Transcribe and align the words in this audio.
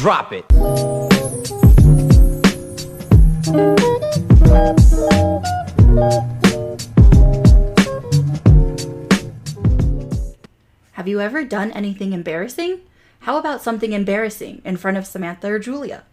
Drop 0.00 0.32
it. 0.32 0.46
Have 10.92 11.06
you 11.06 11.20
ever 11.20 11.44
done 11.44 11.70
anything 11.72 12.14
embarrassing? 12.14 12.80
How 13.18 13.36
about 13.36 13.60
something 13.60 13.92
embarrassing 13.92 14.62
in 14.64 14.78
front 14.78 14.96
of 14.96 15.06
Samantha 15.06 15.52
or 15.52 15.58
Julia? 15.58 16.04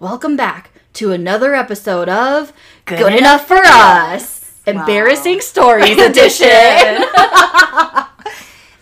Welcome 0.00 0.38
back 0.38 0.70
to 0.94 1.12
another 1.12 1.54
episode 1.54 2.08
of 2.08 2.50
Good, 2.86 3.12
Enough 3.12 3.46
for 3.46 3.60
Us, 3.62 4.58
Embarrassing 4.66 5.42
Stories 5.42 5.98
Edition. 5.98 7.04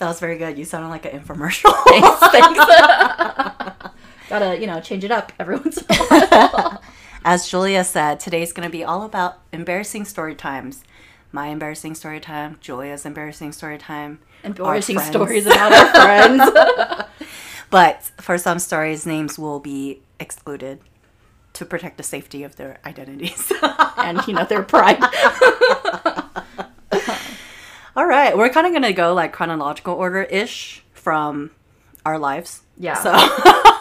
That 0.02 0.08
was 0.08 0.18
very 0.18 0.36
good. 0.36 0.58
You 0.58 0.64
sounded 0.64 0.88
like 0.88 1.04
an 1.04 1.20
infomercial. 1.20 1.72
Thanks. 2.32 3.51
Gotta, 4.32 4.58
you 4.58 4.66
know, 4.66 4.80
change 4.80 5.04
it 5.04 5.10
up 5.10 5.30
every 5.38 5.57
once 5.58 5.76
in 5.76 5.84
a 5.90 6.04
while. 6.07 6.82
As 7.22 7.46
Julia 7.46 7.84
said, 7.84 8.18
today's 8.18 8.50
going 8.50 8.66
to 8.66 8.72
be 8.72 8.82
all 8.82 9.02
about 9.02 9.40
embarrassing 9.52 10.07
story 10.07 10.34
times. 10.34 10.82
My 11.32 11.48
embarrassing 11.48 11.94
story 11.94 12.18
time, 12.18 12.57
Julia's 12.62 13.04
embarrassing 13.04 13.52
story 13.52 13.76
time. 13.76 14.21
Embarrassing 14.43 15.00
stories 15.00 15.44
about 15.44 15.71
our 15.71 15.86
friends. 17.07 17.07
But 17.68 18.10
for 18.22 18.38
some 18.38 18.58
stories, 18.58 19.04
names 19.04 19.38
will 19.38 19.60
be 19.60 20.00
excluded 20.18 20.80
to 21.52 21.66
protect 21.66 21.99
the 21.99 22.02
safety 22.02 22.43
of 22.43 22.57
their 22.57 22.79
identities. 22.86 23.52
and, 23.99 24.26
you 24.26 24.32
know, 24.32 24.46
their 24.46 24.62
pride. 24.62 24.96
all 27.94 28.07
right, 28.07 28.35
we're 28.35 28.49
kind 28.49 28.66
of 28.66 28.72
going 28.72 28.82
to 28.82 28.94
go 28.94 29.12
like 29.12 29.35
chronological 29.35 29.93
order 29.93 30.22
ish 30.22 30.82
from 30.94 31.50
our 32.06 32.19
lives. 32.19 32.62
Yeah. 32.78 32.94
So, 32.94 33.12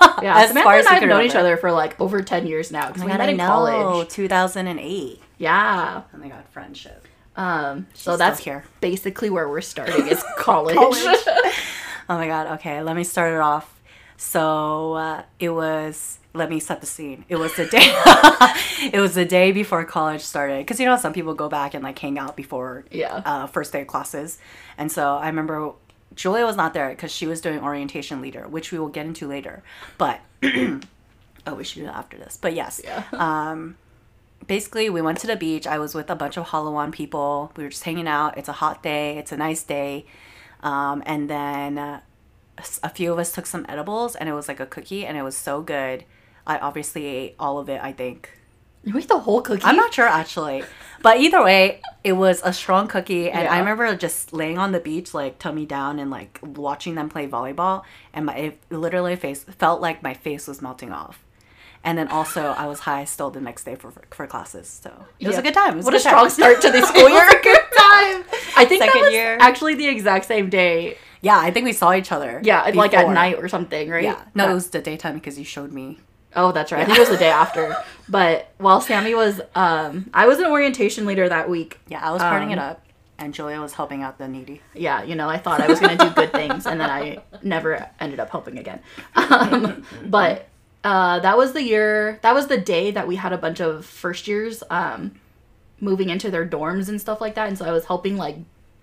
Yeah, 0.21 0.37
As 0.37 0.49
Samantha 0.49 0.63
far 0.63 0.75
as 0.75 0.85
I 0.87 0.93
have 0.95 1.09
known 1.09 1.23
each 1.23 1.35
other 1.35 1.57
for 1.57 1.71
like 1.71 1.99
over 1.99 2.21
10 2.21 2.45
years 2.47 2.71
now 2.71 2.87
because 2.87 3.01
Oh 3.01 3.05
we 3.05 3.11
my 3.11 3.17
met 3.17 3.29
I 3.29 3.31
in 3.31 3.37
know, 3.37 3.47
college. 3.47 4.09
2008. 4.09 5.21
Yeah. 5.37 6.01
Oh 6.13 6.17
my 6.17 6.27
god, 6.29 6.43
friendship. 6.49 7.07
Um, 7.35 7.87
so 7.93 8.17
that's 8.17 8.39
here. 8.41 8.65
basically 8.81 9.29
where 9.29 9.47
we're 9.49 9.61
starting 9.61 10.07
is 10.07 10.23
college. 10.37 10.75
Oh 12.09 12.17
my 12.17 12.27
god. 12.27 12.47
Okay, 12.59 12.81
let 12.83 12.95
me 12.95 13.03
start 13.05 13.33
it 13.33 13.39
off. 13.39 13.79
So 14.17 14.93
uh, 14.93 15.23
it 15.39 15.49
was. 15.49 16.19
Let 16.33 16.49
me 16.49 16.59
set 16.59 16.79
the 16.81 16.87
scene. 16.87 17.25
It 17.29 17.35
was 17.37 17.55
the 17.55 17.65
day. 17.65 17.79
it 18.93 18.99
was 18.99 19.15
the 19.15 19.25
day 19.25 19.51
before 19.51 19.83
college 19.85 20.21
started. 20.21 20.59
Because 20.59 20.79
you 20.79 20.85
know 20.87 20.97
some 20.97 21.13
people 21.13 21.33
go 21.33 21.47
back 21.49 21.73
and 21.73 21.83
like 21.83 21.97
hang 21.99 22.19
out 22.19 22.35
before 22.35 22.85
Yeah. 22.91 23.21
uh, 23.25 23.47
first 23.47 23.71
day 23.71 23.81
of 23.81 23.87
classes, 23.87 24.37
and 24.77 24.91
so 24.91 25.15
I 25.15 25.27
remember 25.27 25.71
Julia 26.15 26.45
was 26.45 26.55
not 26.55 26.73
there 26.73 26.89
because 26.89 27.11
she 27.11 27.27
was 27.27 27.41
doing 27.41 27.59
orientation 27.59 28.21
leader, 28.21 28.47
which 28.47 28.71
we 28.71 28.79
will 28.79 28.89
get 28.89 29.05
into 29.05 29.27
later. 29.27 29.63
But 29.97 30.19
oh, 30.43 31.55
we 31.55 31.63
should 31.63 31.79
do 31.79 31.85
that 31.85 31.95
after 31.95 32.17
this. 32.17 32.37
But 32.39 32.53
yes, 32.53 32.81
Yeah. 32.83 33.03
um, 33.13 33.77
basically 34.47 34.89
we 34.89 35.01
went 35.01 35.19
to 35.19 35.27
the 35.27 35.35
beach. 35.35 35.67
I 35.67 35.79
was 35.79 35.95
with 35.95 36.09
a 36.09 36.15
bunch 36.15 36.37
of 36.37 36.47
Halawan 36.47 36.91
people. 36.91 37.51
We 37.55 37.63
were 37.63 37.69
just 37.69 37.83
hanging 37.83 38.07
out. 38.07 38.37
It's 38.37 38.49
a 38.49 38.53
hot 38.53 38.83
day. 38.83 39.17
It's 39.17 39.31
a 39.31 39.37
nice 39.37 39.63
day. 39.63 40.05
Um, 40.61 41.01
and 41.05 41.29
then 41.29 41.77
uh, 41.77 42.01
a 42.83 42.89
few 42.89 43.11
of 43.11 43.19
us 43.19 43.31
took 43.31 43.45
some 43.45 43.65
edibles, 43.67 44.15
and 44.15 44.29
it 44.29 44.33
was 44.33 44.47
like 44.47 44.59
a 44.59 44.65
cookie, 44.65 45.05
and 45.05 45.17
it 45.17 45.23
was 45.23 45.35
so 45.35 45.61
good. 45.61 46.05
I 46.45 46.57
obviously 46.57 47.05
ate 47.05 47.35
all 47.39 47.57
of 47.57 47.69
it. 47.69 47.81
I 47.81 47.91
think 47.91 48.37
You 48.83 48.97
ate 48.97 49.07
the 49.07 49.19
whole 49.19 49.41
cookie? 49.41 49.63
I'm 49.63 49.75
not 49.75 49.93
sure 49.93 50.07
actually, 50.07 50.63
but 51.03 51.19
either 51.19 51.43
way, 51.43 51.81
it 52.03 52.13
was 52.13 52.41
a 52.43 52.51
strong 52.51 52.87
cookie, 52.87 53.29
and 53.29 53.47
I 53.47 53.59
remember 53.59 53.95
just 53.95 54.33
laying 54.33 54.57
on 54.57 54.71
the 54.71 54.79
beach, 54.79 55.13
like 55.13 55.37
tummy 55.37 55.65
down, 55.67 55.99
and 55.99 56.09
like 56.09 56.39
watching 56.41 56.95
them 56.95 57.07
play 57.09 57.27
volleyball, 57.27 57.83
and 58.13 58.25
my 58.25 58.35
it 58.35 58.59
literally 58.71 59.15
face 59.15 59.43
felt 59.43 59.81
like 59.81 60.01
my 60.01 60.13
face 60.15 60.47
was 60.47 60.61
melting 60.61 60.91
off. 60.91 61.23
And 61.83 61.97
then 61.97 62.07
also, 62.09 62.49
I 62.57 62.67
was 62.67 62.81
high 62.81 63.05
still 63.05 63.29
the 63.31 63.41
next 63.41 63.63
day 63.63 63.75
for 63.75 63.91
for 64.11 64.25
classes, 64.27 64.67
so 64.67 65.05
it 65.19 65.27
was 65.27 65.37
a 65.37 65.41
good 65.43 65.53
time. 65.53 65.77
What 65.81 65.87
a 65.93 65.97
good 65.97 66.01
strong 66.01 66.23
time. 66.25 66.29
start 66.31 66.61
to 66.61 66.71
the 66.71 66.85
school 66.85 67.09
year. 67.09 67.27
a 67.27 67.41
good 67.41 67.61
time. 67.77 68.23
I 68.57 68.65
think 68.67 68.83
Second 68.83 68.99
that 69.01 69.05
was 69.05 69.13
year. 69.13 69.37
actually 69.39 69.75
the 69.75 69.87
exact 69.87 70.25
same 70.25 70.49
day. 70.49 70.97
Yeah, 71.21 71.37
I 71.39 71.51
think 71.51 71.65
we 71.65 71.73
saw 71.73 71.93
each 71.93 72.11
other. 72.11 72.41
Yeah, 72.43 72.63
like 72.73 72.93
at 72.95 73.07
night 73.09 73.35
or 73.37 73.47
something, 73.47 73.89
right? 73.89 74.03
Yeah, 74.03 74.23
no, 74.33 74.45
Yeah. 74.45 74.51
it 74.51 74.53
was 74.55 74.69
the 74.71 74.81
daytime 74.81 75.15
because 75.15 75.37
you 75.37 75.45
showed 75.45 75.71
me. 75.71 75.99
Oh, 76.35 76.51
that's 76.51 76.71
right. 76.71 76.81
I 76.81 76.85
think 76.85 76.97
it 76.97 77.01
was 77.01 77.09
the 77.09 77.17
day 77.17 77.29
after. 77.29 77.75
But 78.07 78.51
while 78.57 78.81
Sammy 78.81 79.13
was, 79.15 79.41
um, 79.55 80.09
I 80.13 80.27
was 80.27 80.39
an 80.39 80.45
orientation 80.45 81.05
leader 81.05 81.27
that 81.27 81.49
week. 81.49 81.79
Yeah, 81.87 81.99
I 82.01 82.11
was 82.11 82.21
partying 82.21 82.47
Um, 82.47 82.51
it 82.51 82.59
up, 82.59 82.85
and 83.17 83.33
Julia 83.33 83.59
was 83.59 83.73
helping 83.73 84.01
out 84.01 84.17
the 84.17 84.27
needy. 84.27 84.61
Yeah, 84.73 85.03
you 85.03 85.15
know, 85.15 85.29
I 85.29 85.37
thought 85.37 85.61
I 85.61 85.67
was 85.67 85.79
going 85.79 85.97
to 85.97 86.05
do 86.05 86.11
good 86.11 86.31
things, 86.31 86.65
and 86.65 86.79
then 86.79 86.89
I 86.89 87.19
never 87.43 87.89
ended 87.99 88.19
up 88.19 88.29
helping 88.29 88.57
again. 88.57 88.79
Um, 89.15 89.85
but 90.05 90.47
uh, 90.83 91.19
that 91.19 91.37
was 91.37 91.53
the 91.53 91.63
year, 91.63 92.19
that 92.21 92.33
was 92.33 92.47
the 92.47 92.57
day 92.57 92.91
that 92.91 93.07
we 93.07 93.15
had 93.17 93.33
a 93.33 93.37
bunch 93.37 93.59
of 93.59 93.85
first 93.85 94.27
years 94.27 94.63
um, 94.69 95.19
moving 95.79 96.09
into 96.09 96.31
their 96.31 96.45
dorms 96.47 96.89
and 96.89 96.99
stuff 96.99 97.21
like 97.21 97.35
that. 97.35 97.47
And 97.47 97.57
so 97.57 97.65
I 97.65 97.71
was 97.71 97.85
helping, 97.85 98.17
like, 98.17 98.37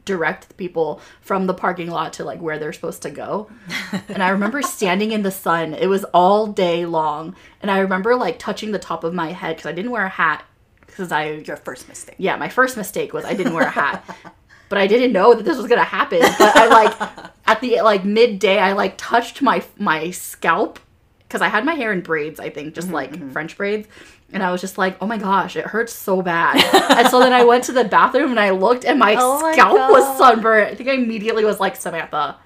direct 0.09 0.57
people 0.57 1.03
from 1.21 1.47
the 1.47 1.53
parking 1.53 1.91
lot 1.91 2.15
to 2.15 2.25
like 2.25 2.41
where 2.41 2.59
they're 2.59 2.73
supposed 2.73 3.03
to 3.03 3.11
go. 3.11 3.49
And 4.09 4.23
I 4.23 4.31
remember 4.31 4.63
standing 4.63 5.13
in 5.13 5.23
the 5.23 5.31
sun. 5.31 5.75
It 5.75 5.87
was 5.87 6.05
all 6.15 6.47
day 6.47 6.87
long. 6.87 7.37
And 7.61 7.71
I 7.71 7.81
remember 7.81 8.17
like 8.17 8.39
touching 8.39 8.73
the 8.73 8.79
top 8.79 9.05
of 9.05 9.13
my 9.13 9.33
head 9.33 9.57
because 9.57 9.69
I 9.69 9.73
didn't 9.73 9.91
wear 9.91 10.07
a 10.07 10.09
hat 10.09 10.45
because 10.87 11.13
I 11.13 11.31
Your 11.51 11.57
first 11.59 11.87
mistake. 11.89 12.17
yeah, 12.19 12.37
my 12.37 12.49
first 12.49 12.77
mistake 12.77 13.13
was 13.13 13.25
I 13.27 13.35
didn't 13.35 13.53
wear 13.53 13.67
a 13.67 13.71
hat. 13.71 14.03
but 14.71 14.79
I 14.79 14.87
didn't 14.87 15.13
know 15.13 15.35
that 15.35 15.45
this 15.45 15.59
was 15.59 15.67
gonna 15.67 15.85
happen. 15.85 16.21
But 16.21 16.57
I 16.57 16.67
like 16.69 17.31
at 17.47 17.61
the 17.61 17.83
like 17.83 18.05
midday 18.05 18.59
I 18.59 18.73
like 18.73 18.95
touched 18.97 19.43
my 19.43 19.63
my 19.77 20.11
scalp 20.11 20.79
because 21.21 21.43
I 21.43 21.49
had 21.49 21.65
my 21.67 21.75
hair 21.75 21.93
in 21.93 22.01
braids, 22.01 22.41
I 22.41 22.49
think, 22.49 22.75
just 22.75 22.87
mm-hmm, 22.87 22.95
like 22.95 23.13
mm-hmm. 23.13 23.31
French 23.31 23.57
braids. 23.59 23.87
And 24.33 24.43
I 24.43 24.51
was 24.53 24.61
just 24.61 24.77
like, 24.77 24.99
oh 25.01 25.07
my 25.07 25.17
gosh, 25.17 25.57
it 25.57 25.65
hurts 25.67 25.93
so 25.93 26.21
bad. 26.21 26.57
and 26.99 27.09
so 27.09 27.19
then 27.19 27.33
I 27.33 27.45
went 27.45 27.65
to 27.65 27.73
the 27.73 27.85
bathroom 27.85 28.31
and 28.31 28.39
I 28.41 28.51
looked 28.51 28.85
and 28.85 28.99
my 28.99 29.17
Oh 29.19 29.41
my 29.41 29.53
scalp 29.53 29.91
was 29.91 30.05
God. 30.05 30.19
sunburned. 30.19 30.69
I 30.71 30.75
think 30.75 30.89
I 30.89 30.93
immediately 30.95 31.45
was 31.47 31.59
like, 31.61 31.77
Samantha, 31.77 32.37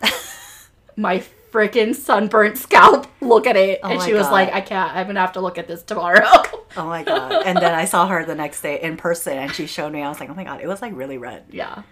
my 0.97 1.25
freaking 1.51 1.95
sunburnt 1.95 2.57
scalp, 2.57 3.07
look 3.21 3.47
at 3.47 3.57
it. 3.57 3.81
Oh 3.83 3.91
and 3.91 4.01
she 4.03 4.15
was 4.15 4.27
God. 4.27 4.33
like, 4.33 4.53
I 4.53 4.61
can't, 4.61 4.95
I'm 4.95 5.07
gonna 5.09 5.21
have 5.21 5.33
to 5.33 5.41
look 5.41 5.59
at 5.59 5.67
this 5.69 5.83
tomorrow. 5.83 6.27
Oh 6.75 6.87
my 6.87 7.03
god! 7.03 7.43
And 7.45 7.59
then 7.59 7.75
I 7.75 7.85
saw 7.85 8.07
her 8.07 8.25
the 8.25 8.35
next 8.35 8.63
day 8.63 8.81
in 8.81 8.97
person, 8.97 9.37
and 9.37 9.53
she 9.53 9.67
showed 9.67 9.93
me. 9.93 10.01
I 10.03 10.09
was 10.09 10.19
like, 10.21 10.31
oh 10.31 10.35
my 10.35 10.43
god, 10.45 10.63
it 10.63 10.67
was 10.67 10.81
like 10.81 10.97
really 10.97 11.19
red. 11.19 11.45
yeah, 11.51 11.83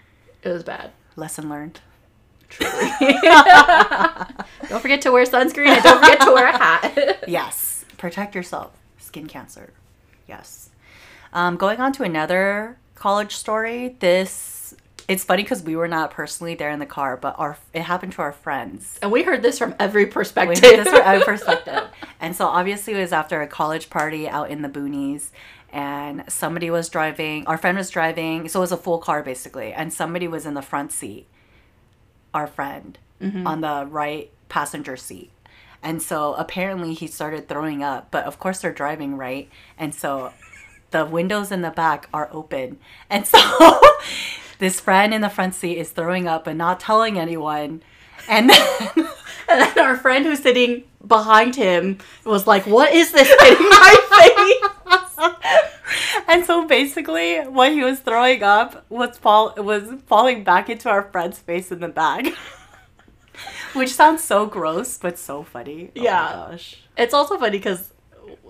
it 0.42 0.48
was 0.48 0.62
bad. 0.62 0.92
Lesson 1.16 1.50
learned. 1.50 1.80
Truly. 2.48 2.72
don't 4.70 4.80
forget 4.80 5.02
to 5.02 5.12
wear 5.12 5.26
sunscreen 5.26 5.66
and 5.66 5.82
don't 5.82 6.00
forget 6.00 6.20
to 6.22 6.32
wear 6.32 6.46
a 6.48 6.56
hat. 6.56 7.24
Yes, 7.28 7.84
protect 7.98 8.34
yourself. 8.34 8.72
Skin 8.96 9.26
cancer. 9.26 9.74
Yes. 10.30 10.70
Um, 11.32 11.56
going 11.56 11.80
on 11.80 11.92
to 11.94 12.02
another 12.04 12.78
college 12.94 13.34
story. 13.36 13.96
This 14.00 14.74
it's 15.08 15.24
funny 15.24 15.42
because 15.42 15.62
we 15.64 15.74
were 15.74 15.88
not 15.88 16.12
personally 16.12 16.54
there 16.54 16.70
in 16.70 16.78
the 16.78 16.86
car, 16.86 17.16
but 17.16 17.34
our 17.36 17.58
it 17.74 17.82
happened 17.82 18.12
to 18.12 18.22
our 18.22 18.32
friends. 18.32 18.98
and 19.02 19.10
we 19.10 19.24
heard 19.24 19.42
this 19.42 19.58
from 19.58 19.74
every 19.78 20.06
perspective. 20.06 20.62
We 20.62 20.68
heard 20.68 20.84
this 20.84 20.88
from 20.88 21.02
our 21.02 21.20
perspective. 21.32 21.82
And 22.20 22.34
so 22.36 22.46
obviously 22.46 22.94
it 22.94 23.00
was 23.00 23.12
after 23.12 23.42
a 23.42 23.48
college 23.48 23.90
party 23.90 24.28
out 24.28 24.50
in 24.50 24.62
the 24.62 24.68
boonies 24.68 25.30
and 25.72 26.24
somebody 26.28 26.70
was 26.70 26.88
driving 26.88 27.46
our 27.46 27.56
friend 27.56 27.78
was 27.78 27.90
driving 27.90 28.48
so 28.48 28.58
it 28.58 28.62
was 28.62 28.72
a 28.72 28.76
full 28.76 28.98
car 28.98 29.22
basically 29.22 29.72
and 29.72 29.92
somebody 29.92 30.26
was 30.26 30.44
in 30.44 30.54
the 30.54 30.62
front 30.62 30.90
seat 30.90 31.26
our 32.34 32.46
friend 32.46 32.98
on 33.46 33.60
the 33.60 33.86
right 33.88 34.30
passenger 34.48 34.96
seat 34.96 35.30
and 35.82 36.02
so 36.02 36.34
apparently 36.34 36.94
he 36.94 37.06
started 37.06 37.48
throwing 37.48 37.82
up 37.82 38.10
but 38.10 38.24
of 38.24 38.38
course 38.38 38.60
they're 38.60 38.72
driving 38.72 39.16
right? 39.16 39.48
And 39.78 39.94
so 39.94 40.32
the 40.90 41.04
windows 41.06 41.52
in 41.52 41.62
the 41.62 41.70
back 41.70 42.08
are 42.12 42.28
open. 42.32 42.78
And 43.10 43.26
so 43.26 43.38
this 44.58 44.80
friend 44.80 45.14
in 45.14 45.20
the 45.20 45.30
front 45.30 45.54
seat 45.54 45.78
is 45.78 45.90
throwing 45.90 46.26
up 46.26 46.44
but 46.44 46.56
not 46.56 46.80
telling 46.80 47.18
anyone. 47.18 47.82
And 48.28 48.50
then 48.50 48.90
and 49.48 49.62
then 49.62 49.78
our 49.78 49.96
friend 49.96 50.24
who's 50.24 50.40
sitting 50.40 50.84
behind 51.06 51.56
him 51.56 51.98
was 52.24 52.46
like, 52.46 52.66
"What 52.66 52.92
is 52.92 53.12
this 53.12 53.28
hitting 53.28 53.68
my 53.68 54.60
face?" 55.18 56.24
and 56.28 56.44
so 56.44 56.66
basically, 56.66 57.38
what 57.38 57.72
he 57.72 57.82
was 57.82 58.00
throwing 58.00 58.42
up 58.42 58.84
was 58.88 59.18
fall 59.18 59.54
was 59.56 59.84
falling 60.06 60.44
back 60.44 60.70
into 60.70 60.88
our 60.88 61.02
friend's 61.10 61.38
face 61.38 61.72
in 61.72 61.80
the 61.80 61.88
bag, 61.88 62.34
which 63.74 63.92
sounds 63.94 64.22
so 64.22 64.46
gross 64.46 64.98
but 64.98 65.18
so 65.18 65.42
funny. 65.42 65.90
Oh 65.96 66.02
Yeah. 66.02 66.32
gosh. 66.50 66.82
It's 66.96 67.14
also 67.14 67.38
funny 67.38 67.58
because, 67.58 67.92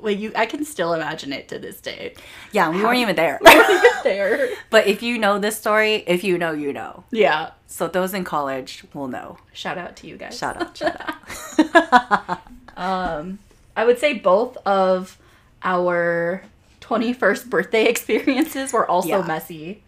like, 0.03 0.19
you, 0.19 0.33
I 0.35 0.47
can 0.47 0.65
still 0.65 0.93
imagine 0.95 1.33
it 1.33 1.49
to 1.49 1.59
this 1.59 1.81
day. 1.81 2.15
Yeah, 2.53 2.71
we 2.71 2.83
weren't 2.83 2.99
even 2.99 3.17
there. 3.17 3.39
we 3.45 3.55
weren't 3.55 3.71
even 3.71 3.91
there. 4.03 4.49
but 4.71 4.87
if 4.87 5.03
you 5.03 5.19
know 5.19 5.39
this 5.39 5.57
story, 5.57 6.03
if 6.07 6.25
you 6.25 6.37
know, 6.39 6.53
you 6.53 6.73
know. 6.73 7.05
Yeah. 7.13 7.51
So 7.67 7.87
those 7.89 8.13
in 8.15 8.25
college 8.25 8.85
will 8.95 9.09
know. 9.09 9.39
Shout 9.53 9.79
out 9.79 9.97
to 9.97 10.07
you 10.07 10.17
guys. 10.17 10.37
Shout 10.37 10.61
out, 10.61 10.77
shout 10.77 10.97
out. 11.01 12.41
Um, 12.77 13.41
I 13.77 13.85
would 13.85 13.99
say 13.99 14.15
both 14.15 14.57
of 14.65 15.19
our 15.63 16.43
21st 16.81 17.51
birthday 17.51 17.85
experiences 17.89 18.73
were 18.73 18.89
also 18.91 19.09
Yeah. 19.21 19.27
messy. 19.27 19.83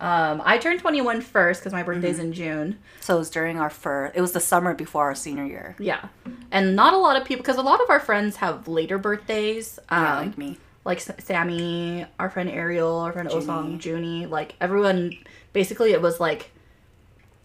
Um, 0.00 0.40
I 0.44 0.58
turned 0.58 0.80
21 0.80 1.20
first 1.22 1.60
because 1.60 1.72
my 1.72 1.82
birthday's 1.82 2.16
Mm-hmm. 2.18 2.26
in 2.26 2.32
June. 2.32 2.78
So 3.00 3.16
it 3.16 3.18
was 3.18 3.30
during 3.30 3.58
our 3.58 3.70
first. 3.70 4.16
It 4.16 4.20
was 4.20 4.32
the 4.32 4.40
summer 4.40 4.74
before 4.74 5.04
our 5.04 5.14
senior 5.14 5.44
year. 5.44 5.74
Yeah, 5.78 6.08
and 6.52 6.76
not 6.76 6.92
a 6.94 6.98
lot 6.98 7.20
of 7.20 7.24
people 7.26 7.42
because 7.42 7.56
a 7.56 7.62
lot 7.62 7.80
of 7.80 7.90
our 7.90 8.00
friends 8.00 8.36
have 8.36 8.68
later 8.68 8.98
birthdays. 8.98 9.78
Um, 9.88 10.02
Yeah, 10.04 10.18
like 10.20 10.38
me. 10.38 10.58
like 10.84 11.00
Sammy, 11.00 12.06
our 12.20 12.30
friend 12.30 12.48
Ariel, 12.48 12.98
our 12.98 13.12
friend 13.12 13.28
Junie. 13.30 13.44
Osong, 13.46 13.84
Junie, 13.84 14.26
like 14.26 14.54
everyone. 14.60 15.12
Basically, 15.52 15.92
it 15.92 16.00
was 16.02 16.20
like 16.20 16.50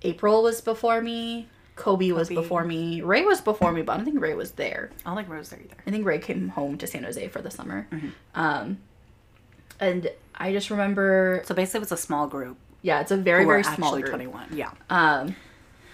April 0.04 0.44
was 0.44 0.62
before 0.62 1.02
me. 1.02 1.48
Kobe, 1.76 2.12
was 2.12 2.30
Kobe. 2.30 2.40
before 2.42 2.64
me. 2.66 3.02
Ray 3.02 3.24
was 3.24 3.42
before 3.42 3.72
me, 3.72 3.82
but 3.82 3.94
I 3.94 3.96
don't 3.96 4.06
think 4.06 4.22
Ray 4.22 4.36
was 4.36 4.52
there. 4.52 4.92
I 5.04 5.10
don't 5.10 5.18
think 5.18 5.30
Ray 5.30 5.40
was 5.40 5.50
there 5.50 5.60
either. 5.60 5.76
I 5.88 5.90
think 5.90 6.06
Ray 6.06 6.20
came 6.20 6.50
home 6.50 6.78
to 6.78 6.86
San 6.86 7.04
Jose 7.04 7.28
for 7.30 7.42
the 7.42 7.50
summer. 7.50 7.88
Mm-hmm. 7.92 8.10
Um, 8.36 8.78
and 9.80 10.10
I 10.36 10.52
just 10.52 10.70
remember, 10.70 11.42
So 11.46 11.54
basically, 11.56 11.80
it 11.80 11.82
was 11.82 11.92
a 11.92 11.98
small 11.98 12.28
group. 12.28 12.58
yeah, 12.82 13.02
it's 13.02 13.12
a 13.12 13.18
very 13.18 13.46
very 13.46 13.64
small 13.64 13.90
actually 13.96 14.02
group. 14.04 14.14
21. 14.16 14.48
Yeah. 14.54 14.72
Um, 14.90 15.36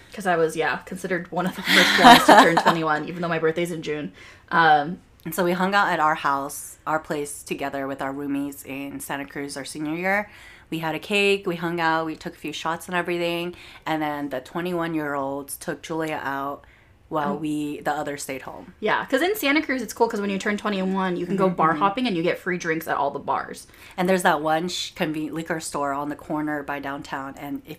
because 0.08 0.26
I 0.26 0.36
was 0.36 0.56
yeah 0.56 0.78
considered 0.78 1.30
one 1.30 1.46
of 1.46 1.54
the 1.54 1.62
first 1.62 2.02
ones 2.04 2.24
to 2.26 2.32
turn 2.42 2.56
21, 2.56 3.08
even 3.08 3.22
though 3.22 3.28
my 3.28 3.38
birthday's 3.38 3.70
in 3.70 3.82
June. 3.82 4.12
Um, 4.50 4.98
And 5.24 5.34
so 5.34 5.44
we 5.44 5.52
hung 5.52 5.74
out 5.74 5.88
at 5.92 6.00
our 6.00 6.14
house, 6.16 6.78
our 6.86 6.98
place 6.98 7.42
together 7.42 7.86
with 7.86 8.00
our 8.02 8.12
roomies 8.12 8.64
in 8.66 9.00
Santa 9.00 9.26
Cruz 9.26 9.56
our 9.56 9.64
senior 9.66 9.94
year. 9.94 10.30
We 10.70 10.78
had 10.78 10.94
a 10.94 10.98
cake, 10.98 11.46
we 11.46 11.56
hung 11.56 11.78
out, 11.80 12.06
we 12.06 12.16
took 12.16 12.34
a 12.34 12.38
few 12.38 12.52
shots 12.52 12.86
and 12.86 12.94
everything. 12.96 13.54
And 13.84 14.00
then 14.00 14.30
the 14.30 14.40
21 14.40 14.94
year 14.94 15.14
olds 15.14 15.56
took 15.58 15.82
Julia 15.82 16.20
out 16.22 16.64
while 17.10 17.36
we, 17.36 17.80
the 17.80 17.90
others, 17.90 18.22
stayed 18.22 18.40
home. 18.42 18.72
yeah, 18.80 19.04
because 19.04 19.20
in 19.20 19.36
Santa 19.36 19.60
Cruz 19.60 19.82
it's 19.82 19.92
cool 19.92 20.06
because 20.06 20.20
when 20.20 20.30
you 20.30 20.38
turn 20.38 20.56
21, 20.56 21.16
you 21.16 21.26
can 21.26 21.36
go 21.36 21.50
bar 21.50 21.74
hopping 21.74 22.06
and 22.06 22.16
you 22.16 22.22
get 22.22 22.38
free 22.38 22.56
drinks 22.56 22.88
at 22.88 22.96
all 22.96 23.10
the 23.10 23.18
bars. 23.18 23.66
And 23.98 24.08
there's 24.08 24.22
that 24.22 24.40
one 24.40 24.68
sh- 24.68 24.92
convenient 24.94 25.34
liquor 25.34 25.60
store 25.60 25.92
on 25.92 26.08
the 26.08 26.16
corner 26.16 26.62
by 26.62 26.78
downtown. 26.78 27.34
And 27.36 27.60
if 27.66 27.78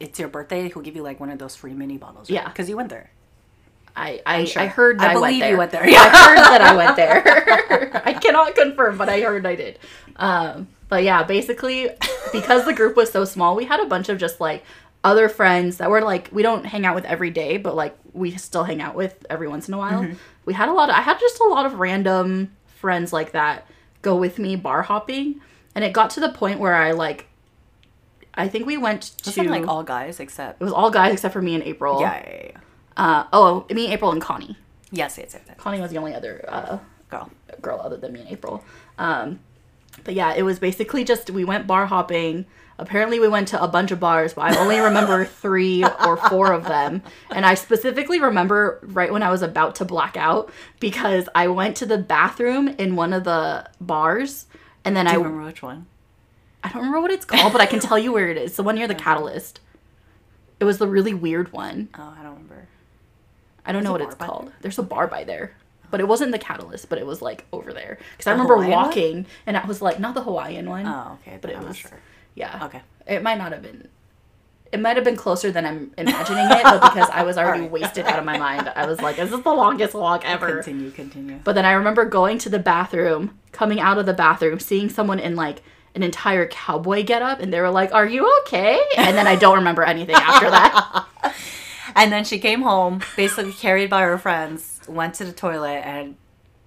it's 0.00 0.18
your 0.18 0.28
birthday, 0.28 0.68
he'll 0.68 0.82
give 0.82 0.96
you 0.96 1.02
like 1.02 1.20
one 1.20 1.30
of 1.30 1.38
those 1.38 1.56
free 1.56 1.72
mini 1.72 1.96
bottles. 1.98 2.28
Yeah. 2.28 2.48
Because 2.48 2.68
you 2.68 2.76
went 2.76 2.88
there. 2.90 3.10
I 3.96 4.20
I, 4.26 4.44
sure. 4.44 4.62
I 4.62 4.66
heard 4.66 5.00
I 5.00 5.04
I, 5.04 5.06
went 5.14 5.18
believe 5.20 5.40
there. 5.40 5.50
you 5.52 5.56
went 5.56 5.70
there. 5.70 5.82
I 5.86 5.86
heard 5.86 6.38
that 6.38 6.60
I 6.60 6.74
went 6.76 6.96
there. 6.96 8.02
I 8.04 8.12
cannot 8.14 8.56
confirm, 8.56 8.98
but 8.98 9.08
I 9.08 9.20
heard 9.20 9.46
I 9.46 9.54
did. 9.54 9.78
Um, 10.16 10.66
but 10.88 11.04
yeah, 11.04 11.22
basically, 11.22 11.90
because 12.32 12.64
the 12.64 12.72
group 12.72 12.96
was 12.96 13.12
so 13.12 13.24
small, 13.24 13.54
we 13.54 13.64
had 13.66 13.78
a 13.80 13.86
bunch 13.86 14.08
of 14.08 14.18
just 14.18 14.40
like 14.40 14.64
other 15.04 15.28
friends 15.28 15.76
that 15.76 15.90
were 15.90 16.00
like 16.00 16.30
we 16.32 16.42
don't 16.42 16.64
hang 16.64 16.84
out 16.86 16.94
with 16.94 17.04
every 17.04 17.30
day, 17.30 17.58
but 17.58 17.76
like 17.76 17.96
we 18.12 18.30
still 18.32 18.64
hang 18.64 18.80
out 18.80 18.94
with 18.94 19.24
every 19.28 19.46
once 19.46 19.68
in 19.68 19.74
a 19.74 19.78
while. 19.78 20.02
Mm-hmm. 20.02 20.14
We 20.46 20.54
had 20.54 20.68
a 20.68 20.72
lot. 20.72 20.88
Of, 20.88 20.96
I 20.96 21.02
had 21.02 21.20
just 21.20 21.38
a 21.40 21.44
lot 21.44 21.66
of 21.66 21.74
random 21.74 22.56
friends 22.66 23.12
like 23.12 23.32
that 23.32 23.66
go 24.02 24.16
with 24.16 24.38
me 24.38 24.56
bar 24.56 24.82
hopping, 24.82 25.40
and 25.74 25.84
it 25.84 25.92
got 25.92 26.10
to 26.10 26.20
the 26.20 26.30
point 26.30 26.58
where 26.58 26.74
I 26.74 26.92
like. 26.92 27.26
I 28.36 28.48
think 28.48 28.66
we 28.66 28.76
went 28.76 29.02
to 29.02 29.30
Wasn't 29.30 29.48
like 29.48 29.68
all 29.68 29.84
guys 29.84 30.18
except. 30.18 30.60
it 30.60 30.64
was 30.64 30.72
all 30.72 30.90
guys 30.90 31.12
except 31.12 31.32
for 31.32 31.42
me 31.42 31.54
and 31.54 31.62
April. 31.62 32.00
Yeah, 32.00 32.20
yeah, 32.26 32.42
yeah. 32.46 32.58
Uh, 32.96 33.26
oh, 33.32 33.66
me, 33.70 33.92
April, 33.92 34.10
and 34.10 34.20
Connie. 34.20 34.56
Yes, 34.90 35.18
yes, 35.18 35.34
yes, 35.34 35.42
yes. 35.46 35.56
Connie 35.56 35.80
was 35.80 35.90
the 35.92 35.98
only 35.98 36.14
other 36.14 36.44
uh, 36.48 36.78
Girl. 37.10 37.30
girl 37.60 37.80
other 37.80 37.96
than 37.96 38.12
me 38.12 38.20
and 38.20 38.30
April. 38.30 38.64
Um, 38.98 39.38
but 40.02 40.14
yeah, 40.14 40.34
it 40.34 40.42
was 40.42 40.58
basically 40.58 41.04
just 41.04 41.30
we 41.30 41.44
went 41.44 41.66
bar 41.66 41.86
hopping. 41.86 42.46
Apparently, 42.78 43.20
we 43.20 43.28
went 43.28 43.46
to 43.48 43.62
a 43.62 43.68
bunch 43.68 43.92
of 43.92 44.00
bars, 44.00 44.34
but 44.34 44.42
I 44.42 44.56
only 44.58 44.80
remember 44.80 45.24
three 45.42 45.84
or 45.84 46.16
four 46.16 46.52
of 46.52 46.64
them. 46.64 47.02
And 47.30 47.46
I 47.46 47.54
specifically 47.54 48.18
remember 48.20 48.80
right 48.82 49.12
when 49.12 49.22
I 49.22 49.30
was 49.30 49.42
about 49.42 49.76
to 49.76 49.84
black 49.84 50.16
out 50.16 50.52
because 50.80 51.28
I 51.36 51.46
went 51.48 51.76
to 51.76 51.86
the 51.86 51.98
bathroom 51.98 52.68
in 52.68 52.96
one 52.96 53.12
of 53.12 53.22
the 53.24 53.70
bars, 53.80 54.46
and 54.84 54.96
then 54.96 55.06
I 55.06 55.12
Do 55.12 55.18
I 55.18 55.22
you 55.22 55.24
remember 55.28 55.46
which 55.46 55.62
one? 55.62 55.86
I 56.64 56.68
don't 56.68 56.78
remember 56.78 57.00
what 57.02 57.10
it's 57.12 57.24
called, 57.24 57.52
but 57.52 57.60
I 57.60 57.66
can 57.66 57.78
tell 57.78 57.98
you 57.98 58.12
where 58.12 58.28
it 58.28 58.36
is. 58.38 58.56
The 58.56 58.62
one 58.64 58.74
near 58.74 58.88
the 58.88 58.94
Catalyst. 58.94 59.60
It 60.58 60.64
was 60.64 60.78
the 60.78 60.88
really 60.88 61.14
weird 61.14 61.52
one. 61.52 61.90
Oh, 61.96 62.14
I 62.18 62.22
don't 62.22 62.32
remember. 62.32 62.68
I 63.66 63.72
don't 63.72 63.84
know 63.84 63.92
what 63.92 64.00
it's 64.00 64.14
called. 64.14 64.46
there? 64.48 64.54
There's 64.62 64.78
a 64.78 64.82
bar 64.82 65.06
by 65.06 65.24
there. 65.24 65.56
But 65.90 66.00
it 66.00 66.08
wasn't 66.08 66.32
the 66.32 66.38
Catalyst, 66.38 66.88
but 66.88 66.98
it 66.98 67.06
was 67.06 67.22
like 67.22 67.44
over 67.52 67.72
there. 67.72 67.98
Because 68.12 68.26
I 68.26 68.32
remember 68.32 68.54
Hawaiian 68.54 68.72
one? 68.72 68.86
walking 68.86 69.26
and 69.46 69.56
I 69.56 69.64
was 69.64 69.80
like, 69.80 70.00
not 70.00 70.14
the 70.14 70.22
Hawaiian 70.22 70.68
one. 70.68 70.86
Oh, 70.86 71.18
okay. 71.20 71.32
But 71.40 71.42
But 71.42 71.50
it 71.50 71.56
I'm 71.56 71.62
not 71.62 71.68
was- 71.68 71.76
sure. 71.76 72.00
Yeah. 72.34 72.64
Okay. 72.66 72.82
It 73.06 73.22
might 73.22 73.38
not 73.38 73.52
have 73.52 73.62
been. 73.62 73.88
It 74.72 74.80
might 74.80 74.96
have 74.96 75.04
been 75.04 75.14
closer 75.16 75.52
than 75.52 75.64
I'm 75.64 75.92
imagining 75.96 76.46
it, 76.50 76.62
but 76.64 76.80
because 76.80 77.08
I 77.10 77.22
was 77.22 77.38
already 77.38 77.68
wasted 77.76 78.06
out 78.06 78.18
of 78.18 78.24
my 78.24 78.38
mind, 78.38 78.72
I 78.74 78.86
was 78.86 79.00
like, 79.00 79.18
"Is 79.18 79.30
this 79.30 79.40
the 79.40 79.52
longest 79.54 79.94
walk 79.94 80.24
ever?" 80.24 80.54
Continue, 80.62 80.90
continue. 80.90 81.38
But 81.44 81.54
then 81.54 81.64
I 81.64 81.72
remember 81.72 82.04
going 82.04 82.38
to 82.38 82.48
the 82.48 82.58
bathroom, 82.58 83.38
coming 83.52 83.78
out 83.78 83.98
of 83.98 84.06
the 84.06 84.14
bathroom, 84.14 84.58
seeing 84.58 84.88
someone 84.88 85.20
in 85.20 85.36
like 85.36 85.62
an 85.94 86.02
entire 86.02 86.48
cowboy 86.48 87.04
getup, 87.04 87.38
and 87.38 87.52
they 87.52 87.60
were 87.60 87.70
like, 87.70 87.94
"Are 87.94 88.06
you 88.06 88.28
okay?" 88.42 88.80
And 88.96 89.16
then 89.16 89.28
I 89.28 89.36
don't 89.36 89.58
remember 89.58 89.84
anything 89.84 90.16
after 90.16 90.50
that. 90.50 91.06
And 91.96 92.10
then 92.10 92.24
she 92.24 92.40
came 92.40 92.62
home, 92.62 93.02
basically 93.14 93.52
carried 93.52 93.88
by 93.88 94.02
her 94.02 94.18
friends, 94.18 94.80
went 94.88 95.14
to 95.16 95.24
the 95.24 95.32
toilet 95.32 95.82
and 95.84 96.16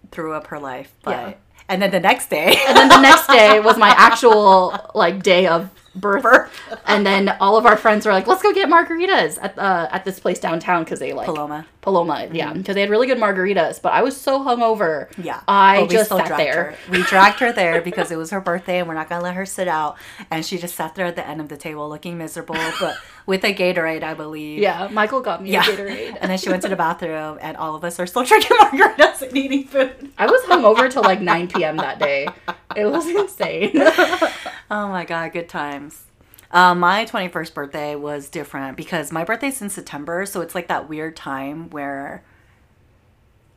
threw 0.09 0.31
up 0.31 0.47
her 0.47 0.59
life. 0.59 0.93
But 1.03 1.11
Yeah. 1.11 1.33
And 1.69 1.81
then 1.81 1.91
the 1.91 1.99
next 1.99 2.29
day, 2.29 2.55
And 2.67 2.77
then 2.77 2.89
the 2.89 3.01
next 3.01 3.27
day 3.27 3.59
was 3.59 3.77
my 3.77 3.89
actual 3.89 4.91
like 4.95 5.23
day 5.23 5.47
of 5.47 5.69
birth. 5.99 6.51
And 6.89 7.05
then 7.05 7.29
all 7.41 7.57
of 7.57 7.65
our 7.65 7.75
friends 7.75 8.05
were 8.05 8.13
like, 8.13 8.27
"Let's 8.27 8.41
go 8.41 8.53
get 8.53 8.69
margaritas 8.69 9.38
at 9.41 9.57
uh, 9.59 9.89
at 9.91 10.05
this 10.05 10.19
place 10.21 10.39
downtown 10.39 10.83
because 10.85 10.99
they 10.99 11.11
like 11.13 11.25
Paloma. 11.25 11.65
Paloma, 11.81 12.27
yeah, 12.31 12.53
because 12.53 12.75
they 12.75 12.81
had 12.81 12.89
really 12.89 13.07
good 13.07 13.17
margaritas. 13.17 13.81
But 13.81 13.91
I 13.94 14.01
was 14.03 14.15
so 14.19 14.39
hungover. 14.39 15.07
Yeah, 15.17 15.41
I 15.47 15.85
just 15.88 16.09
sat 16.09 16.38
there. 16.38 16.71
Her. 16.71 16.91
We 16.91 17.03
dragged 17.03 17.39
her 17.41 17.51
there 17.51 17.81
because 17.81 18.09
it 18.09 18.15
was 18.15 18.31
her 18.31 18.39
birthday, 18.41 18.79
and 18.79 18.88
we're 18.88 18.94
not 18.94 19.09
gonna 19.09 19.23
let 19.23 19.35
her 19.35 19.45
sit 19.45 19.67
out. 19.67 19.97
And 20.31 20.45
she 20.45 20.57
just 20.57 20.75
sat 20.75 20.95
there 20.95 21.05
at 21.05 21.15
the 21.17 21.27
end 21.27 21.41
of 21.41 21.49
the 21.49 21.57
table, 21.57 21.88
looking 21.89 22.17
miserable, 22.17 22.55
but 22.79 22.95
with 23.25 23.43
a 23.43 23.53
Gatorade, 23.53 24.03
I 24.03 24.13
believe. 24.13 24.59
Yeah, 24.59 24.88
Michael 24.91 25.19
got 25.21 25.43
me 25.43 25.51
Yeah. 25.51 25.61
a 25.61 25.75
Gatorade. 25.75 26.17
and 26.21 26.31
then 26.31 26.38
she 26.38 26.50
went 26.50 26.61
to 26.63 26.69
the 26.69 26.77
bathroom, 26.77 27.38
and 27.41 27.57
all 27.57 27.75
of 27.75 27.83
us 27.83 28.00
are 28.00 28.07
still 28.07 28.23
drinking 28.23 28.55
margaritas 28.61 29.21
and 29.23 29.35
eating 29.38 29.65
food. 29.65 30.11
I 30.17 30.25
was 30.25 30.41
hungover 30.43 30.89
till 30.91 31.03
like 31.03 31.21
9 31.21 31.47
p.m. 31.50 31.77
that 31.77 32.00
day. 32.00 32.27
It 32.75 32.85
was 32.85 33.07
insane. 33.07 33.71
Oh 34.69 34.87
my 34.87 35.05
god, 35.05 35.31
good 35.33 35.49
times. 35.49 36.03
Um, 36.51 36.79
my 36.79 37.05
21st 37.05 37.53
birthday 37.53 37.95
was 37.95 38.29
different 38.29 38.77
because 38.77 39.11
my 39.11 39.23
birthday's 39.23 39.61
in 39.61 39.69
September, 39.69 40.25
so 40.25 40.41
it's 40.41 40.55
like 40.55 40.67
that 40.67 40.87
weird 40.87 41.15
time 41.15 41.69
where 41.69 42.23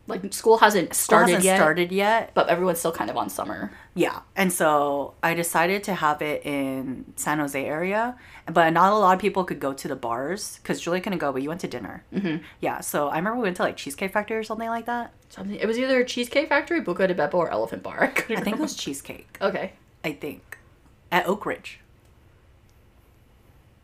like 0.07 0.33
school 0.35 0.59
hasn't 0.59 0.93
school 0.93 1.05
started 1.05 1.33
hasn't 1.35 1.45
yet, 1.45 1.57
started 1.57 1.93
yet. 1.93 2.33
but 2.35 2.49
everyone's 2.49 2.81
still 2.81 2.91
kind 2.93 3.11
of 3.11 3.17
on 3.17 3.31
summer. 3.31 3.71
Yeah, 3.95 4.21
and 4.35 4.53
so 4.53 5.15
I 5.23 5.35
decided 5.35 5.85
to 5.85 5.95
have 5.95 6.21
it 6.21 6.45
in 6.45 7.13
San 7.17 7.39
Jose 7.39 7.65
area, 7.65 8.17
but 8.47 8.73
not 8.73 8.93
a 8.93 8.97
lot 8.97 9.15
of 9.15 9.21
people 9.21 9.45
could 9.45 9.61
go 9.61 9.73
to 9.73 9.89
the 9.89 9.97
bars 9.97 10.59
because 10.63 10.81
Julie 10.81 11.01
couldn't 11.01 11.21
go, 11.21 11.33
but 11.33 11.43
you 11.43 11.49
went 11.49 11.61
to 11.61 11.69
dinner. 11.69 12.03
Mm-hmm. 12.13 12.43
Yeah, 12.61 12.81
so 12.81 13.09
I 13.09 13.17
remember 13.19 13.39
we 13.39 13.45
went 13.45 13.57
to 13.59 13.63
like 13.63 13.77
Cheesecake 13.77 14.13
Factory 14.13 14.37
or 14.37 14.43
something 14.43 14.69
like 14.69 14.87
that. 14.87 15.13
Something. 15.29 15.57
It 15.57 15.67
was 15.67 15.79
either 15.79 16.03
Cheesecake 16.03 16.49
Factory, 16.49 16.81
Buca 16.83 17.07
di 17.07 17.15
Beppo, 17.15 17.35
or 17.35 17.51
Elephant 17.51 17.85
Bar. 17.85 18.13
I, 18.29 18.35
I 18.35 18.41
think 18.41 18.57
it 18.57 18.59
was 18.59 18.75
Cheesecake. 18.75 19.39
Okay. 19.41 19.73
I 20.03 20.13
think 20.13 20.50
at 21.11 21.27
Oakridge. 21.27 21.77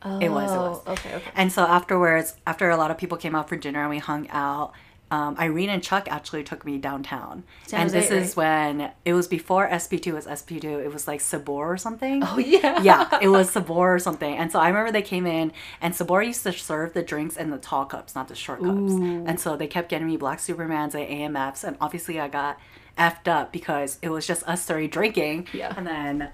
It 0.04 0.30
was, 0.30 0.52
it 0.52 0.56
was. 0.56 0.82
Oh, 0.86 0.92
Okay. 0.92 1.14
Okay. 1.14 1.30
And 1.34 1.50
so 1.50 1.62
afterwards, 1.62 2.36
after 2.46 2.70
a 2.70 2.76
lot 2.76 2.90
of 2.90 2.98
people 2.98 3.18
came 3.18 3.34
out 3.34 3.48
for 3.48 3.56
dinner 3.56 3.80
and 3.80 3.90
we 3.90 3.98
hung 3.98 4.28
out, 4.30 4.72
um, 5.10 5.36
Irene 5.38 5.70
and 5.70 5.82
Chuck 5.82 6.08
actually 6.10 6.42
took 6.42 6.64
me 6.64 6.78
downtown. 6.78 7.44
San 7.66 7.82
and 7.82 7.90
this 7.90 8.10
is 8.10 8.34
when 8.36 8.90
it 9.04 9.14
was 9.14 9.28
before 9.28 9.68
SP2 9.68 10.12
was 10.12 10.26
SP2. 10.26 10.84
It 10.84 10.92
was 10.92 11.06
like 11.06 11.20
Sabor 11.20 11.72
or 11.72 11.76
something. 11.76 12.22
Oh 12.24 12.38
yeah. 12.38 12.82
yeah, 12.82 13.18
it 13.22 13.28
was 13.28 13.50
Sabor 13.50 13.94
or 13.94 13.98
something. 14.00 14.36
And 14.36 14.50
so 14.50 14.58
I 14.58 14.68
remember 14.68 14.90
they 14.90 15.02
came 15.02 15.26
in, 15.26 15.52
and 15.80 15.94
Sabor 15.94 16.22
used 16.22 16.42
to 16.42 16.52
serve 16.52 16.92
the 16.92 17.02
drinks 17.02 17.36
in 17.36 17.50
the 17.50 17.58
tall 17.58 17.84
cups, 17.84 18.14
not 18.16 18.26
the 18.28 18.34
short 18.34 18.60
cups. 18.60 18.92
Ooh. 18.92 19.24
And 19.26 19.38
so 19.38 19.56
they 19.56 19.68
kept 19.68 19.88
getting 19.88 20.08
me 20.08 20.16
Black 20.16 20.38
Supermans 20.38 20.94
and 20.94 21.34
AMFs, 21.36 21.62
and 21.62 21.76
obviously 21.80 22.18
I 22.18 22.26
got 22.26 22.58
effed 22.98 23.28
up 23.28 23.52
because 23.52 23.98
it 24.02 24.08
was 24.08 24.26
just 24.26 24.42
us 24.48 24.64
three 24.66 24.88
drinking. 24.88 25.46
Yeah. 25.52 25.72
And 25.76 25.86
then 25.86 26.30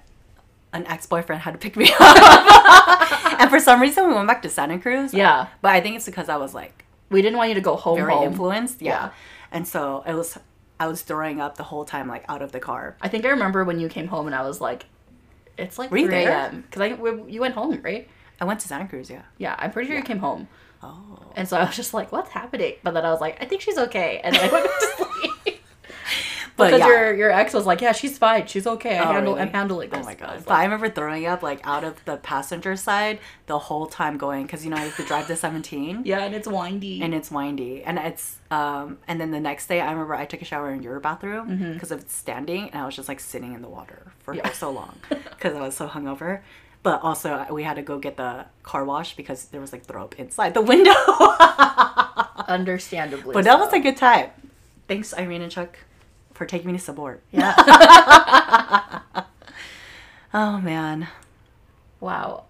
an 0.72 0.86
ex 0.86 1.06
boyfriend 1.06 1.42
had 1.42 1.52
to 1.52 1.58
pick 1.58 1.76
me 1.76 1.92
up. 2.00 3.40
and 3.40 3.50
for 3.50 3.60
some 3.60 3.80
reason, 3.80 4.08
we 4.08 4.14
went 4.14 4.26
back 4.28 4.42
to 4.42 4.48
Santa 4.48 4.78
Cruz. 4.78 5.12
Yeah. 5.14 5.46
But 5.60 5.72
I 5.72 5.80
think 5.80 5.96
it's 5.96 6.06
because 6.06 6.28
I 6.28 6.36
was 6.36 6.54
like 6.54 6.84
We 7.10 7.22
didn't 7.22 7.36
want 7.38 7.50
you 7.50 7.54
to 7.56 7.60
go 7.60 7.76
home. 7.76 7.96
very 7.98 8.12
home. 8.12 8.24
influenced. 8.24 8.80
Yeah. 8.82 8.90
Yeah. 8.92 9.10
And 9.50 9.68
so 9.68 10.02
it 10.06 10.14
was, 10.14 10.38
I 10.80 10.86
was 10.86 11.02
throwing 11.02 11.40
up 11.40 11.56
the 11.56 11.62
whole 11.64 11.84
time, 11.84 12.08
like 12.08 12.24
out 12.28 12.40
of 12.42 12.52
the 12.52 12.60
car. 12.60 12.96
I 13.02 13.08
think 13.08 13.24
I 13.26 13.28
remember 13.30 13.64
when 13.64 13.78
you 13.78 13.88
came 13.88 14.08
home 14.08 14.26
and 14.26 14.34
I 14.34 14.42
was 14.42 14.60
like, 14.60 14.86
"It's 15.58 15.78
like 15.78 15.90
Were 15.90 15.98
3 15.98 16.14
a.m." 16.24 16.62
Because 16.62 16.80
I 16.82 16.94
we, 16.94 17.30
you 17.32 17.40
went 17.40 17.54
home, 17.54 17.80
right? 17.82 18.08
I 18.40 18.44
went 18.46 18.60
to 18.60 18.68
Santa 18.68 18.88
Cruz, 18.88 19.10
yeah. 19.10 19.22
Yeah, 19.38 19.54
I'm 19.58 19.70
pretty 19.70 19.88
sure 19.88 19.96
you 19.98 20.02
came 20.02 20.18
home. 20.18 20.48
Oh. 20.82 21.18
And 21.36 21.46
so 21.48 21.56
I 21.58 21.64
was 21.64 21.76
just 21.76 21.92
like, 21.94 22.10
"What's 22.10 22.30
happening?" 22.30 22.74
But 22.82 22.94
then 22.94 23.04
I 23.04 23.10
was 23.12 23.20
like, 23.20 23.36
"I 23.42 23.44
think 23.44 23.60
she's 23.60 23.78
okay," 23.78 24.20
and 24.24 24.34
I 24.36 24.48
went 24.48 24.64
to 24.80 24.86
sleep. 24.96 25.08
Because 26.66 26.80
yeah. 26.80 26.86
your 26.88 27.14
your 27.14 27.30
ex 27.30 27.52
was 27.54 27.66
like, 27.66 27.80
"Yeah, 27.80 27.92
she's 27.92 28.18
fine. 28.18 28.46
She's 28.46 28.66
okay. 28.66 28.98
I 28.98 29.02
Oh, 29.08 29.12
handle 29.12 29.34
really? 29.34 29.46
I'm 29.46 29.52
handling 29.52 29.90
this." 29.90 30.00
Oh 30.00 30.04
my 30.04 30.14
god! 30.14 30.42
But 30.44 30.54
I 30.54 30.64
remember 30.64 30.88
throwing 30.90 31.26
up 31.26 31.42
like 31.42 31.60
out 31.66 31.84
of 31.84 32.04
the 32.04 32.16
passenger 32.18 32.76
side 32.76 33.18
the 33.46 33.58
whole 33.58 33.86
time 33.86 34.18
going 34.18 34.42
because 34.44 34.64
you 34.64 34.70
know 34.70 34.76
I 34.76 34.80
have 34.84 34.96
to 34.96 35.04
drive 35.04 35.28
the 35.28 35.36
17 35.36 36.02
yeah, 36.04 36.20
and 36.24 36.34
it's 36.34 36.48
windy. 36.48 37.02
and 37.02 37.14
it's 37.14 37.30
windy 37.30 37.82
and 37.84 37.98
it's 37.98 38.38
um 38.50 38.98
and 39.08 39.20
then 39.20 39.30
the 39.30 39.40
next 39.40 39.66
day 39.66 39.80
I 39.80 39.90
remember 39.92 40.14
I 40.14 40.24
took 40.24 40.42
a 40.42 40.44
shower 40.44 40.70
in 40.70 40.82
your 40.82 41.00
bathroom 41.00 41.72
because 41.74 41.90
of 41.90 42.00
it's 42.00 42.14
standing 42.14 42.70
and 42.70 42.82
I 42.82 42.86
was 42.86 42.96
just 42.96 43.08
like 43.08 43.20
sitting 43.20 43.52
in 43.54 43.62
the 43.62 43.68
water 43.68 44.12
for 44.20 44.34
Mm-hmm. 44.34 44.46
Yeah. 44.46 44.52
so 44.52 44.70
long 44.70 44.98
because 45.08 45.54
I 45.54 45.60
was 45.60 45.76
so 45.76 45.88
hungover. 45.88 46.40
But 46.84 47.00
also, 47.04 47.46
we 47.52 47.62
had 47.62 47.74
to 47.74 47.82
go 47.82 48.00
get 48.00 48.16
the 48.16 48.46
car 48.64 48.84
wash 48.84 49.14
because 49.14 49.44
there 49.46 49.60
was 49.60 49.72
like 49.72 49.84
throw 49.84 50.02
up 50.02 50.18
inside 50.18 50.52
the 50.52 50.60
window. 50.72 50.92
Understandably. 52.48 53.34
but 53.34 53.44
that 53.44 53.58
so. 53.58 53.64
was 53.64 53.72
a 53.72 53.78
good 53.78 53.96
time. 53.96 54.30
Thanks, 54.88 55.14
Irene 55.14 55.42
and 55.42 55.52
Chuck, 55.52 55.78
for 56.34 56.46
taking 56.46 56.68
me 56.72 56.78
to 56.78 56.82
Sabor. 56.82 57.20
Yeah. 57.32 57.54
Oh 60.34 60.60
man. 60.60 61.08
wow. 62.00 62.44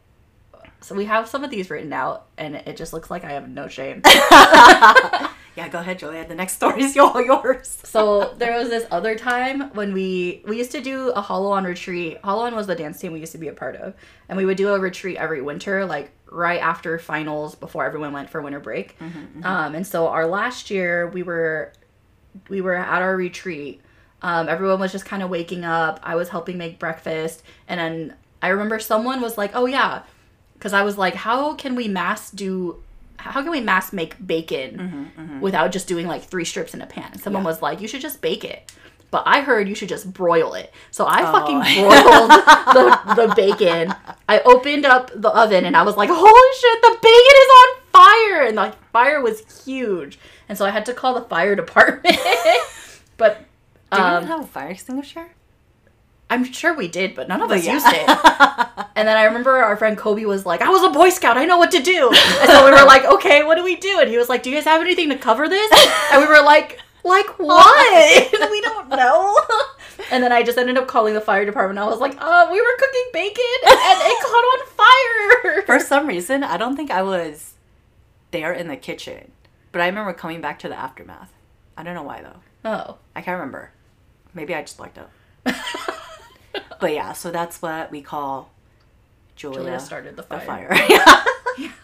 So 0.80 0.94
we 0.96 1.04
have 1.06 1.28
some 1.28 1.44
of 1.44 1.50
these 1.50 1.70
written 1.70 1.92
out, 1.92 2.26
and 2.36 2.56
it 2.56 2.76
just 2.76 2.92
looks 2.92 3.10
like 3.10 3.24
I 3.24 3.32
have 3.32 3.48
no 3.48 3.68
shame. 3.68 4.02
Yeah, 5.54 5.68
go 5.68 5.80
ahead, 5.80 5.98
Julia. 5.98 6.26
The 6.26 6.34
next 6.34 6.54
story 6.54 6.82
is 6.82 6.96
all 6.96 7.20
yours. 7.22 7.68
so 7.84 8.32
there 8.38 8.56
was 8.58 8.70
this 8.70 8.86
other 8.90 9.14
time 9.18 9.70
when 9.74 9.92
we 9.92 10.42
we 10.48 10.56
used 10.56 10.72
to 10.72 10.80
do 10.80 11.10
a 11.10 11.20
Hollow 11.20 11.52
On 11.52 11.64
retreat. 11.64 12.16
Hollow 12.24 12.46
On 12.46 12.54
was 12.56 12.66
the 12.66 12.74
dance 12.74 12.98
team 12.98 13.12
we 13.12 13.20
used 13.20 13.32
to 13.32 13.38
be 13.38 13.48
a 13.48 13.52
part 13.52 13.76
of, 13.76 13.92
and 14.30 14.38
we 14.38 14.46
would 14.46 14.56
do 14.56 14.72
a 14.72 14.78
retreat 14.80 15.18
every 15.18 15.42
winter, 15.42 15.84
like 15.84 16.10
right 16.30 16.58
after 16.58 16.98
finals, 16.98 17.54
before 17.54 17.84
everyone 17.84 18.14
went 18.14 18.30
for 18.30 18.40
winter 18.40 18.60
break. 18.60 18.96
Um, 19.44 19.74
and 19.74 19.86
so 19.86 20.08
our 20.08 20.26
last 20.26 20.70
year, 20.70 21.08
we 21.10 21.22
were 21.22 21.74
we 22.48 22.60
were 22.60 22.74
at 22.74 23.02
our 23.02 23.16
retreat. 23.16 23.80
Um, 24.22 24.48
everyone 24.48 24.78
was 24.80 24.92
just 24.92 25.04
kind 25.04 25.22
of 25.22 25.30
waking 25.30 25.64
up. 25.64 26.00
I 26.02 26.14
was 26.14 26.28
helping 26.28 26.56
make 26.58 26.78
breakfast, 26.78 27.42
and 27.68 27.80
then 27.80 28.14
I 28.40 28.48
remember 28.48 28.78
someone 28.78 29.20
was 29.20 29.36
like, 29.36 29.50
"Oh 29.54 29.66
yeah," 29.66 30.02
because 30.54 30.72
I 30.72 30.82
was 30.82 30.96
like, 30.96 31.14
"How 31.14 31.54
can 31.54 31.74
we 31.74 31.88
mass 31.88 32.30
do?" 32.30 32.82
How 33.18 33.40
can 33.42 33.52
we 33.52 33.60
mass 33.60 33.92
make 33.92 34.16
bacon 34.26 35.38
without 35.40 35.70
just 35.70 35.86
doing 35.86 36.08
like 36.08 36.24
three 36.24 36.44
strips 36.44 36.74
in 36.74 36.80
a 36.80 36.86
pan? 36.86 37.10
And 37.12 37.20
someone 37.20 37.44
was 37.44 37.62
like, 37.62 37.80
"You 37.80 37.86
should 37.88 38.00
just 38.00 38.20
bake 38.20 38.44
it." 38.44 38.72
But 39.12 39.24
I 39.26 39.42
heard 39.42 39.68
you 39.68 39.74
should 39.74 39.90
just 39.90 40.10
broil 40.14 40.54
it. 40.54 40.72
So 40.90 41.06
I 41.06 41.20
fucking 41.30 41.58
broiled 41.60 42.30
the, 43.16 43.26
the 43.26 43.34
bacon. 43.36 43.94
I 44.26 44.40
opened 44.40 44.86
up 44.86 45.10
the 45.14 45.28
oven 45.28 45.66
and 45.66 45.76
I 45.76 45.82
was 45.82 45.98
like, 45.98 46.08
holy 46.10 46.52
shit, 46.58 46.80
the 46.80 46.96
bacon 47.02 47.36
is 47.44 47.50
on 47.60 47.81
fire. 48.04 48.42
And 48.46 48.56
the 48.58 48.74
fire 48.92 49.20
was 49.20 49.64
huge. 49.64 50.18
And 50.48 50.56
so 50.58 50.64
I 50.64 50.70
had 50.70 50.84
to 50.86 50.94
call 50.94 51.14
the 51.14 51.22
fire 51.22 51.54
department. 51.62 52.16
but 53.16 53.44
Do 53.90 53.98
you 53.98 54.04
um, 54.04 54.16
even 54.24 54.28
have 54.28 54.40
a 54.44 54.46
fire 54.46 54.70
extinguisher? 54.70 55.28
I'm 56.30 56.44
sure 56.50 56.72
we 56.74 56.88
did, 56.88 57.14
but 57.14 57.28
none 57.28 57.42
of 57.42 57.50
But 57.50 57.58
us 57.58 57.66
yeah. 57.66 57.72
used 57.74 57.86
it. 57.90 58.08
And 58.94 59.08
then 59.08 59.16
I 59.16 59.24
remember 59.24 59.50
our 59.56 59.76
friend 59.76 59.96
Kobe 59.98 60.24
was 60.26 60.44
like, 60.46 60.60
I 60.60 60.68
was 60.68 60.82
a 60.82 60.90
Boy 60.90 61.08
Scout, 61.10 61.36
I 61.36 61.44
know 61.46 61.56
what 61.58 61.70
to 61.72 61.82
do. 61.82 62.10
And 62.12 62.50
so 62.50 62.64
we 62.64 62.70
were 62.70 62.84
like, 62.84 63.04
okay, 63.04 63.42
what 63.42 63.56
do 63.56 63.64
we 63.64 63.76
do? 63.76 63.98
And 64.00 64.08
he 64.08 64.16
was 64.18 64.28
like, 64.28 64.42
do 64.42 64.50
you 64.50 64.56
guys 64.56 64.64
have 64.64 64.80
anything 64.82 65.08
to 65.08 65.16
cover 65.16 65.48
this? 65.48 65.70
And 66.12 66.20
we 66.22 66.28
were 66.28 66.42
like, 66.42 66.78
like 67.02 67.26
what? 67.38 68.50
we 68.50 68.60
don't 68.60 68.88
know. 68.90 69.36
And 70.10 70.22
then 70.22 70.30
I 70.30 70.42
just 70.42 70.58
ended 70.58 70.76
up 70.78 70.86
calling 70.86 71.14
the 71.14 71.20
fire 71.20 71.44
department. 71.44 71.78
I 71.78 71.86
was 71.86 72.00
like, 72.00 72.16
uh, 72.20 72.48
we 72.52 72.60
were 72.60 72.76
cooking 72.78 73.06
bacon 73.12 73.60
and 73.64 73.98
it 74.02 74.22
caught 74.22 74.46
on 74.52 74.66
fire. 74.66 75.62
For 75.62 75.80
some 75.80 76.06
reason, 76.06 76.44
I 76.44 76.56
don't 76.58 76.76
think 76.76 76.90
I 76.90 77.02
was 77.02 77.51
there 78.32 78.52
in 78.52 78.68
the 78.68 78.76
kitchen, 78.76 79.30
but 79.70 79.80
I 79.80 79.86
remember 79.86 80.12
coming 80.12 80.40
back 80.40 80.58
to 80.60 80.68
the 80.68 80.78
aftermath. 80.78 81.32
I 81.76 81.82
don't 81.82 81.94
know 81.94 82.02
why 82.02 82.22
though. 82.22 82.40
Oh. 82.68 82.98
I 83.14 83.22
can't 83.22 83.38
remember. 83.38 83.70
Maybe 84.34 84.54
I 84.54 84.62
just 84.62 84.76
blacked 84.76 84.98
out. 84.98 85.10
but 86.80 86.92
yeah, 86.92 87.12
so 87.12 87.30
that's 87.30 87.62
what 87.62 87.90
we 87.90 88.02
call 88.02 88.50
Julia, 89.36 89.58
Julia 89.58 89.80
started 89.80 90.16
the 90.16 90.22
the 90.22 90.40
fire. 90.40 90.74
fire. 90.74 91.24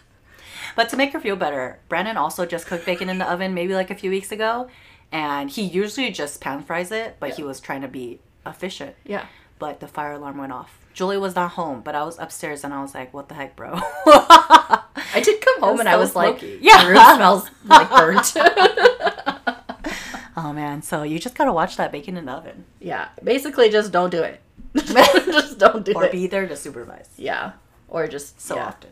But 0.75 0.87
to 0.89 0.97
make 0.97 1.11
her 1.11 1.19
feel 1.19 1.35
better, 1.35 1.79
Brandon 1.89 2.15
also 2.15 2.45
just 2.45 2.65
cooked 2.65 2.85
bacon 2.85 3.09
in 3.09 3.17
the 3.17 3.29
oven 3.29 3.53
maybe 3.53 3.73
like 3.73 3.91
a 3.91 3.95
few 3.95 4.09
weeks 4.09 4.31
ago, 4.31 4.69
and 5.11 5.49
he 5.49 5.63
usually 5.63 6.09
just 6.09 6.39
pan 6.39 6.63
fries 6.63 6.89
it, 6.89 7.17
but 7.19 7.31
he 7.31 7.43
was 7.43 7.59
trying 7.59 7.81
to 7.81 7.89
be 7.89 8.21
efficient. 8.45 8.95
Yeah. 9.03 9.25
But 9.57 9.81
the 9.81 9.89
fire 9.89 10.13
alarm 10.13 10.37
went 10.37 10.53
off. 10.53 10.78
Julia 10.93 11.19
was 11.19 11.35
not 11.35 11.51
home, 11.51 11.81
but 11.81 11.95
I 11.95 12.03
was 12.03 12.17
upstairs 12.19 12.63
and 12.63 12.73
I 12.73 12.81
was 12.81 12.93
like, 12.93 13.13
"What 13.13 13.29
the 13.29 13.35
heck, 13.35 13.55
bro?" 13.55 13.71
I 13.75 15.21
did 15.23 15.41
come 15.41 15.61
home 15.61 15.79
and 15.79 15.89
I 15.89 15.97
was 15.97 16.11
smoky. 16.11 16.55
like, 16.55 16.63
Yeah. 16.63 16.81
yeah, 16.83 16.87
room 16.87 17.15
smells 17.15 17.49
like 17.65 17.89
burnt. 17.89 18.33
oh 20.37 20.51
man, 20.53 20.81
so 20.81 21.03
you 21.03 21.19
just 21.19 21.35
gotta 21.35 21.53
watch 21.53 21.77
that 21.77 21.91
bacon 21.91 22.17
in 22.17 22.25
the 22.25 22.31
oven, 22.33 22.65
yeah. 22.79 23.09
Basically, 23.23 23.69
just 23.69 23.91
don't 23.91 24.09
do 24.09 24.21
it. 24.23 24.41
just 24.75 25.57
don't 25.57 25.83
do 25.85 25.93
or 25.93 26.05
it. 26.05 26.09
Or 26.09 26.11
be 26.11 26.27
there 26.27 26.47
to 26.47 26.55
supervise. 26.55 27.09
yeah. 27.17 27.53
Or 27.87 28.07
just 28.07 28.39
So 28.39 28.55
yeah. 28.55 28.65
often. 28.67 28.91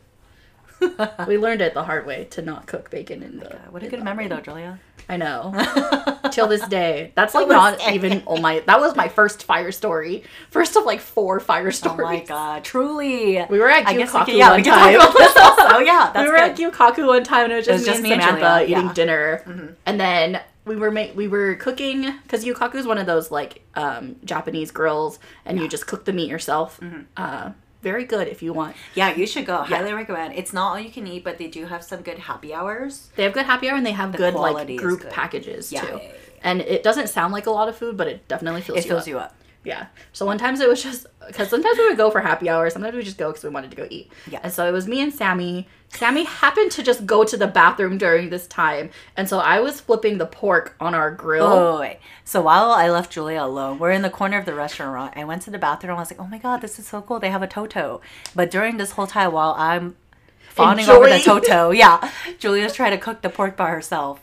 We 1.27 1.37
learned 1.37 1.61
it 1.61 1.73
the 1.73 1.83
hard 1.83 2.05
way 2.05 2.25
to 2.31 2.41
not 2.41 2.67
cook 2.67 2.89
bacon 2.91 3.23
in 3.23 3.39
the. 3.39 3.45
God, 3.45 3.59
what 3.71 3.83
a 3.83 3.87
good 3.87 4.03
memory 4.03 4.25
oven. 4.25 4.37
though, 4.37 4.43
Julia. 4.43 4.79
I 5.09 5.17
know. 5.17 5.53
Till 6.37 6.47
this 6.47 6.67
day, 6.67 7.11
that's 7.15 7.33
like 7.33 7.47
not 7.47 7.79
day. 7.79 7.95
even 7.95 8.21
on 8.27 8.41
my. 8.43 8.59
That 8.67 8.79
was 8.79 8.95
my 8.95 9.07
first 9.07 9.43
fire 9.43 9.71
story. 9.71 10.23
First 10.51 10.75
of 10.75 10.85
like 10.85 10.99
four 10.99 11.39
fire 11.39 11.71
stories. 11.71 11.99
Oh 11.99 12.03
my 12.03 12.19
god, 12.19 12.63
truly. 12.63 13.43
We 13.49 13.57
were 13.57 13.69
at 13.69 13.87
I 13.87 13.95
guess 13.97 14.13
we 14.13 14.19
Gyukaku 14.19 14.37
yeah, 14.37 14.49
one 14.51 14.57
we 14.57 14.63
can 14.63 14.99
talk 14.99 15.35
time. 15.35 15.71
also. 15.71 15.79
Yeah, 15.83 16.11
that's 16.13 16.25
we 16.25 16.31
were 16.31 16.37
good. 16.37 16.51
at 16.51 16.57
Gyukaku 16.57 17.07
one 17.07 17.23
time 17.23 17.45
and 17.45 17.53
it 17.53 17.55
was 17.57 17.65
just, 17.65 17.87
was 17.87 18.01
me, 18.01 18.09
just 18.09 18.21
and 18.21 18.21
me 18.21 18.41
Samantha 18.41 18.63
eating 18.63 18.71
yeah. 18.73 18.81
Mm-hmm. 18.83 18.93
dinner, 18.93 19.75
and 19.85 19.99
then 19.99 20.41
we 20.65 20.75
were 20.75 20.91
ma- 20.91 21.11
we 21.15 21.27
were 21.27 21.55
cooking 21.55 22.13
because 22.23 22.45
Gyukaku 22.45 22.75
is 22.75 22.85
one 22.85 22.99
of 22.99 23.07
those 23.07 23.31
like 23.31 23.63
um, 23.75 24.17
Japanese 24.23 24.69
grills, 24.71 25.17
and 25.43 25.59
you 25.59 25.67
just 25.67 25.87
cook 25.87 26.05
the 26.05 26.13
meat 26.13 26.29
yourself. 26.29 26.79
Mm-hmm. 26.79 27.01
Uh, 27.17 27.51
very 27.81 28.05
good 28.05 28.27
if 28.27 28.41
you 28.41 28.53
want. 28.53 28.75
Yeah, 28.95 29.15
you 29.15 29.27
should 29.27 29.45
go. 29.45 29.61
Highly 29.63 29.93
recommend. 29.93 30.33
It's 30.35 30.51
not 30.51 30.71
all 30.71 30.79
you 30.79 30.89
can 30.89 31.05
eat, 31.07 31.23
but 31.23 31.37
they 31.37 31.47
do 31.47 31.65
have 31.65 31.83
some 31.83 32.01
good 32.01 32.19
happy 32.19 32.53
hours. 32.53 33.09
They 33.15 33.23
have 33.23 33.33
good 33.33 33.45
happy 33.45 33.69
hour 33.69 33.77
and 33.77 33.85
they 33.85 33.91
have 33.91 34.15
good 34.15 34.33
like 34.33 34.75
group 34.77 35.01
good. 35.01 35.11
packages 35.11 35.71
Yeah, 35.71 35.81
too. 35.81 35.99
And 36.41 36.61
it 36.61 36.83
doesn't 36.83 37.07
sound 37.07 37.33
like 37.33 37.45
a 37.47 37.51
lot 37.51 37.67
of 37.67 37.75
food, 37.75 37.97
but 37.97 38.07
it 38.07 38.27
definitely 38.27 38.61
fills 38.61 38.79
It 38.79 38.85
you 38.85 38.89
fills 38.89 39.03
up. 39.03 39.07
you 39.07 39.19
up. 39.19 39.33
Yeah. 39.63 39.87
So 40.13 40.25
one 40.25 40.37
times 40.37 40.61
it 40.61 40.69
was 40.69 40.81
just 40.81 41.07
because 41.27 41.49
sometimes 41.49 41.77
we 41.77 41.89
would 41.89 41.97
go 41.97 42.09
for 42.09 42.21
happy 42.21 42.47
hour, 42.49 42.69
sometimes 42.69 42.95
we 42.95 43.03
just 43.03 43.17
go 43.17 43.29
because 43.29 43.43
we 43.43 43.49
wanted 43.49 43.69
to 43.71 43.75
go 43.75 43.85
eat. 43.89 44.09
Yeah. 44.31 44.39
And 44.43 44.53
so 44.53 44.65
it 44.67 44.71
was 44.71 44.87
me 44.87 45.01
and 45.01 45.13
Sammy. 45.13 45.67
Sammy 45.89 46.23
happened 46.23 46.71
to 46.71 46.83
just 46.83 47.05
go 47.05 47.23
to 47.25 47.35
the 47.35 47.47
bathroom 47.47 47.97
during 47.97 48.29
this 48.29 48.47
time, 48.47 48.91
and 49.17 49.27
so 49.27 49.39
I 49.39 49.59
was 49.59 49.81
flipping 49.81 50.17
the 50.19 50.25
pork 50.25 50.75
on 50.79 50.93
our 50.93 51.11
grill. 51.11 51.45
Oh, 51.45 51.79
wait. 51.81 51.99
So 52.23 52.41
while 52.41 52.71
I 52.71 52.89
left 52.89 53.11
Julia 53.11 53.41
alone, 53.43 53.77
we're 53.79 53.91
in 53.91 54.01
the 54.03 54.09
corner 54.09 54.37
of 54.37 54.45
the 54.45 54.53
restaurant. 54.53 55.13
I 55.17 55.23
went 55.25 55.41
to 55.43 55.51
the 55.51 55.57
bathroom. 55.57 55.95
I 55.95 55.99
was 55.99 56.11
like, 56.11 56.19
oh 56.19 56.27
my 56.27 56.37
God, 56.37 56.61
this 56.61 56.77
is 56.79 56.87
so 56.87 57.01
cool. 57.01 57.19
They 57.19 57.29
have 57.29 57.41
a 57.43 57.47
Toto. 57.47 57.99
But 58.35 58.51
during 58.51 58.77
this 58.77 58.91
whole 58.91 59.07
time, 59.07 59.31
while 59.33 59.55
I'm 59.57 59.95
fawning 60.49 60.89
over 60.89 61.09
the 61.09 61.19
Toto, 61.19 61.71
yeah, 61.71 62.09
Julia's 62.39 62.73
trying 62.73 62.91
to 62.91 62.97
cook 62.97 63.21
the 63.21 63.29
pork 63.29 63.57
by 63.57 63.69
herself. 63.69 64.21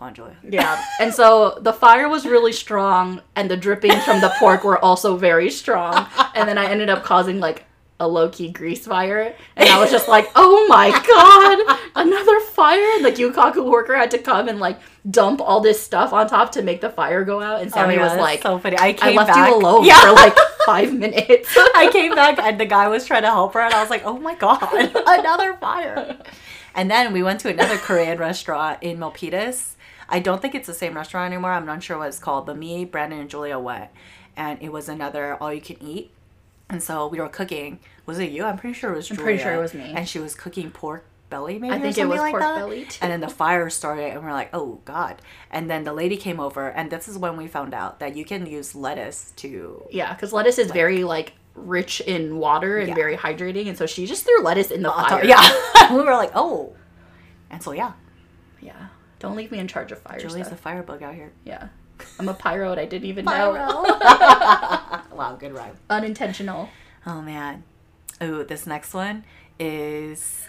Come 0.00 0.08
on, 0.08 0.14
Julia. 0.14 0.36
Yeah. 0.42 0.82
And 0.98 1.12
so 1.12 1.58
the 1.60 1.74
fire 1.74 2.08
was 2.08 2.24
really 2.24 2.54
strong, 2.54 3.20
and 3.36 3.50
the 3.50 3.56
drippings 3.56 4.02
from 4.02 4.22
the 4.22 4.32
pork 4.38 4.64
were 4.64 4.82
also 4.82 5.14
very 5.18 5.50
strong. 5.50 6.06
And 6.34 6.48
then 6.48 6.56
I 6.56 6.70
ended 6.70 6.88
up 6.88 7.04
causing 7.04 7.38
like 7.38 7.66
a 8.00 8.08
low 8.08 8.30
key 8.30 8.48
grease 8.50 8.86
fire, 8.86 9.34
and 9.56 9.68
I 9.68 9.78
was 9.78 9.90
just 9.90 10.08
like, 10.08 10.26
"Oh 10.34 10.66
my 10.70 10.88
god, 10.90 11.78
another 11.96 12.40
fire!" 12.40 12.82
And 12.96 13.04
the 13.04 13.12
Gyukaku 13.12 13.70
worker 13.70 13.94
had 13.94 14.10
to 14.12 14.18
come 14.18 14.48
and 14.48 14.58
like 14.58 14.80
dump 15.10 15.42
all 15.42 15.60
this 15.60 15.82
stuff 15.82 16.14
on 16.14 16.26
top 16.26 16.52
to 16.52 16.62
make 16.62 16.80
the 16.80 16.88
fire 16.88 17.22
go 17.22 17.42
out. 17.42 17.60
And 17.60 17.70
Sammy 17.70 17.96
Oh, 17.96 17.98
yeah, 17.98 18.08
was 18.08 18.16
like, 18.18 18.40
so 18.40 18.58
funny. 18.58 18.78
I 18.78 18.96
"I 19.02 19.10
left 19.12 19.28
back. 19.28 19.50
you 19.50 19.54
alone 19.54 19.84
Yeah. 19.84 20.00
for 20.00 20.12
like 20.12 20.34
five 20.64 20.94
minutes." 20.94 21.54
I 21.76 21.90
came 21.92 22.14
back 22.14 22.38
and 22.38 22.58
the 22.58 22.64
guy 22.64 22.88
was 22.88 23.04
trying 23.06 23.22
to 23.24 23.30
help 23.30 23.52
her, 23.52 23.60
and 23.60 23.74
I 23.74 23.82
was 23.82 23.90
like, 23.90 24.06
oh 24.06 24.16
my 24.18 24.34
god, 24.34 24.62
another 25.06 25.52
fire. 25.60 26.16
And 26.72 26.88
then 26.88 27.12
we 27.12 27.20
went 27.24 27.40
to 27.40 27.48
another 27.48 27.76
Korean 27.78 28.16
restaurant 28.18 28.78
in 28.80 28.96
Milpitas. 28.98 29.74
I 30.10 30.18
don't 30.18 30.42
think 30.42 30.54
it's 30.54 30.66
the 30.66 30.74
same 30.74 30.94
restaurant 30.94 31.32
anymore. 31.32 31.52
I'm 31.52 31.66
not 31.66 31.82
sure 31.82 31.96
what 31.98 32.08
it's 32.08 32.18
called, 32.18 32.46
but 32.46 32.56
me, 32.58 32.84
Brandon, 32.84 33.20
and 33.20 33.30
Julia 33.30 33.58
went, 33.58 33.90
and 34.36 34.60
it 34.60 34.72
was 34.72 34.88
another 34.88 35.36
all 35.40 35.52
you 35.54 35.60
can 35.60 35.82
eat. 35.82 36.10
And 36.68 36.82
so 36.82 37.06
we 37.08 37.18
were 37.18 37.28
cooking. 37.28 37.80
Was 38.06 38.18
it 38.18 38.30
you? 38.30 38.44
I'm 38.44 38.56
pretty 38.58 38.74
sure 38.78 38.92
it 38.92 38.96
was 38.96 39.10
I'm 39.10 39.16
pretty 39.16 39.42
sure 39.42 39.54
it 39.54 39.60
was 39.60 39.74
me. 39.74 39.92
And 39.94 40.08
she 40.08 40.18
was 40.18 40.34
cooking 40.34 40.70
pork 40.70 41.04
belly, 41.28 41.58
maybe. 41.58 41.74
I 41.74 41.78
think 41.78 41.96
it 41.96 42.06
was 42.06 42.20
like 42.20 42.32
pork 42.32 42.42
that. 42.42 42.56
belly, 42.56 42.84
too. 42.84 42.98
And 43.02 43.10
then 43.12 43.20
the 43.20 43.28
fire 43.28 43.70
started, 43.70 44.12
and 44.12 44.22
we're 44.24 44.32
like, 44.32 44.50
oh 44.52 44.80
god. 44.84 45.22
And 45.50 45.70
then 45.70 45.84
the 45.84 45.92
lady 45.92 46.16
came 46.16 46.40
over, 46.40 46.68
and 46.68 46.90
this 46.90 47.08
is 47.08 47.16
when 47.16 47.36
we 47.36 47.46
found 47.46 47.72
out 47.72 48.00
that 48.00 48.16
you 48.16 48.24
can 48.24 48.46
use 48.46 48.74
lettuce 48.74 49.32
to 49.36 49.84
yeah, 49.90 50.12
because 50.12 50.32
lettuce 50.32 50.58
is 50.58 50.70
very 50.70 51.04
like 51.04 51.32
rich 51.54 52.00
in 52.00 52.36
water 52.38 52.78
and 52.78 52.88
Yeah. 52.88 52.94
very 52.94 53.16
hydrating, 53.16 53.68
and 53.68 53.76
so 53.78 53.86
she 53.86 54.06
just 54.06 54.24
threw 54.24 54.42
lettuce 54.42 54.70
in 54.70 54.82
the 54.82 54.90
on 54.92 55.08
fire. 55.08 55.24
Yeah. 55.24 55.40
we 55.90 55.98
were 56.02 56.14
like, 56.16 56.32
oh. 56.34 56.72
And 57.50 57.62
so 57.62 57.72
yeah, 57.72 57.92
yeah. 58.60 58.88
Don't 59.20 59.36
leave 59.36 59.52
me 59.52 59.58
in 59.58 59.68
charge 59.68 59.92
of 59.92 60.00
fire 60.00 60.18
Julie's 60.18 60.46
a 60.46 60.50
stuff. 60.50 60.60
firebug 60.60 61.02
out 61.02 61.14
here. 61.14 61.32
Yeah. 61.44 61.68
I'm 62.18 62.28
a 62.28 62.34
pyro 62.34 62.72
and 62.72 62.80
I 62.80 62.86
didn't 62.86 63.06
even 63.06 63.24
know. 63.26 63.52
wow, 65.12 65.36
good 65.38 65.52
rhyme. 65.54 65.76
Unintentional. 65.88 66.68
Oh 67.06 67.20
man. 67.22 67.62
Ooh, 68.22 68.42
this 68.44 68.66
next 68.66 68.92
one 68.94 69.24
is 69.58 70.46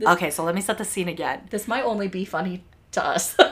Okay, 0.00 0.30
so 0.30 0.44
let 0.44 0.54
me 0.54 0.60
set 0.60 0.78
the 0.78 0.84
scene 0.84 1.08
again. 1.08 1.42
This 1.50 1.66
might 1.66 1.82
only 1.84 2.06
be 2.08 2.24
funny 2.24 2.64
to 2.92 3.04
us. 3.04 3.36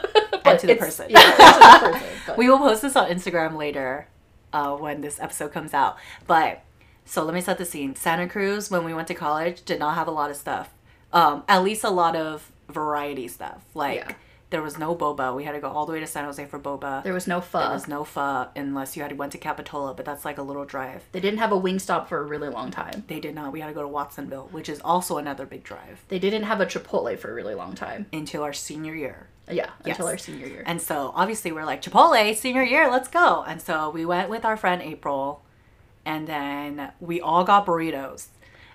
And 0.45 0.61
to 0.61 0.67
the 0.69 0.77
person. 0.77 1.07
Yeah, 1.11 1.19
to 1.21 1.37
the 1.37 1.91
person. 1.99 2.09
but- 2.25 2.37
We 2.39 2.49
will 2.49 2.59
post 2.59 2.83
this 2.83 2.95
on 2.95 3.11
Instagram 3.11 3.57
later 3.57 4.07
uh, 4.53 4.77
when 4.77 5.01
this 5.01 5.19
episode 5.19 5.53
comes 5.53 5.75
out. 5.75 5.97
But 6.29 6.63
so 7.05 7.25
let 7.25 7.35
me 7.35 7.41
set 7.41 7.59
the 7.59 7.65
scene. 7.65 7.97
Santa 7.97 8.29
Cruz, 8.29 8.71
when 8.71 8.85
we 8.85 8.95
went 8.95 9.09
to 9.09 9.15
college, 9.15 9.65
did 9.65 9.81
not 9.81 9.97
have 9.97 10.07
a 10.07 10.13
lot 10.13 10.31
of 10.31 10.37
stuff. 10.37 10.73
Um, 11.13 11.43
at 11.49 11.65
least 11.65 11.83
a 11.83 11.91
lot 11.91 12.15
of 12.15 12.53
variety 12.69 13.27
stuff. 13.27 13.65
Like 13.75 13.97
Yeah. 13.97 14.13
There 14.51 14.63
was 14.63 14.79
no 14.79 14.95
boba. 14.95 15.35
We 15.35 15.43
had 15.45 15.53
to 15.53 15.61
go 15.61 15.69
all 15.69 15.87
the 15.87 15.93
way 15.93 15.99
to 16.01 16.07
San 16.07 16.25
Jose 16.25 16.45
for 16.47 16.59
boba. 16.59 17.03
There 17.03 17.13
was 17.13 17.27
no 17.27 17.41
pho. 17.41 17.59
There 17.59 17.71
was 17.71 17.89
no 17.89 18.05
pho 18.05 18.49
unless 18.55 18.97
you 18.97 19.03
had 19.03 19.19
went 19.19 19.33
to 19.33 19.39
Capitola, 19.39 19.93
but 19.95 20.05
that's 20.05 20.25
like 20.25 20.39
a 20.39 20.43
little 20.43 20.65
drive. 20.65 21.03
they 21.13 21.19
didn't 21.21 21.41
have 21.41 21.51
a 21.51 21.61
Wingstop 21.61 22.07
for 22.07 22.21
a 22.21 22.23
really 22.25 22.49
long 22.49 22.71
time. 22.71 23.05
They 23.09 23.19
did 23.19 23.35
not. 23.35 23.53
We 23.53 23.61
had 23.61 23.67
to 23.67 23.73
go 23.73 23.83
to 23.83 23.89
Watsonville, 23.89 24.49
which 24.53 24.69
is 24.69 24.81
also 24.85 25.19
another 25.19 25.47
big 25.47 25.65
drive 25.65 26.05
They 26.09 26.21
didn't 26.21 26.45
have 26.45 26.61
a 26.61 26.67
Chipotle 26.67 27.19
for 27.19 27.31
a 27.31 27.35
really 27.35 27.55
long 27.55 27.75
time. 27.75 28.07
until 28.13 28.43
our 28.45 28.53
senior 28.53 28.95
year. 28.95 29.29
Yeah, 29.51 29.71
until 29.85 30.07
our 30.07 30.19
senior 30.19 30.47
year. 30.47 30.63
And 30.67 30.81
so 30.81 31.13
obviously 31.15 31.51
we're 31.53 31.65
like 31.65 31.83
Chipotle 31.83 32.35
senior 32.37 32.63
year, 32.63 32.89
let's 32.91 33.09
go. 33.09 33.45
And 33.47 33.61
so 33.61 33.91
we 33.91 34.05
went 34.05 34.31
with 34.31 34.45
our 34.45 34.57
friend 34.57 34.81
April, 34.83 35.43
and 36.05 36.27
then 36.29 36.93
we 37.01 37.21
all 37.21 37.43
got 37.45 37.67
burritos. 37.67 38.29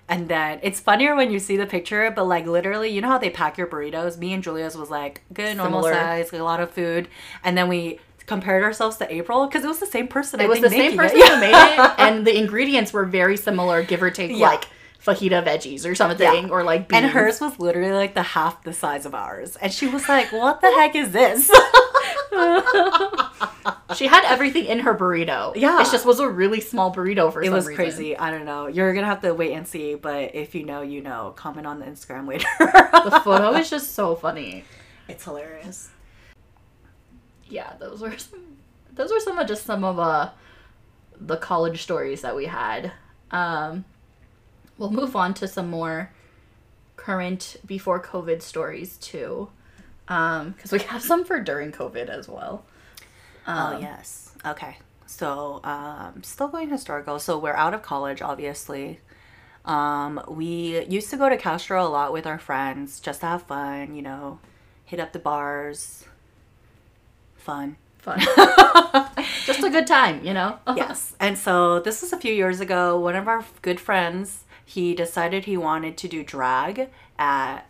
And 0.08 0.28
then 0.28 0.58
it's 0.62 0.78
funnier 0.80 1.14
when 1.14 1.30
you 1.30 1.38
see 1.38 1.56
the 1.56 1.66
picture, 1.66 2.10
but 2.10 2.24
like 2.24 2.46
literally, 2.46 2.90
you 2.90 3.00
know 3.00 3.08
how 3.08 3.18
they 3.18 3.30
pack 3.30 3.56
your 3.56 3.66
burritos? 3.66 4.18
Me 4.18 4.32
and 4.32 4.42
Julia's 4.42 4.76
was 4.76 4.90
like 4.90 5.22
good, 5.32 5.56
normal 5.56 5.82
Similar. 5.82 6.00
size, 6.00 6.32
like 6.32 6.40
a 6.40 6.44
lot 6.44 6.60
of 6.60 6.70
food. 6.70 7.08
And 7.44 7.56
then 7.56 7.68
we 7.68 7.98
compared 8.26 8.62
ourselves 8.62 8.96
to 8.98 9.12
April 9.12 9.46
because 9.46 9.64
it 9.64 9.68
was 9.68 9.78
the 9.80 9.86
same 9.86 10.08
person. 10.08 10.40
I 10.40 10.44
it 10.44 10.48
was 10.48 10.60
think, 10.60 10.70
the 10.72 10.78
same 10.78 10.96
person 10.96 11.18
it. 11.18 11.28
who 11.28 11.40
made 11.40 11.54
it, 11.54 11.92
and 11.98 12.26
the 12.26 12.36
ingredients 12.36 12.92
were 12.92 13.04
very 13.04 13.36
similar, 13.36 13.82
give 13.82 14.02
or 14.02 14.10
take, 14.10 14.30
Yeah. 14.32 14.48
like 14.48 14.64
fajita 15.04 15.44
veggies 15.44 15.88
or 15.90 15.94
something, 15.94 16.44
Yeah. 16.46 16.50
or 16.50 16.62
like 16.62 16.88
beans. 16.88 17.02
And 17.04 17.12
hers 17.12 17.40
was 17.40 17.58
literally 17.58 17.92
like 17.92 18.14
the 18.14 18.22
half 18.22 18.62
the 18.64 18.72
size 18.72 19.06
of 19.06 19.14
ours. 19.14 19.56
And 19.56 19.72
she 19.72 19.86
was 19.88 20.08
like, 20.08 20.30
What 20.32 20.60
the 20.60 20.70
heck 20.76 20.94
is 20.94 21.12
this? 21.12 21.50
she 23.96 24.06
had 24.06 24.24
everything 24.24 24.64
in 24.66 24.80
her 24.80 24.94
burrito. 24.94 25.54
Yeah. 25.56 25.80
it 25.80 25.90
just 25.90 26.04
was 26.06 26.20
a 26.20 26.28
really 26.28 26.60
small 26.60 26.94
burrito 26.94 27.32
for 27.32 27.42
it 27.42 27.50
was 27.50 27.66
reason. 27.66 27.76
crazy. 27.76 28.16
I 28.16 28.30
don't 28.30 28.44
know. 28.44 28.66
You're 28.66 28.92
gonna 28.94 29.06
have 29.06 29.22
to 29.22 29.32
wait 29.34 29.52
and 29.52 29.66
see, 29.66 29.94
but 29.94 30.34
if 30.34 30.54
you 30.54 30.64
know, 30.64 30.82
you 30.82 31.00
know. 31.00 31.32
Comment 31.36 31.66
on 31.66 31.78
the 31.80 31.86
Instagram 31.86 32.26
later. 32.28 32.46
The 32.58 33.20
photo 33.24 33.52
is 33.54 33.68
just 33.70 33.94
so 33.94 34.14
funny. 34.14 34.64
it's 35.08 35.24
hilarious. 35.24 35.90
Yeah, 37.48 37.74
those 37.78 38.00
were 38.00 38.16
some, 38.16 38.56
those 38.94 39.10
were 39.12 39.20
some 39.20 39.38
of 39.38 39.46
just 39.46 39.64
some 39.64 39.84
of 39.84 39.98
uh 39.98 40.30
the 41.20 41.36
college 41.36 41.82
stories 41.82 42.22
that 42.22 42.34
we 42.34 42.46
had. 42.46 42.92
Um, 43.30 43.84
we'll 44.78 44.90
move 44.90 45.14
on 45.16 45.34
to 45.34 45.48
some 45.48 45.68
more 45.70 46.10
current 46.96 47.56
before 47.66 48.00
COVID 48.02 48.42
stories 48.42 48.96
too, 48.98 49.48
because 50.56 50.72
we 50.72 50.80
have 50.80 51.02
some 51.02 51.24
for 51.24 51.40
during 51.40 51.72
COVID 51.72 52.08
as 52.08 52.28
well. 52.28 52.64
oh 53.46 53.52
Um, 53.52 53.82
yes. 53.82 54.34
Okay. 54.44 54.76
So 55.06 55.60
um, 55.64 56.22
still 56.22 56.48
going 56.48 56.70
historical. 56.70 57.18
So 57.18 57.38
we're 57.38 57.54
out 57.54 57.74
of 57.74 57.82
college, 57.82 58.22
obviously. 58.22 59.00
Um, 59.64 60.20
we 60.28 60.84
used 60.86 61.10
to 61.10 61.16
go 61.16 61.28
to 61.28 61.36
Castro 61.36 61.86
a 61.86 61.88
lot 61.88 62.12
with 62.12 62.26
our 62.26 62.38
friends 62.38 62.98
just 62.98 63.20
to 63.20 63.26
have 63.26 63.42
fun. 63.42 63.94
You 63.94 64.02
know, 64.02 64.38
hit 64.84 65.00
up 65.00 65.12
the 65.12 65.18
bars. 65.18 66.06
Fun. 67.36 67.76
Fun, 67.98 68.18
just 69.46 69.62
a 69.62 69.70
good 69.70 69.86
time, 69.86 70.24
you 70.24 70.34
know. 70.34 70.58
yes. 70.76 71.14
And 71.20 71.38
so 71.38 71.78
this 71.78 72.02
was 72.02 72.12
a 72.12 72.18
few 72.18 72.34
years 72.34 72.58
ago. 72.58 72.98
One 72.98 73.14
of 73.14 73.28
our 73.28 73.44
good 73.62 73.78
friends, 73.78 74.42
he 74.64 74.92
decided 74.92 75.44
he 75.44 75.56
wanted 75.56 75.96
to 75.98 76.08
do 76.08 76.24
drag 76.24 76.88
at 77.16 77.60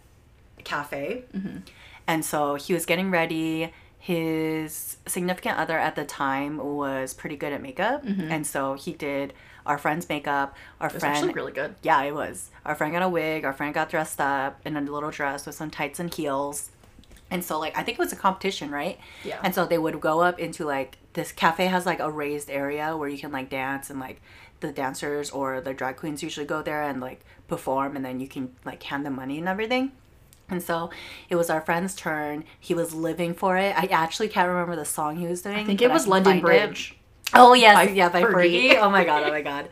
a 0.59 0.63
cafe. 0.63 1.25
And 2.07 2.25
so 2.25 2.55
he 2.57 2.75
was 2.75 2.87
getting 2.87 3.11
ready. 3.11 3.73
His 3.99 4.97
significant 5.07 5.59
other 5.59 5.79
at 5.79 5.95
the 5.95 6.05
time 6.05 6.59
was 6.59 7.15
pretty 7.15 7.37
good 7.37 7.53
at 7.53 7.63
makeup. 7.63 8.05
Mm-hmm. 8.05 8.33
And 8.33 8.47
so 8.47 8.75
he 8.75 8.93
did 8.93 9.33
our 9.65 9.79
friend's 9.79 10.09
makeup. 10.09 10.57
Our 10.81 10.89
It 10.89 10.95
was 10.95 11.01
friend 11.03 11.17
actually 11.17 11.33
really 11.35 11.53
good. 11.53 11.77
yeah, 11.83 12.03
it 12.03 12.13
was. 12.13 12.51
Our 12.65 12.75
friend 12.75 12.93
got 12.93 13.03
a 13.03 13.09
wig. 13.09 13.45
Our 13.45 13.53
friend 13.53 13.73
got 13.73 13.89
dressed 13.91 14.21
up 14.21 14.61
in 14.65 14.77
a 14.77 14.81
little 14.81 15.11
dress 15.11 15.47
with 15.47 15.55
some 15.55 15.71
tights 15.71 16.01
and 16.01 16.13
heels. 16.13 16.71
And 17.31 17.45
so, 17.45 17.59
like, 17.59 17.79
I 17.79 17.83
think 17.83 17.99
it 17.99 18.03
was 18.03 18.13
a 18.13 18.17
competition, 18.17 18.71
right? 18.71 18.99
Yeah. 19.25 19.39
And 19.43 19.55
so 19.55 19.65
they 19.65 19.79
would 19.79 20.01
go 20.01 20.21
up 20.21 20.39
into 20.39 20.65
like 20.67 20.99
this 21.13 21.31
cafe 21.33 21.67
has 21.67 21.87
like 21.87 22.01
a 22.01 22.11
raised 22.11 22.51
area 22.51 22.97
where 22.97 23.09
you 23.09 23.19
can 23.19 23.31
like 23.33 23.49
dance 23.51 23.89
and 23.89 24.01
like 24.01 24.21
the 24.61 24.73
dancers 24.73 25.31
or 25.31 25.61
the 25.61 25.73
drag 25.73 25.97
queens 25.97 26.23
usually 26.23 26.45
go 26.47 26.61
there 26.63 26.83
and 26.83 27.01
like 27.01 27.25
perform 27.49 27.97
and 27.97 28.05
then 28.05 28.21
you 28.21 28.29
can 28.29 28.55
like 28.65 28.83
hand 28.83 29.07
them 29.07 29.15
money 29.15 29.39
and 29.39 29.49
everything. 29.49 29.93
And 30.53 30.63
so 30.63 30.91
it 31.31 31.37
was 31.37 31.49
our 31.49 31.63
friend's 31.63 31.95
turn. 31.95 32.45
He 32.61 32.75
was 32.75 32.95
living 32.95 33.33
for 33.35 33.57
it. 33.57 33.75
I 33.77 33.87
actually 33.87 34.29
can't 34.29 34.49
remember 34.49 34.77
the 34.77 34.85
song 34.85 35.17
he 35.17 35.27
was 35.27 35.43
doing. 35.43 35.57
I 35.57 35.65
think 35.65 35.81
it 35.81 35.91
was 35.91 36.07
London 36.07 36.35
find 36.35 36.39
it. 36.41 36.45
Bridge. 36.45 36.97
Oh 37.35 37.55
yes, 37.55 37.75
by 37.75 37.93
yeah, 37.93 38.11
by 38.11 38.23
Fergie. 38.23 38.73
Fergie. 38.73 38.79
Oh 38.79 38.91
my 38.91 39.05
god, 39.05 39.23
oh 39.25 39.31
my 39.31 39.41
god. 39.41 39.71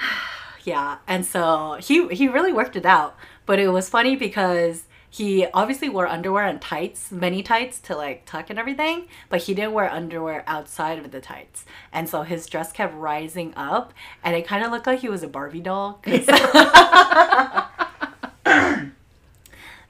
yeah, 0.64 0.96
and 1.06 1.26
so 1.26 1.76
he 1.80 2.08
he 2.08 2.28
really 2.28 2.52
worked 2.52 2.76
it 2.76 2.86
out, 2.86 3.16
but 3.44 3.58
it 3.58 3.68
was 3.68 3.90
funny 3.90 4.16
because 4.16 4.84
he 5.10 5.46
obviously 5.52 5.88
wore 5.90 6.06
underwear 6.06 6.44
and 6.44 6.60
tights, 6.60 7.12
many 7.12 7.42
tights 7.42 7.78
to 7.80 7.96
like 7.96 8.24
tuck 8.24 8.48
and 8.48 8.58
everything, 8.58 9.08
but 9.28 9.42
he 9.42 9.52
didn't 9.52 9.72
wear 9.72 9.90
underwear 9.90 10.44
outside 10.46 10.98
of 10.98 11.10
the 11.10 11.20
tights, 11.20 11.66
and 11.92 12.08
so 12.08 12.22
his 12.22 12.46
dress 12.46 12.72
kept 12.72 12.94
rising 12.94 13.52
up, 13.54 13.92
and 14.24 14.34
it 14.34 14.46
kind 14.46 14.64
of 14.64 14.72
looked 14.72 14.86
like 14.86 15.00
he 15.00 15.10
was 15.10 15.22
a 15.22 15.28
Barbie 15.28 15.60
doll. 15.60 16.00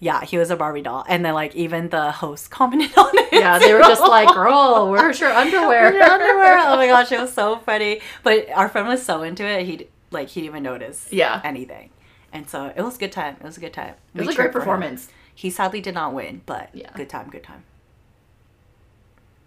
yeah, 0.01 0.25
he 0.25 0.39
was 0.39 0.51
a 0.51 0.57
Barbie 0.57 0.83
doll, 0.83 1.05
and 1.09 1.25
then 1.25 1.35
like 1.35 1.55
even 1.57 1.89
the 1.89 2.11
host 2.13 2.51
commented 2.57 2.97
on 2.97 3.11
it. 3.19 3.29
Yeah, 3.33 3.59
they 3.59 3.73
were 3.75 3.81
just 3.81 4.01
like, 4.03 4.29
oh, 4.31 4.35
"Girl, 4.35 4.91
where's 4.91 5.19
your 5.21 5.33
underwear?" 5.33 5.93
Your 5.93 6.03
underwear. 6.05 6.59
Oh 6.59 6.77
my 6.77 6.87
gosh, 6.87 7.11
it 7.13 7.21
was 7.21 7.33
so 7.33 7.59
funny. 7.59 8.01
But 8.23 8.49
our 8.51 8.69
friend 8.69 8.87
was 8.89 9.03
so 9.05 9.23
into 9.23 9.45
it, 9.45 9.67
he 9.67 9.89
like 10.11 10.29
he 10.29 10.41
didn't 10.43 10.53
even 10.53 10.63
notice 10.63 11.09
Yeah. 11.11 11.41
anything. 11.45 11.91
And 12.33 12.49
so 12.49 12.73
it 12.77 12.83
was 12.83 12.97
a 12.97 12.99
good 12.99 13.13
time. 13.13 13.37
It 13.41 13.45
was 13.45 13.57
a 13.57 13.61
good 13.61 13.73
time. 13.73 13.95
It 14.15 14.19
was 14.19 14.27
We 14.29 14.33
a 14.35 14.37
great 14.37 14.45
cheered 14.45 14.53
for 14.53 14.59
him. 14.59 14.63
performance. 14.65 15.09
He 15.35 15.51
sadly 15.51 15.81
did 15.81 15.95
not 15.95 16.13
win, 16.15 16.43
but 16.47 16.71
Yeah. 16.73 16.91
good 16.95 17.09
time, 17.09 17.31
good 17.31 17.43
time. 17.43 17.65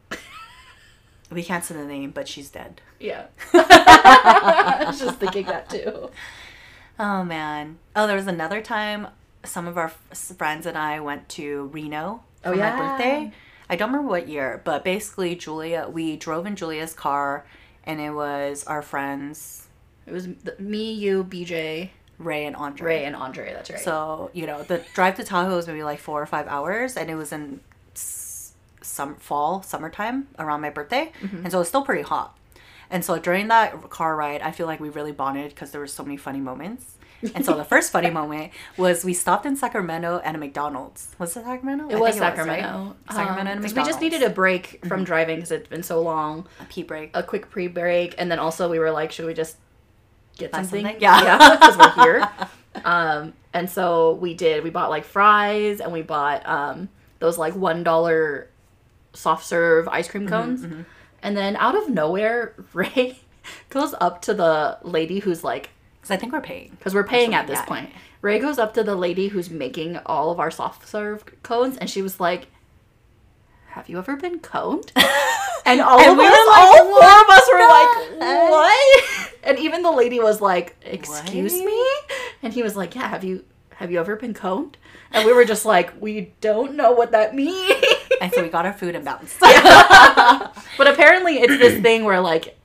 we 1.32 1.44
can't 1.44 1.64
say 1.64 1.76
the 1.76 1.86
name, 1.86 2.12
but 2.12 2.28
she's 2.28 2.50
dead. 2.50 2.82
Yeah. 3.00 3.26
I 3.54 4.84
was 4.88 5.00
just 5.00 5.18
thinking 5.20 5.46
that 5.48 5.70
too. 5.70 6.10
Oh 7.00 7.24
man. 7.24 7.78
Oh, 7.96 8.06
there 8.08 8.16
was 8.16 8.28
another 8.28 8.62
time 8.62 9.08
some 9.44 9.68
of 9.68 9.78
our 9.78 9.90
friends 9.90 10.66
and 10.66 10.78
I 10.78 11.00
went 11.00 11.30
to 11.30 11.66
Reno 11.74 12.24
for 12.42 12.54
Oh, 12.54 12.56
my 12.56 12.78
birthday. 12.78 13.32
I 13.70 13.76
don't 13.76 13.90
remember 13.90 14.10
what 14.10 14.28
year, 14.28 14.62
but 14.64 14.84
basically 14.84 15.36
Julia, 15.36 15.88
we 15.90 16.18
drove 16.18 16.46
in 16.46 16.56
Julia's 16.56 16.94
car 16.94 17.46
and 17.84 18.00
it 18.00 18.12
was 18.12 18.64
our 18.66 18.82
friends 18.82 19.68
It 20.06 20.14
was 20.14 20.28
me, 20.60 20.94
you, 20.94 21.24
BJ, 21.24 21.90
Ray 22.18 22.46
and 22.46 22.56
Andre. 22.56 22.86
Ray, 22.86 23.06
and 23.06 23.16
Andre. 23.16 23.54
That's 23.54 23.70
right. 23.70 23.80
So, 23.80 24.30
you 24.34 24.46
know, 24.46 24.64
the 24.64 24.84
drive 24.94 25.16
to 25.16 25.24
Tahoe 25.24 25.56
was 25.56 25.68
maybe 25.68 25.84
like 25.84 26.00
four 26.00 26.22
or 26.22 26.26
five 26.26 26.48
hours, 26.48 26.98
and 26.98 27.10
it 27.10 27.16
was 27.16 27.32
in 27.32 27.62
some 27.94 29.16
fall, 29.16 29.64
summertime 29.64 30.28
around 30.38 30.62
my 30.62 30.70
birthday. 30.70 31.12
Mm-hmm. 31.22 31.38
And 31.38 31.52
so 31.52 31.58
it 31.58 31.62
was 31.62 31.68
still 31.68 31.84
pretty 31.84 32.04
hot. 32.04 32.38
And 32.90 33.06
so 33.06 33.18
during 33.18 33.48
that 33.48 33.90
car 33.90 34.16
ride, 34.16 34.42
I 34.42 34.52
feel 34.52 34.68
like 34.68 34.80
we 34.80 34.90
really 34.90 35.14
bonded 35.14 35.50
because 35.52 35.72
there 35.72 35.80
were 35.80 35.88
so 35.88 36.04
many 36.04 36.18
funny 36.18 36.42
moments. 36.42 36.98
And 37.36 37.46
so 37.46 37.56
the 37.56 37.64
first 37.64 37.92
funny 37.92 38.10
moment 38.10 38.52
was 38.78 39.06
we 39.06 39.14
stopped 39.14 39.46
in 39.46 39.56
Sacramento 39.56 40.22
at 40.24 40.34
a 40.36 40.38
McDonald's. 40.38 41.10
Was 41.20 41.36
it 41.38 41.44
Sacramento? 41.44 41.90
it 41.90 42.00
was 42.00 42.18
Sacramento. 42.18 42.96
right? 43.08 43.16
Sacramento 43.16 43.52
and 43.52 43.60
a 43.60 43.62
Because 43.62 43.76
we 43.76 43.84
just 43.84 44.02
needed 44.02 44.24
a 44.24 44.30
break 44.30 44.84
from 44.86 45.04
driving 45.04 45.38
because 45.38 45.52
it's 45.52 45.68
been 45.68 45.84
so 45.84 46.02
long. 46.02 46.48
a 46.60 46.66
pee 46.66 46.84
break. 46.84 47.12
A 47.14 47.22
quick 47.24 47.50
pre 47.50 47.68
break. 47.68 48.16
And 48.18 48.32
then 48.32 48.40
also 48.40 48.70
we 48.70 48.80
were 48.80 48.92
like, 48.92 49.12
should 49.12 49.26
we 49.26 49.34
just 49.34 49.58
get 50.38 50.52
something? 50.54 50.84
something? 50.86 51.02
Yeah. 51.02 51.24
Yeah, 51.24 51.56
because 51.60 51.78
we're 51.78 52.04
here. 52.04 52.30
Um, 52.86 53.34
and 53.54 53.70
so 53.70 54.14
we 54.14 54.34
did. 54.34 54.64
We 54.64 54.70
bought 54.70 54.90
like 54.90 55.04
fries 55.04 55.80
and 55.82 55.92
we 55.92 56.02
bought 56.02 56.48
um, 56.48 56.90
those 57.20 57.38
like 57.38 57.54
$1 57.54 58.46
soft 59.14 59.46
serve 59.46 59.88
ice 59.90 60.08
cream 60.08 60.24
Mm-hmm, 60.28 60.34
cones. 60.34 60.86
And 61.22 61.38
then 61.38 61.56
out 61.58 61.76
of 61.76 61.90
nowhere, 61.90 62.56
Ray 62.74 63.20
goes 63.70 63.94
up 64.02 64.22
to 64.24 64.34
the 64.34 64.80
lady 64.82 65.20
who's 65.20 65.44
like, 65.44 65.70
Because 66.02 66.12
I 66.12 66.18
think 66.18 66.34
we're 66.34 66.42
paying. 66.42 66.72
because 66.78 66.94
we're 66.96 67.04
paying 67.04 67.34
at 67.36 67.48
this 67.48 67.60
Yeah. 67.60 67.66
point. 67.66 67.90
Ray 68.22 68.40
goes 68.40 68.58
up 68.60 68.74
to 68.74 68.84
the 68.84 68.96
lady 68.96 69.28
who's 69.30 69.50
making 69.50 69.98
all 70.06 70.32
of 70.32 70.40
our 70.40 70.52
soft 70.52 70.88
serve 70.88 71.24
cones, 71.44 71.78
and 71.78 71.90
she 71.90 72.02
was 72.02 72.20
like, 72.20 72.48
"Have 73.70 73.88
you 73.90 73.98
ever 74.00 74.16
been 74.16 74.40
coned?" 74.40 74.92
And 75.64 75.80
all 75.80 76.00
And 76.00 76.12
of 76.14 76.18
we 76.18 76.26
us, 76.26 76.32
were 76.32 76.52
like, 76.52 76.58
all 76.58 76.86
four 76.86 77.22
of 77.22 77.30
us 77.30 77.50
were 77.52 77.60
"What 77.60 78.20
like, 78.20 78.50
"What?" 78.52 79.32
And 79.44 79.60
even 79.60 79.84
the 79.84 79.92
lady 79.92 80.20
was 80.20 80.42
like, 80.42 80.76
"Excuse 80.84 81.54
What? 81.54 81.66
me?" 81.66 81.86
And 82.42 82.52
he 82.52 82.64
was 82.64 82.76
like, 82.76 82.96
"Yeah, 82.96 83.08
have 83.08 83.24
you 83.24 83.46
have 83.76 83.92
you 83.92 84.00
ever 84.00 84.16
been 84.16 84.34
coned?" 84.34 84.78
And 85.12 85.24
we 85.26 85.34
were 85.34 85.46
just 85.46 85.64
like, 85.66 85.94
"We 86.02 86.34
don't 86.42 86.74
know 86.76 86.92
what 86.94 87.12
that 87.12 87.36
means." 87.36 87.76
And 88.20 88.34
so 88.34 88.42
we 88.42 88.50
got 88.50 88.66
our 88.66 88.74
food 88.74 88.96
and 88.96 89.06
bounced. 89.06 89.40
but 89.40 90.88
apparently, 90.88 91.36
it's 91.40 91.58
this 91.60 91.80
thing 91.82 92.04
where 92.06 92.20
like 92.20 92.58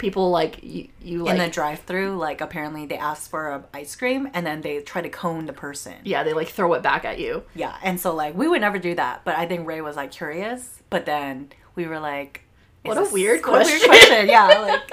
people 0.00 0.30
like 0.30 0.58
you, 0.64 0.88
you 1.00 1.22
like 1.22 1.34
in 1.34 1.38
the 1.38 1.48
drive-through, 1.48 2.16
like 2.16 2.40
apparently 2.40 2.86
they 2.86 2.98
ask 2.98 3.30
for 3.30 3.50
a 3.50 3.64
ice 3.72 3.94
cream 3.94 4.28
and 4.34 4.44
then 4.44 4.62
they 4.62 4.80
try 4.80 5.00
to 5.00 5.08
cone 5.08 5.46
the 5.46 5.52
person. 5.52 5.94
yeah 6.04 6.24
they 6.24 6.32
like 6.32 6.48
throw 6.48 6.72
it 6.74 6.82
back 6.82 7.04
at 7.04 7.20
you. 7.20 7.44
Yeah, 7.54 7.76
and 7.84 8.00
so 8.00 8.12
like 8.14 8.34
we 8.34 8.48
would 8.48 8.60
never 8.62 8.78
do 8.80 8.96
that, 8.96 9.22
but 9.24 9.36
I 9.36 9.46
think 9.46 9.66
Ray 9.68 9.80
was 9.80 9.94
like 9.94 10.10
curious, 10.10 10.82
but 10.90 11.06
then 11.06 11.50
we 11.76 11.86
were 11.86 12.00
like, 12.00 12.42
What 12.82 12.98
a 12.98 13.02
weird 13.02 13.10
a 13.12 13.12
weird 13.12 13.42
question. 13.44 13.88
question. 13.88 14.28
Yeah, 14.28 14.46
like 14.48 14.90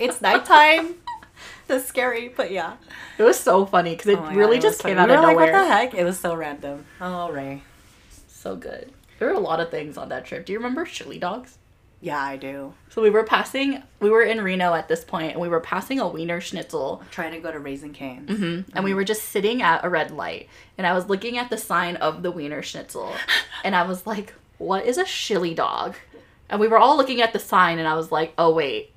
it's 0.00 0.20
nighttime. 0.20 0.94
That's 1.68 1.84
scary, 1.84 2.28
but 2.34 2.50
yeah. 2.50 2.76
It 3.18 3.22
was 3.24 3.38
so 3.38 3.66
funny 3.66 3.90
because 3.90 4.06
it 4.08 4.18
Oh 4.18 4.30
really 4.34 4.56
God, 4.56 4.62
just 4.62 4.82
came 4.82 4.96
funny. 4.96 5.00
out 5.00 5.08
we 5.10 5.14
of 5.14 5.20
were 5.20 5.26
like, 5.26 5.36
nowhere. 5.36 5.52
what 5.52 5.68
the 5.68 5.74
heck? 5.74 5.94
It 5.94 6.04
was 6.04 6.18
so 6.18 6.34
random. 6.34 6.86
Oh, 7.00 7.30
Ray. 7.30 7.62
So 8.10 8.22
so 8.50 8.56
good. 8.56 8.90
There 9.18 9.28
were 9.28 9.34
a 9.34 9.40
lot 9.40 9.60
of 9.60 9.70
things 9.70 9.98
on 9.98 10.08
that 10.08 10.24
trip. 10.24 10.46
Do 10.46 10.52
you 10.54 10.58
remember 10.58 10.84
chili 10.86 11.18
dogs? 11.18 11.58
Yeah, 12.00 12.20
I 12.22 12.36
do. 12.36 12.74
So 12.90 13.02
we 13.02 13.10
were 13.10 13.24
passing. 13.24 13.82
We 13.98 14.08
were 14.10 14.22
in 14.22 14.40
Reno 14.40 14.72
at 14.74 14.86
this 14.88 15.02
point, 15.04 15.32
and 15.32 15.40
we 15.40 15.48
were 15.48 15.58
passing 15.60 15.98
a 15.98 16.04
Wienerschnitzel, 16.04 17.10
Trying 17.10 17.32
to 17.32 17.40
go 17.40 17.50
to 17.50 17.58
Raising 17.58 17.92
Cane's. 17.92 18.30
hmm 18.38 18.60
and 18.74 18.84
we 18.84 18.94
were 18.94 19.02
just 19.04 19.24
sitting 19.30 19.62
at 19.62 19.84
a 19.84 19.88
red 19.88 20.10
light, 20.12 20.48
and 20.76 20.86
I 20.86 20.92
was 20.92 21.08
looking 21.08 21.38
at 21.38 21.50
the 21.50 21.58
sign 21.58 21.96
of 21.96 22.22
the 22.22 22.32
Wienerschnitzel, 22.32 23.12
and 23.64 23.74
I 23.74 23.82
was 23.82 24.06
like, 24.06 24.34
"What 24.58 24.86
is 24.86 24.96
a 24.96 25.04
chili 25.04 25.54
dog?" 25.54 25.96
And 26.48 26.60
we 26.60 26.68
were 26.68 26.78
all 26.78 26.96
looking 26.96 27.20
at 27.20 27.32
the 27.32 27.38
sign, 27.40 27.78
and 27.80 27.88
I 27.88 27.94
was 27.94 28.12
like, 28.12 28.32
"Oh 28.38 28.54
wait, 28.54 28.92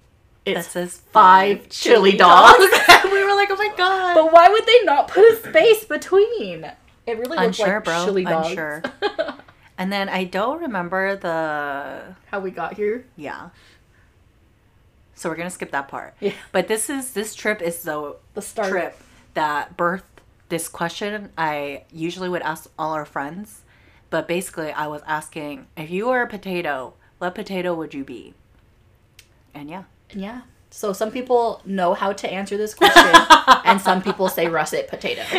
That 0.46 0.64
says 0.66 1.02
five 1.12 1.70
chili 1.70 2.16
dogs." 2.18 2.60
we 3.06 3.24
were 3.26 3.36
like, 3.36 3.50
oh 3.52 3.56
my 3.58 3.74
god. 3.78 4.14
But 4.14 4.32
why 4.32 4.48
would 4.48 4.66
they 4.68 4.84
not 4.84 5.08
put 5.08 5.24
a 5.32 5.36
space 5.38 5.86
between? 5.86 6.72
It 7.08 7.18
really 7.18 7.38
Unsure, 7.38 7.76
like 7.76 7.84
bro. 7.84 8.06
chili 8.06 8.24
dogs. 8.26 8.50
Unsure. 8.50 8.84
And 9.82 9.92
then 9.92 10.08
I 10.10 10.24
don't 10.26 10.62
remember 10.62 11.16
the 11.16 12.16
How 12.30 12.40
we 12.40 12.52
got 12.52 12.74
here? 12.78 13.06
yeah. 13.18 13.50
So 15.16 15.30
we're 15.30 15.36
gonna 15.36 15.50
skip 15.50 15.72
that 15.72 15.88
part. 15.88 16.14
Yeah. 16.20 16.34
But 16.52 16.68
this 16.68 16.90
is 16.90 17.14
this 17.14 17.34
trip 17.36 17.62
is 17.62 17.82
the 17.84 18.16
The 18.34 18.42
start. 18.42 18.70
trip 18.70 18.94
that 19.34 19.76
birthed 19.78 20.22
this 20.50 20.68
question. 20.68 21.30
I 21.38 21.84
usually 21.94 22.30
would 22.30 22.42
ask 22.42 22.70
all 22.78 22.94
our 22.94 23.06
friends, 23.06 23.62
but 24.10 24.28
basically 24.28 24.72
I 24.72 24.88
was 24.88 25.02
asking 25.08 25.68
if 25.78 25.90
you 25.90 26.08
were 26.10 26.22
a 26.22 26.28
potato, 26.28 26.94
what 27.20 27.34
potato 27.36 27.74
would 27.74 27.94
you 27.94 28.04
be? 28.04 28.34
And 29.54 29.70
yeah. 29.70 29.84
Yeah. 30.14 30.42
So 30.74 30.94
some 30.94 31.12
people 31.12 31.62
know 31.66 31.94
how 31.94 32.14
to 32.14 32.28
answer 32.32 32.56
this 32.58 32.74
question, 32.74 33.12
and 33.66 33.80
some 33.82 34.02
people 34.02 34.30
say 34.30 34.48
russet 34.48 34.88
potato. 34.88 35.22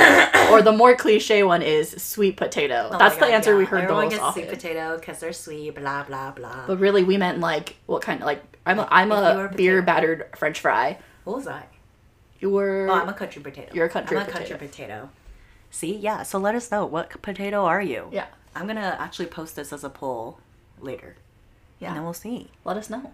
or 0.50 0.62
the 0.62 0.72
more 0.72 0.94
cliche 0.96 1.42
one 1.42 1.62
is 1.62 1.90
sweet 2.02 2.36
potato. 2.36 2.88
Oh 2.92 2.98
That's 2.98 3.16
the 3.16 3.26
answer 3.26 3.56
we 3.56 3.64
heard 3.64 3.88
the 3.88 3.92
Oh 3.92 3.98
Everyone 3.98 4.04
most 4.04 4.10
gets 4.12 4.22
often. 4.22 4.42
sweet 4.42 4.50
potato 4.54 4.98
because 4.98 5.18
they're 5.20 5.32
sweet. 5.32 5.74
Blah 5.74 6.04
blah 6.04 6.30
blah. 6.32 6.66
But 6.66 6.78
really, 6.78 7.02
we 7.04 7.16
meant 7.16 7.38
like 7.40 7.76
what 7.86 8.02
kind 8.02 8.20
of 8.20 8.26
like 8.26 8.42
I'm 8.66 8.78
a, 8.78 8.88
I'm 8.90 9.10
If 9.12 9.16
you 9.18 9.22
were 9.36 9.44
a 9.46 9.52
a 9.52 9.56
beer 9.56 9.82
battered 9.82 10.26
French 10.36 10.60
fry. 10.60 10.98
what 11.24 11.36
was 11.36 11.46
I? 11.46 11.64
You 12.40 12.50
were 12.50 12.88
Oh, 12.90 12.94
I'm 12.94 13.08
a 13.08 13.12
country 13.12 13.42
potato. 13.42 13.70
You're 13.74 13.86
a 13.86 13.90
country 13.90 14.16
I'm 14.16 14.22
a 14.22 14.26
potato. 14.26 14.48
country 14.50 14.68
potato. 14.68 15.10
See, 15.70 15.94
yeah. 15.96 16.22
So 16.22 16.38
let 16.38 16.54
us 16.54 16.70
know 16.70 16.84
what 16.86 17.20
potato 17.22 17.64
are 17.64 17.82
you? 17.82 18.08
yeah 18.12 18.26
I'm 18.56 18.66
gonna 18.66 18.96
actually 18.98 19.26
post 19.26 19.54
this 19.56 19.72
as 19.72 19.84
a 19.84 19.90
poll 19.90 20.38
later, 20.80 21.14
Yeah. 21.78 21.88
and 21.88 21.96
then 21.98 22.04
we'll 22.04 22.14
see. 22.14 22.48
Let 22.64 22.76
us 22.76 22.90
know. 22.90 23.12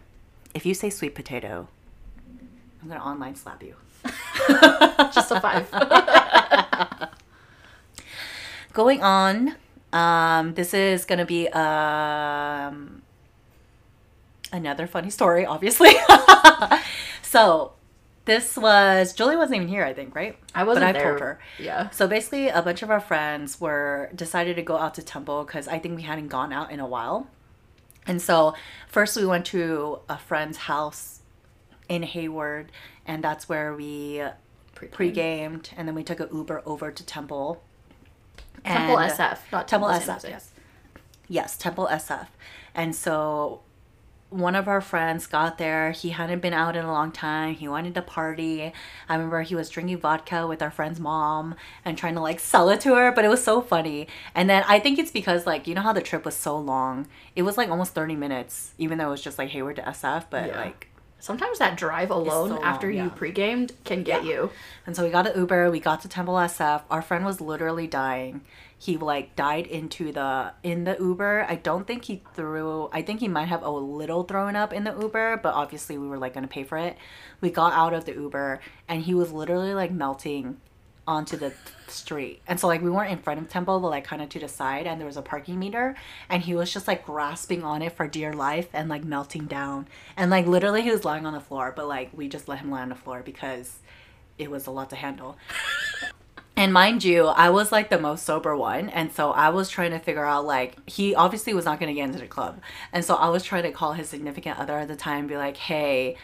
If 0.54 0.64
you 0.64 0.72
say 0.72 0.88
sweet 0.88 1.14
potato, 1.14 1.68
I'm 2.80 2.88
gonna 2.88 3.00
online 3.04 3.34
slap 3.34 3.62
you. 3.62 3.74
Just 5.12 5.30
a 5.32 5.40
five. 5.40 5.68
Going 8.72 9.02
on, 9.02 9.56
um, 9.92 10.54
this 10.54 10.74
is 10.74 11.04
gonna 11.04 11.26
be 11.26 11.48
um 11.48 13.02
another 14.52 14.86
funny 14.86 15.10
story, 15.10 15.46
obviously. 15.46 15.94
so 17.22 17.72
this 18.26 18.56
was 18.56 19.12
Julie 19.14 19.36
wasn't 19.36 19.56
even 19.56 19.68
here, 19.68 19.84
I 19.84 19.94
think, 19.94 20.14
right? 20.14 20.36
I 20.54 20.64
wasn't 20.64 20.84
but 20.84 20.88
I 20.88 20.92
there. 20.92 21.10
told 21.10 21.20
her. 21.20 21.40
Yeah. 21.58 21.90
So 21.90 22.06
basically, 22.06 22.48
a 22.48 22.60
bunch 22.60 22.82
of 22.82 22.90
our 22.90 23.00
friends 23.00 23.60
were 23.60 24.10
decided 24.14 24.56
to 24.56 24.62
go 24.62 24.76
out 24.76 24.94
to 24.94 25.02
Temple 25.02 25.44
because 25.44 25.68
I 25.68 25.78
think 25.78 25.96
we 25.96 26.02
hadn't 26.02 26.28
gone 26.28 26.52
out 26.52 26.70
in 26.70 26.80
a 26.80 26.86
while. 26.86 27.28
And 28.06 28.20
so 28.20 28.54
first 28.88 29.16
we 29.16 29.26
went 29.26 29.46
to 29.46 30.00
a 30.08 30.18
friend's 30.18 30.58
house 30.58 31.20
in 31.88 32.02
Hayward, 32.02 32.72
and 33.06 33.22
that's 33.22 33.48
where 33.48 33.74
we 33.74 34.22
pre-gamed, 34.76 35.70
and 35.76 35.88
then 35.88 35.94
we 35.94 36.04
took 36.04 36.20
an 36.20 36.28
Uber 36.32 36.62
over 36.66 36.90
to 36.90 37.04
Temple. 37.04 37.62
Temple 38.64 38.98
And- 38.98 39.12
SF, 39.12 39.38
not 39.52 39.68
Temple 39.68 39.88
Temple, 39.90 40.14
SF, 40.14 40.28
yes. 40.28 40.50
Yes, 41.28 41.56
Temple 41.56 41.88
SF. 41.90 42.26
And 42.74 42.94
so 42.94 43.60
one 44.28 44.56
of 44.56 44.66
our 44.66 44.80
friends 44.80 45.26
got 45.26 45.56
there. 45.56 45.92
He 45.92 46.10
hadn't 46.10 46.40
been 46.40 46.52
out 46.52 46.74
in 46.76 46.84
a 46.84 46.92
long 46.92 47.12
time. 47.12 47.54
He 47.54 47.68
wanted 47.68 47.94
to 47.94 48.02
party. 48.02 48.72
I 49.08 49.14
remember 49.14 49.42
he 49.42 49.54
was 49.54 49.70
drinking 49.70 49.98
vodka 49.98 50.46
with 50.48 50.60
our 50.62 50.70
friend's 50.70 50.98
mom 50.98 51.54
and 51.84 51.96
trying 51.96 52.14
to 52.14 52.20
like 52.20 52.40
sell 52.40 52.68
it 52.68 52.80
to 52.82 52.94
her, 52.96 53.12
but 53.12 53.24
it 53.24 53.28
was 53.28 53.42
so 53.42 53.60
funny. 53.60 54.08
And 54.34 54.50
then 54.50 54.64
I 54.66 54.80
think 54.80 54.98
it's 54.98 55.12
because 55.12 55.46
like 55.46 55.66
you 55.68 55.74
know 55.74 55.80
how 55.82 55.92
the 55.92 56.02
trip 56.02 56.24
was 56.24 56.34
so 56.36 56.58
long. 56.58 57.06
It 57.36 57.42
was 57.42 57.56
like 57.56 57.70
almost 57.70 57.94
30 57.94 58.16
minutes 58.16 58.72
even 58.78 58.98
though 58.98 59.08
it 59.08 59.10
was 59.10 59.22
just 59.22 59.38
like 59.38 59.50
Hayward 59.50 59.76
to 59.76 59.82
SF, 59.82 60.24
but 60.28 60.48
Yeah. 60.48 60.60
like 60.60 60.88
Sometimes 61.18 61.58
that 61.58 61.76
drive 61.76 62.10
alone 62.10 62.50
so 62.50 62.62
after 62.62 62.92
long, 62.92 63.04
you 63.04 63.10
pre-gamed 63.10 63.72
can 63.84 64.02
get 64.02 64.24
Yeah. 64.24 64.30
you. 64.30 64.50
And 64.86 64.94
so 64.94 65.02
we 65.04 65.10
got 65.10 65.26
an 65.26 65.38
Uber. 65.38 65.70
We 65.70 65.80
got 65.80 66.02
to 66.02 66.08
Temple 66.08 66.34
SF. 66.34 66.82
Our 66.90 67.02
friend 67.02 67.24
was 67.24 67.40
literally 67.40 67.86
dying. 67.86 68.42
He 68.78 68.96
like 68.98 69.34
died 69.34 69.66
into 69.66 70.12
the 70.12 70.52
in 70.62 70.84
the 70.84 70.96
Uber. 71.00 71.46
I 71.48 71.54
don't 71.54 71.86
think 71.86 72.04
he 72.04 72.22
threw. 72.34 72.90
I 72.92 73.00
think 73.00 73.20
he 73.20 73.28
might 73.28 73.48
have 73.48 73.62
a 73.62 73.70
little 73.70 74.24
thrown 74.24 74.54
up 74.54 74.72
in 74.72 74.84
the 74.84 74.94
Uber, 75.00 75.38
but 75.42 75.54
obviously 75.54 75.96
we 75.96 76.06
were 76.06 76.18
like 76.18 76.34
gonna 76.34 76.46
pay 76.46 76.62
for 76.62 76.76
it. 76.76 76.98
We 77.40 77.50
got 77.50 77.72
out 77.72 77.94
of 77.94 78.04
the 78.04 78.12
Uber 78.12 78.60
and 78.86 79.02
he 79.02 79.14
was 79.14 79.32
literally 79.32 79.72
like 79.72 79.90
melting 79.90 80.58
onto 81.06 81.36
the 81.36 81.52
street. 81.88 82.40
And 82.46 82.58
so 82.58 82.66
like 82.66 82.82
we 82.82 82.90
weren't 82.90 83.12
in 83.12 83.18
front 83.18 83.40
of 83.40 83.48
Temple, 83.48 83.80
but 83.80 83.90
like 83.90 84.04
kind 84.04 84.22
of 84.22 84.28
to 84.30 84.38
the 84.38 84.48
side, 84.48 84.86
and 84.86 85.00
there 85.00 85.06
was 85.06 85.16
a 85.16 85.22
parking 85.22 85.58
meter, 85.58 85.96
and 86.28 86.42
he 86.42 86.54
was 86.54 86.72
just 86.72 86.88
like 86.88 87.04
grasping 87.06 87.62
on 87.62 87.82
it 87.82 87.92
for 87.92 88.06
dear 88.06 88.32
life 88.32 88.68
and 88.72 88.88
like 88.88 89.04
melting 89.04 89.46
down. 89.46 89.86
And 90.16 90.30
like 90.30 90.46
literally 90.46 90.82
he 90.82 90.90
was 90.90 91.04
lying 91.04 91.26
on 91.26 91.32
the 91.32 91.40
floor, 91.40 91.72
but 91.74 91.86
like 91.86 92.10
we 92.12 92.28
just 92.28 92.48
let 92.48 92.58
him 92.58 92.70
lie 92.70 92.82
on 92.82 92.88
the 92.88 92.94
floor 92.94 93.22
because 93.24 93.78
it 94.38 94.50
was 94.50 94.66
a 94.66 94.70
lot 94.70 94.90
to 94.90 94.96
handle. 94.96 95.36
And 96.58 96.72
mind 96.72 97.04
you, 97.04 97.26
I 97.26 97.50
was 97.50 97.70
like 97.70 97.90
the 97.90 97.98
most 97.98 98.24
sober 98.24 98.56
one. 98.56 98.88
And 98.88 99.12
so 99.12 99.30
I 99.30 99.50
was 99.50 99.68
trying 99.68 99.90
to 99.90 99.98
figure 99.98 100.24
out, 100.24 100.46
like, 100.46 100.78
he 100.88 101.14
obviously 101.14 101.52
was 101.52 101.66
not 101.66 101.78
going 101.78 101.88
to 101.88 101.94
get 101.94 102.04
into 102.04 102.18
the 102.18 102.26
club. 102.26 102.62
And 102.94 103.04
so 103.04 103.14
I 103.14 103.28
was 103.28 103.44
trying 103.44 103.64
to 103.64 103.72
call 103.72 103.92
his 103.92 104.08
significant 104.08 104.58
other 104.58 104.78
at 104.78 104.88
the 104.88 104.96
time 104.96 105.20
and 105.20 105.28
be 105.28 105.36
like, 105.36 105.58
hey, 105.58 106.16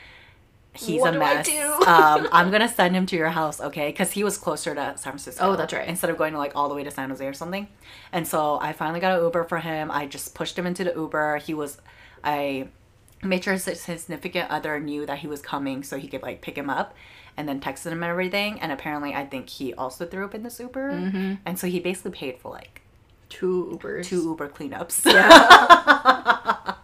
he's 0.74 1.00
What 1.00 1.14
a 1.14 1.18
mess. 1.18 1.48
um, 1.87 2.28
I'm 2.32 2.50
going 2.50 2.62
to 2.62 2.68
send 2.68 2.94
him 2.96 3.06
to 3.06 3.16
your 3.16 3.28
house, 3.30 3.61
okay? 3.61 3.88
Because 3.88 4.12
he 4.12 4.24
was 4.24 4.38
closer 4.38 4.74
to 4.74 4.94
San 4.96 5.12
Francisco. 5.12 5.44
Oh, 5.52 5.56
that's 5.56 5.72
right. 5.72 5.87
Instead 5.88 6.11
of 6.11 6.18
going 6.18 6.32
to 6.32 6.38
like 6.38 6.52
all 6.54 6.68
the 6.68 6.74
way 6.74 6.85
to 6.85 6.90
San 6.90 7.11
Jose 7.11 7.24
or 7.26 7.32
something. 7.35 7.68
And 8.12 8.26
so 8.26 8.58
I 8.61 8.72
finally 8.72 9.00
got 9.00 9.16
an 9.18 9.24
Uber 9.24 9.44
for 9.44 9.58
him. 9.58 9.90
I 9.90 10.06
just 10.06 10.35
pushed 10.35 10.58
him 10.58 10.66
into 10.66 10.85
the 10.85 10.92
Uber. 10.94 11.37
He 11.38 11.54
was, 11.54 11.78
I 12.24 12.68
made 13.22 13.44
sure 13.44 13.52
his 13.54 13.64
significant 13.64 14.50
other 14.50 14.80
knew 14.80 15.06
that 15.06 15.18
he 15.18 15.26
was 15.28 15.40
coming 15.42 15.82
so 15.85 15.96
he 15.96 16.08
could 16.08 16.22
like 16.22 16.40
pick 16.42 16.58
him 16.58 16.68
up 16.68 16.94
and 17.37 17.48
then 17.48 17.61
texted 17.61 17.87
him 17.92 18.02
and 18.02 18.11
everything 18.11 18.61
and 18.61 18.72
apparently 18.72 19.14
i 19.14 19.24
think 19.24 19.48
he 19.48 19.72
also 19.74 20.04
threw 20.04 20.24
up 20.24 20.35
in 20.35 20.42
this 20.42 20.58
uber 20.58 20.90
Mm-hmm. 20.90 21.35
and 21.46 21.56
so 21.56 21.68
he 21.68 21.78
basically 21.78 22.11
paid 22.11 22.38
for 22.40 22.50
like 22.50 22.82
Two 23.28 23.78
Ubers. 23.80 24.06
two 24.06 24.22
uber 24.22 24.48
cleanups 24.48 25.04
Yeah. 25.06 26.74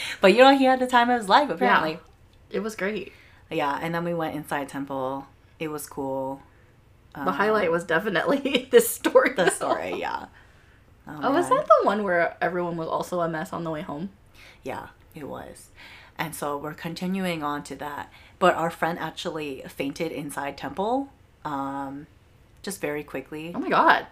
but 0.20 0.32
you 0.34 0.38
know 0.38 0.56
he 0.56 0.64
had 0.64 0.80
the 0.80 0.86
time 0.88 1.10
of 1.10 1.20
his 1.20 1.28
life 1.28 1.48
apparently 1.48 2.00
it 2.50 2.60
was 2.60 2.74
great. 2.76 3.12
yeah, 3.50 3.78
and 3.82 3.94
then 3.94 4.04
we 4.04 4.14
went 4.14 4.34
inside 4.36 4.68
temple 4.68 5.26
it 5.58 5.68
was 5.68 5.86
cool 5.86 6.40
The 7.14 7.32
highlight 7.32 7.70
was 7.70 7.84
definitely 7.84 8.68
this 8.70 8.88
story. 8.88 9.32
the 9.34 9.50
story 9.50 9.94
yeah 9.98 10.26
Oh, 11.10 11.32
was 11.32 11.48
that 11.48 11.66
the 11.66 11.86
one 11.86 12.02
where 12.04 12.36
everyone 12.40 12.76
was 12.76 12.86
also 12.88 13.20
a 13.20 13.28
mess 13.30 13.50
on 13.54 13.64
the 13.64 13.70
way 13.70 13.80
home? 13.80 14.10
Yeah, 14.62 14.88
it 15.14 15.26
was. 15.26 15.68
And 16.18 16.34
so 16.34 16.58
we're 16.58 16.74
continuing 16.74 17.42
on 17.42 17.62
to 17.62 17.74
that. 17.76 18.12
But 18.38 18.54
our 18.56 18.68
friend 18.68 18.98
actually 18.98 19.62
fainted 19.68 20.12
inside 20.12 20.58
temple, 20.58 21.08
um, 21.46 22.06
just 22.60 22.82
very 22.82 23.02
quickly. 23.02 23.52
Oh 23.54 23.58
my 23.58 23.70
god. 23.70 24.06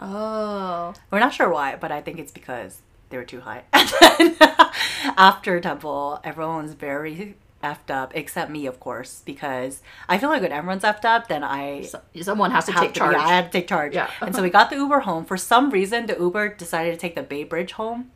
Oh. 0.00 0.92
We're 1.10 1.20
not 1.20 1.32
sure 1.32 1.48
why, 1.48 1.76
but 1.76 1.90
I 1.90 2.00
think 2.02 2.18
it's 2.18 2.32
because 2.32 2.82
they 3.14 3.18
were 3.18 3.24
too 3.24 3.40
high. 3.40 3.62
And 3.72 3.88
then 4.00 4.36
after 5.16 5.60
temple, 5.60 6.20
everyone's 6.24 6.74
very 6.74 7.36
effed 7.62 7.90
up, 7.90 8.10
except 8.14 8.50
me, 8.50 8.66
of 8.66 8.80
course, 8.80 9.22
because 9.24 9.82
I 10.08 10.18
feel 10.18 10.28
like 10.30 10.42
when 10.42 10.50
everyone's 10.52 10.82
effed 10.82 11.04
up, 11.04 11.28
then 11.28 11.44
I 11.44 11.82
So, 11.82 12.00
someone 12.22 12.50
has 12.50 12.66
to 12.66 12.72
take 12.72 12.92
to- 12.92 12.98
charge. 12.98 13.14
Yeah, 13.16 13.22
I 13.24 13.28
had 13.28 13.52
to 13.52 13.58
take 13.58 13.68
charge. 13.68 13.94
Yeah. 13.94 14.10
and 14.20 14.34
so 14.34 14.42
we 14.42 14.50
got 14.50 14.68
the 14.70 14.76
Uber 14.76 15.00
home. 15.00 15.24
For 15.24 15.36
some 15.36 15.70
reason, 15.70 16.06
the 16.06 16.16
Uber 16.18 16.54
decided 16.54 16.90
to 16.92 16.98
take 16.98 17.14
the 17.14 17.22
Bay 17.22 17.44
Bridge 17.44 17.72
home. 17.72 18.10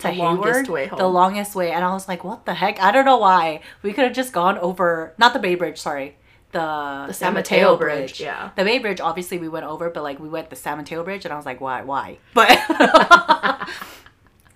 To 0.00 0.08
The 0.08 0.14
longest 0.14 0.66
Hayward, 0.66 0.68
way 0.68 0.90
The 1.04 1.06
longest 1.08 1.54
way. 1.54 1.70
And 1.72 1.84
I 1.84 1.92
was 1.92 2.06
like, 2.08 2.22
what 2.24 2.44
the 2.46 2.54
heck? 2.54 2.80
I 2.80 2.90
don't 2.92 3.04
know 3.06 3.16
why. 3.18 3.60
We 3.82 3.92
could 3.94 4.04
have 4.04 4.12
just 4.12 4.32
gone 4.32 4.58
over, 4.58 5.14
not 5.18 5.32
the 5.32 5.38
Bay 5.40 5.54
Bridge, 5.54 5.78
sorry. 5.80 6.16
The, 6.52 6.58
The 6.60 7.12
San 7.12 7.14
San 7.14 7.34
Mateo, 7.34 7.58
Mateo 7.72 7.76
Bridge. 7.76 7.98
Bridge, 8.18 8.20
yeah. 8.20 8.50
The 8.56 8.64
Bay 8.64 8.78
Bridge, 8.78 9.00
obviously, 9.00 9.38
we 9.38 9.48
went 9.48 9.66
over, 9.66 9.90
but 9.90 10.02
like 10.04 10.18
we 10.20 10.28
went 10.28 10.50
the 10.50 10.56
San 10.56 10.76
Mateo 10.78 11.02
Bridge, 11.02 11.24
and 11.24 11.32
I 11.34 11.36
was 11.36 11.46
like, 11.46 11.60
why? 11.60 11.82
Why? 11.82 12.18
But, 12.32 12.48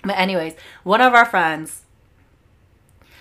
but 0.09 0.19
anyways, 0.19 0.55
one 0.85 1.01
of 1.01 1.15
our 1.15 1.25
friends, 1.25 1.83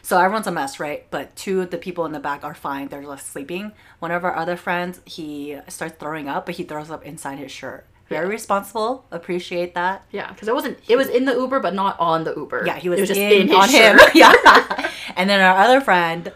so 0.02 0.18
everyone's 0.20 0.48
a 0.48 0.52
mess, 0.52 0.80
right? 0.80 1.06
But 1.12 1.36
two 1.36 1.62
of 1.62 1.70
the 1.70 1.78
people 1.78 2.06
in 2.06 2.14
the 2.14 2.20
back 2.20 2.44
are 2.44 2.56
fine. 2.56 2.88
They're 2.88 3.02
just 3.04 3.28
sleeping. 3.28 3.74
One 4.00 4.12
of 4.12 4.24
our 4.24 4.36
other 4.36 4.56
friends, 4.56 5.02
he 5.06 5.58
starts 5.68 5.96
throwing 6.00 6.30
up, 6.30 6.46
but 6.46 6.56
he 6.56 6.64
throws 6.64 6.90
up 6.90 7.06
inside 7.06 7.40
his 7.40 7.52
shirt. 7.52 7.86
Very 8.08 8.26
Yeah. 8.28 8.32
responsible. 8.32 9.04
Appreciate 9.12 9.76
that. 9.76 10.06
Yeah, 10.12 10.32
because 10.32 10.48
it 10.48 10.56
wasn't. 10.56 10.78
It 10.88 10.96
was 10.96 11.10
in 11.10 11.26
the 11.26 11.34
Uber, 11.34 11.60
but 11.60 11.74
not 11.74 12.00
on 12.00 12.24
the 12.24 12.34
Uber. 12.36 12.64
Yeah, 12.66 12.78
he 12.78 12.88
was, 12.88 13.02
was 13.02 13.10
just 13.10 13.20
in, 13.20 13.50
in 13.50 13.54
on 13.56 13.68
him. 13.70 14.00
yeah. 14.14 14.92
And 15.18 15.28
then 15.30 15.42
our 15.42 15.58
other 15.58 15.82
friend 15.82 16.32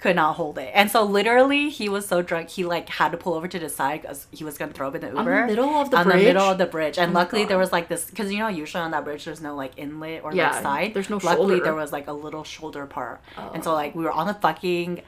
could 0.00 0.16
not 0.16 0.34
hold 0.36 0.56
it. 0.58 0.70
And 0.74 0.90
so 0.90 1.02
literally 1.04 1.68
he 1.68 1.88
was 1.88 2.06
so 2.08 2.22
drunk 2.22 2.48
he 2.48 2.64
like 2.64 2.88
had 2.88 3.12
to 3.12 3.18
pull 3.18 3.34
over 3.34 3.46
to 3.46 3.58
the 3.58 3.68
side 3.68 4.00
because 4.02 4.26
he 4.32 4.42
was 4.44 4.56
gonna 4.58 4.72
throw 4.72 4.88
up 4.88 4.94
in 4.94 5.02
the 5.02 5.08
Uber. 5.08 5.18
On 5.20 5.26
the 5.42 5.46
middle 5.46 5.68
of 5.68 5.90
the 5.90 5.98
on 5.98 6.04
bridge? 6.04 6.18
the 6.20 6.24
middle 6.24 6.42
of 6.50 6.58
the 6.58 6.66
bridge. 6.66 6.98
And 6.98 7.12
Oh 7.12 7.14
luckily 7.20 7.44
there 7.44 7.58
was 7.58 7.70
like 7.70 7.88
this 7.88 8.06
because 8.06 8.32
you 8.32 8.38
know 8.38 8.48
usually 8.48 8.82
on 8.82 8.90
that 8.92 9.04
bridge 9.04 9.24
there's 9.26 9.42
no 9.42 9.54
like 9.54 9.72
inlet 9.76 10.24
or 10.24 10.32
Yeah, 10.34 10.50
like 10.52 10.62
side. 10.62 10.94
there's 10.94 11.10
no 11.10 11.16
Luckily 11.22 11.56
shoulder. 11.56 11.64
there 11.64 11.74
was 11.74 11.92
like 11.92 12.08
a 12.08 12.12
little 12.12 12.44
shoulder 12.44 12.86
part. 12.86 13.20
And 13.36 13.58
oh. 13.58 13.62
so 13.62 13.70
Oh. 13.72 13.74
like 13.74 13.94
we 13.94 14.02
were 14.04 14.12
on 14.12 14.26
the 14.26 14.34
fucking 14.34 15.02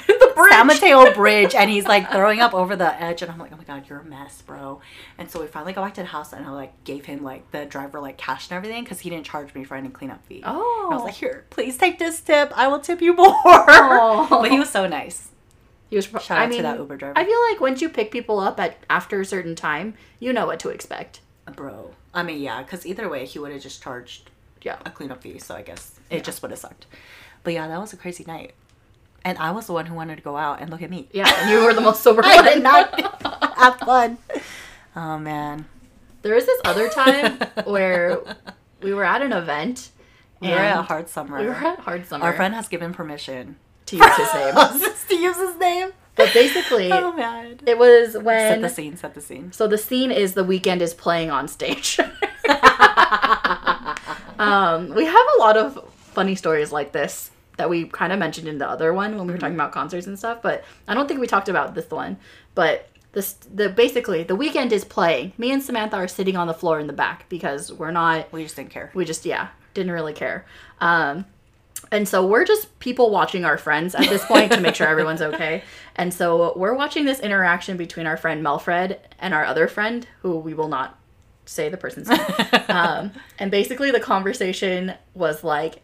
the 0.06 0.32
bridge. 0.34 0.50
San 0.50 0.66
Mateo 0.66 1.14
Bridge 1.14 1.54
and 1.54 1.70
he's 1.70 1.86
like 1.86 2.10
throwing 2.10 2.40
up 2.40 2.54
over 2.54 2.76
the 2.76 3.00
edge 3.00 3.22
and 3.22 3.30
I'm 3.30 3.38
like, 3.38 3.52
oh 3.52 3.56
my 3.56 3.64
god, 3.64 3.88
you're 3.88 4.00
a 4.00 4.04
mess, 4.04 4.42
bro. 4.42 4.80
And 5.18 5.30
so 5.30 5.40
we 5.40 5.46
finally 5.46 5.72
got 5.72 5.84
back 5.84 5.94
to 5.94 6.02
the 6.02 6.08
house 6.08 6.32
and 6.32 6.44
I 6.44 6.50
like 6.50 6.84
gave 6.84 7.04
him 7.04 7.22
like 7.22 7.50
the 7.50 7.64
driver 7.66 8.00
like 8.00 8.16
cash 8.16 8.50
and 8.50 8.56
everything 8.56 8.84
because 8.84 9.00
he 9.00 9.10
didn't 9.10 9.26
charge 9.26 9.54
me 9.54 9.64
for 9.64 9.76
any 9.76 9.88
cleanup 9.88 10.24
fee. 10.26 10.42
Oh. 10.44 10.88
I 10.90 10.94
was 10.94 11.02
oh. 11.02 11.04
like, 11.06 11.14
here, 11.14 11.44
please 11.50 11.76
take 11.76 11.98
this 11.98 12.20
tip. 12.20 12.52
I 12.56 12.68
will 12.68 12.80
tip 12.80 13.00
you 13.00 13.12
more. 13.16 13.34
Oh. 13.44 14.26
but 14.30 14.50
he 14.50 14.58
was 14.58 14.70
so 14.70 14.86
nice. 14.86 15.28
He 15.88 15.96
was. 15.96 16.06
Pro- 16.06 16.20
Shout 16.20 16.38
I 16.38 16.44
out 16.44 16.46
to 16.46 16.50
mean, 16.52 16.62
that 16.62 16.78
Uber 16.78 16.96
driver. 16.96 17.18
I 17.18 17.24
feel 17.24 17.40
like 17.50 17.60
once 17.60 17.82
you 17.82 17.88
pick 17.88 18.10
people 18.10 18.38
up 18.38 18.60
at 18.60 18.76
after 18.88 19.20
a 19.20 19.24
certain 19.24 19.56
time, 19.56 19.94
you 20.20 20.32
know 20.32 20.46
what 20.46 20.60
to 20.60 20.68
expect. 20.68 21.20
Uh, 21.46 21.52
bro. 21.52 21.90
I 22.14 22.22
mean, 22.22 22.40
yeah, 22.40 22.62
because 22.62 22.86
either 22.86 23.08
way, 23.08 23.26
he 23.26 23.38
would 23.38 23.52
have 23.52 23.60
just 23.62 23.82
charged 23.82 24.30
Yeah. 24.62 24.78
a 24.86 24.90
cleanup 24.90 25.22
fee. 25.22 25.38
So 25.38 25.54
I 25.54 25.62
guess 25.62 25.98
it 26.08 26.22
just 26.24 26.42
would 26.42 26.52
have 26.52 26.60
sucked. 26.60 26.86
But 27.42 27.54
yeah, 27.54 27.66
that 27.68 27.80
was 27.80 27.92
a 27.92 27.96
crazy 27.96 28.24
night. 28.24 28.52
And 29.24 29.36
I 29.38 29.50
was 29.50 29.66
the 29.66 29.72
one 29.74 29.86
who 29.86 29.94
wanted 29.94 30.16
to 30.16 30.22
go 30.22 30.36
out 30.36 30.60
and 30.60 30.70
look 30.70 30.82
at 30.82 30.90
me. 30.90 31.08
Yeah, 31.12 31.30
and 31.42 31.50
you 31.50 31.62
were 31.64 31.74
the 31.74 31.80
most 31.82 32.02
sober 32.02 32.22
I 32.24 32.36
one. 32.36 32.44
did 32.46 32.62
not 32.62 32.98
have 33.58 33.76
fun. 33.80 34.18
Oh 34.96 35.18
man. 35.18 35.66
There 36.22 36.34
was 36.34 36.46
this 36.46 36.60
other 36.64 36.88
time 36.88 37.38
where 37.64 38.20
we 38.82 38.92
were 38.94 39.04
at 39.04 39.22
an 39.22 39.32
event. 39.32 39.90
We 40.40 40.48
were 40.48 40.54
at 40.56 40.84
Hard 40.86 41.08
Summer. 41.08 41.38
We 41.38 41.46
were 41.46 41.54
at 41.54 41.80
Hard 41.80 42.06
Summer. 42.06 42.24
Our 42.24 42.32
friend 42.34 42.54
has 42.54 42.68
given 42.68 42.92
permission 42.94 43.56
to 43.86 43.96
use 43.96 44.16
his 44.16 44.34
name. 44.34 44.54
to 45.08 45.14
use 45.16 45.36
his 45.36 45.56
name. 45.56 45.90
But 46.16 46.32
basically, 46.34 46.90
Oh 46.92 47.12
man. 47.12 47.60
it 47.66 47.78
was 47.78 48.14
when 48.16 48.54
Set 48.54 48.60
the 48.62 48.68
scene. 48.68 48.96
Set 48.96 49.14
the 49.14 49.20
scene. 49.20 49.52
So 49.52 49.66
the 49.68 49.78
scene 49.78 50.10
is 50.10 50.34
the 50.34 50.44
Weeknd 50.44 50.80
is 50.80 50.92
playing 50.94 51.30
on 51.30 51.46
stage. 51.48 51.98
um, 54.38 54.88
we 54.94 55.04
have 55.04 55.26
a 55.36 55.38
lot 55.40 55.56
of 55.56 55.88
funny 55.94 56.34
stories 56.34 56.72
like 56.72 56.92
this 56.92 57.30
that 57.56 57.68
we 57.68 57.84
kind 57.86 58.12
of 58.12 58.18
mentioned 58.18 58.48
in 58.48 58.58
the 58.58 58.68
other 58.68 58.92
one 58.92 59.16
when 59.16 59.26
we 59.26 59.32
were 59.32 59.38
talking 59.38 59.54
about 59.54 59.72
concerts 59.72 60.06
and 60.06 60.18
stuff, 60.18 60.40
but 60.42 60.64
I 60.88 60.94
don't 60.94 61.06
think 61.08 61.20
we 61.20 61.26
talked 61.26 61.48
about 61.48 61.74
this 61.74 61.90
one. 61.90 62.16
But 62.54 62.88
this 63.12 63.32
the 63.54 63.68
basically 63.68 64.22
the 64.22 64.36
Weeknd 64.36 64.72
is 64.72 64.84
playing. 64.84 65.32
Me 65.36 65.50
and 65.52 65.62
Samantha 65.62 65.96
are 65.96 66.08
sitting 66.08 66.36
on 66.36 66.46
the 66.46 66.54
floor 66.54 66.78
in 66.80 66.86
the 66.86 66.92
back 66.92 67.28
because 67.28 67.72
we're 67.72 67.90
not 67.90 68.32
We 68.32 68.44
just 68.44 68.56
didn't 68.56 68.70
care. 68.70 68.90
we 68.94 69.04
just 69.04 69.24
yeah 69.26 69.48
didn't 69.74 69.92
really 69.92 70.12
care 70.12 70.44
um 70.80 71.24
and 71.92 72.06
so 72.08 72.26
we're 72.26 72.44
just 72.44 72.76
people 72.80 73.10
watching 73.10 73.44
our 73.44 73.56
friends 73.56 73.94
at 73.94 74.08
this 74.08 74.24
point 74.26 74.50
to 74.52 74.60
make 74.60 74.74
sure 74.74 74.86
everyone's 74.88 75.22
okay 75.30 75.62
and 75.96 76.12
so 76.12 76.52
we're 76.56 76.74
watching 76.74 77.04
this 77.04 77.20
interaction 77.20 77.76
between 77.76 78.06
our 78.06 78.16
friend 78.16 78.42
melfred 78.42 78.98
and 79.18 79.32
our 79.32 79.44
other 79.44 79.68
friend 79.68 80.06
who 80.22 80.36
we 80.36 80.54
will 80.54 80.68
not 80.68 80.98
say 81.46 81.68
the 81.68 81.76
person's 81.76 82.08
name 82.08 82.20
um, 82.68 83.12
and 83.38 83.50
basically 83.50 83.90
the 83.90 84.00
conversation 84.00 84.92
was 85.14 85.42
like 85.44 85.82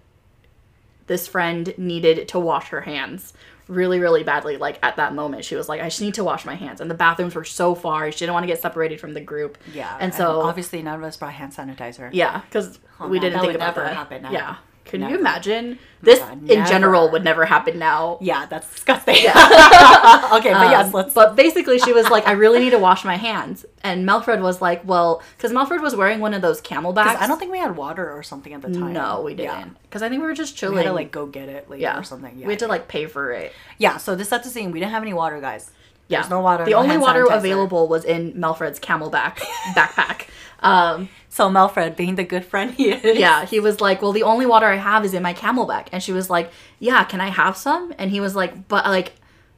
this 1.07 1.27
friend 1.29 1.73
needed 1.79 2.29
to 2.29 2.39
wash 2.39 2.69
her 2.69 2.81
hands 2.83 3.33
really 3.69 3.99
really 3.99 4.23
badly 4.23 4.57
like 4.57 4.79
at 4.83 4.95
that 4.95 5.13
moment 5.13 5.45
she 5.45 5.57
was 5.57 5.69
like 5.69 5.81
i 5.81 5.85
just 5.87 6.01
need 6.01 6.15
to 6.15 6.23
wash 6.23 6.45
my 6.45 6.55
hands 6.55 6.81
and 6.81 6.89
the 6.89 6.95
bathrooms 6.95 7.35
were 7.35 7.43
so 7.45 7.75
far 7.75 8.13
she 8.13 8.21
didn't 8.21 8.33
want 8.33 8.45
to 8.45 8.47
get 8.47 8.61
separated 8.61 9.01
from 9.01 9.13
the 9.13 9.21
group 9.21 9.59
Yeah. 9.75 9.97
and 9.99 10.15
so 10.15 10.41
obviously 10.43 10.83
none 10.83 10.95
of 10.99 11.03
us 11.03 11.17
brought 11.17 11.33
hand 11.33 11.53
sanitizer. 11.53 12.11
yeah, 12.13 12.43
because 12.43 12.79
Oh, 13.01 13.09
we 13.09 13.17
man, 13.17 13.23
didn't 13.23 13.33
that 13.35 13.41
think 13.41 13.47
would 13.49 13.57
about 13.57 13.77
never 13.77 13.89
that. 13.89 13.95
happen 13.97 14.23
now. 14.23 14.31
Yeah. 14.31 14.57
Can 14.87 15.01
Never. 15.01 15.13
you 15.15 15.19
imagine? 15.21 15.79
This 16.03 16.19
God, 16.21 16.49
in 16.49 16.65
general 16.67 17.11
would 17.11 17.25
never 17.25 17.45
happen 17.45 17.79
now. 17.79 18.19
Yeah, 18.21 18.47
that's 18.47 18.73
disgusting. 18.73 19.17
Yeah. 19.17 19.33
okay, 20.35 20.53
but 20.53 20.71
yes, 20.71 20.87
Um, 20.87 20.93
let's. 20.93 21.15
But 21.15 21.35
basically, 21.37 21.79
she 21.79 21.93
was 21.93 22.09
like, 22.09 22.27
"I 22.29 22.33
really 22.33 22.61
need 22.61 22.71
to 22.71 22.79
wash 22.79 23.05
my 23.05 23.17
hands," 23.17 23.65
and 23.83 24.07
Melfred 24.07 24.41
was 24.41 24.63
like, 24.63 24.83
"Well," 24.87 25.23
because 25.37 25.53
Melfred 25.53 25.81
was 25.83 25.97
wearing 25.97 26.21
one 26.21 26.33
of 26.35 26.43
those 26.43 26.61
CamelBaks. 26.61 27.17
I 27.17 27.27
don't 27.27 27.39
think 27.39 27.51
we 27.51 27.59
had 27.59 27.77
water 27.77 28.11
or 28.11 28.23
something 28.23 28.53
at 28.53 28.63
the 28.63 28.73
time. 28.73 28.93
No, 28.93 29.23
we 29.23 29.35
didn't. 29.35 29.77
Because 29.83 30.03
I 30.03 30.09
think 30.09 30.21
we 30.21 30.27
were 30.29 30.35
just 30.35 30.57
chilling. 30.57 30.77
We 30.77 30.83
had 30.83 30.89
to 30.91 30.95
like 30.95 31.11
go 31.11 31.27
get 31.27 31.49
it 31.49 31.69
later 31.69 31.83
yeah, 31.83 31.99
or 31.99 32.03
something. 32.05 32.39
Yeah. 32.39 32.47
We 32.47 32.53
had 32.53 32.61
to 32.61 32.69
like 32.69 32.89
pay 32.89 33.07
for 33.07 33.33
it. 33.33 33.53
yeah. 33.79 33.97
So 33.97 34.15
this 34.15 34.29
set 34.29 34.45
the 34.45 34.51
scene. 34.51 34.71
We 34.71 34.79
didn't 34.81 34.93
have 34.93 35.03
any 35.03 35.15
water, 35.15 35.41
guys. 35.41 35.71
Yeah, 36.09 36.21
There's 36.21 36.31
no 36.31 36.41
water. 36.41 36.65
The 36.65 36.71
no 36.71 36.77
only 36.79 36.99
water 36.99 37.25
sanitizer. 37.25 37.37
available 37.39 37.89
was 37.89 38.05
in 38.05 38.39
Melfred's 38.39 38.79
CamelBak 38.79 39.39
backpack. 39.75 40.27
Um, 40.61 41.09
So 41.29 41.51
Melfred, 41.51 41.97
being 41.97 42.15
the 42.15 42.25
good 42.25 42.45
friend 42.45 42.73
he 42.75 42.91
is. 42.91 43.19
yeah, 43.19 43.45
he 43.45 43.61
was 43.61 43.81
like, 43.81 44.01
"Well, 44.01 44.13
the 44.13 44.23
only 44.23 44.47
water 44.47 44.67
I 44.67 44.77
have 44.77 45.05
is 45.05 45.13
in 45.15 45.23
my 45.23 45.35
CamelBak," 45.35 45.89
and 45.93 46.03
she 46.03 46.13
was 46.13 46.31
like, 46.31 46.51
"Yeah, 46.79 47.05
can 47.05 47.21
I 47.21 47.29
have 47.29 47.57
some?" 47.57 47.93
And 47.99 48.11
he 48.11 48.21
was 48.21 48.35
like, 48.35 48.69
"But 48.69 48.87
like, 48.87 49.13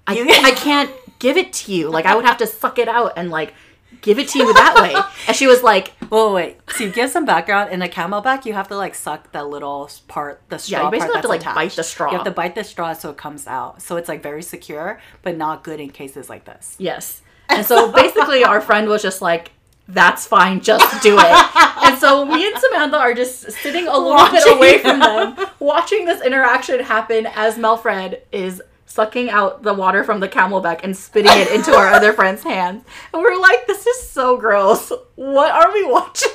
I 0.06 0.14
I 0.44 0.50
can't 0.52 0.90
give 1.20 1.36
it 1.36 1.52
to 1.52 1.72
you. 1.72 1.88
Like, 1.90 2.04
I 2.06 2.14
would 2.16 2.24
have 2.24 2.38
to 2.38 2.46
suck 2.46 2.78
it 2.78 2.88
out 2.88 3.12
and 3.16 3.30
like 3.30 3.54
give 4.00 4.18
it 4.18 4.28
to 4.30 4.38
you 4.38 4.52
that 4.54 4.74
way." 4.82 4.94
And 5.28 5.36
she 5.36 5.46
was 5.46 5.62
like, 5.62 5.88
Whoa, 6.08 6.32
wait. 6.32 6.56
To 6.78 6.90
give 6.90 7.10
some 7.10 7.24
background, 7.26 7.70
in 7.70 7.82
a 7.82 7.88
CamelBak, 7.88 8.44
you 8.46 8.54
have 8.54 8.68
to 8.68 8.76
like 8.76 8.94
suck 8.94 9.30
that 9.32 9.46
little 9.48 9.90
part, 10.08 10.40
the 10.48 10.58
straw 10.58 10.78
Yeah, 10.78 10.84
you 10.86 10.90
basically 10.90 11.12
part 11.12 11.16
have 11.16 11.22
to, 11.42 11.50
like, 11.50 11.54
bite 11.54 11.76
the 11.76 11.82
straw. 11.84 12.10
You 12.10 12.16
have 12.16 12.24
to 12.24 12.30
bite 12.32 12.54
the 12.54 12.64
straw 12.64 12.92
so 12.94 13.10
it 13.10 13.16
comes 13.18 13.46
out. 13.46 13.82
So 13.82 13.96
it's 13.98 14.08
like 14.08 14.22
very 14.22 14.42
secure, 14.42 14.98
but 15.22 15.36
not 15.36 15.62
good 15.62 15.78
in 15.80 15.90
cases 15.90 16.28
like 16.30 16.44
this. 16.46 16.74
"Yes." 16.78 17.22
And 17.50 17.64
so 17.66 17.92
basically, 17.92 18.42
our 18.42 18.60
friend 18.60 18.88
was 18.88 19.02
just 19.02 19.20
like. 19.22 19.52
That's 19.88 20.26
fine, 20.26 20.60
just 20.60 21.02
do 21.02 21.16
it. 21.18 21.48
And 21.80 21.96
so 21.98 22.24
me 22.26 22.46
and 22.46 22.54
Samantha 22.58 22.98
are 22.98 23.14
just 23.14 23.50
sitting 23.50 23.86
a 23.88 23.96
little 23.96 24.28
bit 24.30 24.44
away 24.54 24.78
from 24.78 24.98
them, 24.98 25.36
watching 25.58 26.04
this 26.04 26.20
interaction 26.20 26.80
happen 26.80 27.26
as 27.34 27.56
Melfred 27.56 28.20
is 28.30 28.60
sucking 28.84 29.30
out 29.30 29.62
the 29.62 29.72
water 29.72 30.04
from 30.04 30.20
the 30.20 30.28
CamelBak 30.28 30.80
and 30.82 30.94
spitting 30.94 31.32
it 31.32 31.50
into 31.50 31.72
our 31.74 31.86
other 31.88 32.12
friend's 32.12 32.42
hands. 32.42 32.84
And 33.14 33.22
we're 33.22 33.40
like, 33.40 33.66
this 33.66 33.86
is 33.86 34.06
so 34.06 34.36
gross. 34.36 34.92
What 35.14 35.50
are 35.52 35.72
we 35.72 35.84
watching? 35.90 36.30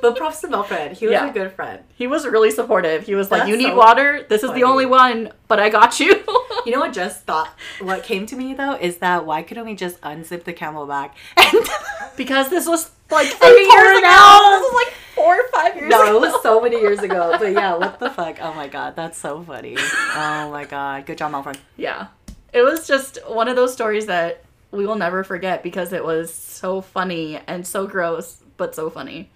But 0.00 0.16
props 0.16 0.40
to 0.42 0.48
Melfred. 0.48 0.92
He 0.92 1.06
was 1.06 1.12
Yeah. 1.12 1.28
a 1.28 1.32
good 1.32 1.52
friend. 1.52 1.80
he 1.94 2.06
was 2.06 2.26
really 2.26 2.50
supportive. 2.50 3.04
He 3.06 3.14
was 3.14 3.30
like, 3.30 3.48
you 3.48 3.56
need 3.56 3.68
so 3.72 3.76
water? 3.76 4.24
This 4.28 4.42
is 4.42 4.52
the 4.52 4.64
only 4.64 4.86
one, 4.86 5.32
but 5.48 5.58
I 5.60 5.68
got 5.68 5.98
you. 6.00 6.24
You 6.66 6.74
know 6.74 6.80
what 6.80 6.92
just 6.92 7.24
thought 7.24 7.48
what 7.80 8.02
came 8.02 8.26
to 8.26 8.36
me 8.36 8.52
though 8.52 8.74
is 8.74 8.98
that 8.98 9.24
why 9.24 9.42
couldn't 9.42 9.64
we 9.64 9.74
just 9.74 9.98
unzip 10.02 10.44
the 10.44 10.52
CamelBak 10.52 11.12
and 11.36 11.66
because 12.16 12.50
this 12.50 12.66
was 12.66 12.90
like 13.10 13.28
three 13.28 13.48
years 13.72 13.98
ago. 13.98 14.48
This 14.50 14.60
was 14.60 14.74
like 14.84 14.92
four 15.14 15.34
or 15.40 15.48
five 15.48 15.76
years 15.76 15.88
No, 15.88 16.02
ago. 16.02 16.16
it 16.16 16.20
was 16.20 16.42
so 16.42 16.60
many 16.60 16.78
years 16.78 16.98
ago. 16.98 17.36
But 17.38 17.52
yeah, 17.52 17.74
what 17.76 17.98
the 18.00 18.10
fuck? 18.10 18.36
Oh 18.42 18.52
my 18.52 18.68
god, 18.68 18.96
that's 18.96 19.16
so 19.16 19.42
funny. 19.42 19.76
Oh 19.78 20.50
my 20.52 20.64
god. 20.66 21.06
Good 21.06 21.16
job, 21.16 21.30
Melfred. 21.32 21.56
Yeah. 21.76 22.08
It 22.52 22.62
was 22.62 22.86
just 22.86 23.18
one 23.26 23.48
of 23.48 23.56
those 23.56 23.72
stories 23.72 24.04
that 24.06 24.44
we 24.70 24.84
will 24.84 24.96
never 24.96 25.24
forget 25.24 25.62
because 25.62 25.94
it 25.94 26.04
was 26.04 26.34
so 26.34 26.82
funny 26.82 27.40
and 27.46 27.66
so 27.66 27.86
gross, 27.86 28.42
but 28.58 28.74
so 28.74 28.90
funny. 28.90 29.30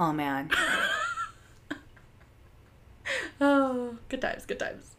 Oh 0.00 0.12
man. 0.12 0.50
Oh, 3.42 3.96
good 4.10 4.20
times, 4.20 4.44
good 4.44 4.58
times. 4.58 4.94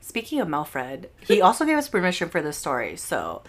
Speaking 0.00 0.40
of 0.40 0.48
Melfred, 0.48 1.10
he 1.20 1.42
also 1.42 1.66
gave 1.66 1.76
us 1.76 1.88
permission 1.88 2.30
for 2.30 2.40
this 2.40 2.56
story. 2.56 2.96
So, 2.96 3.42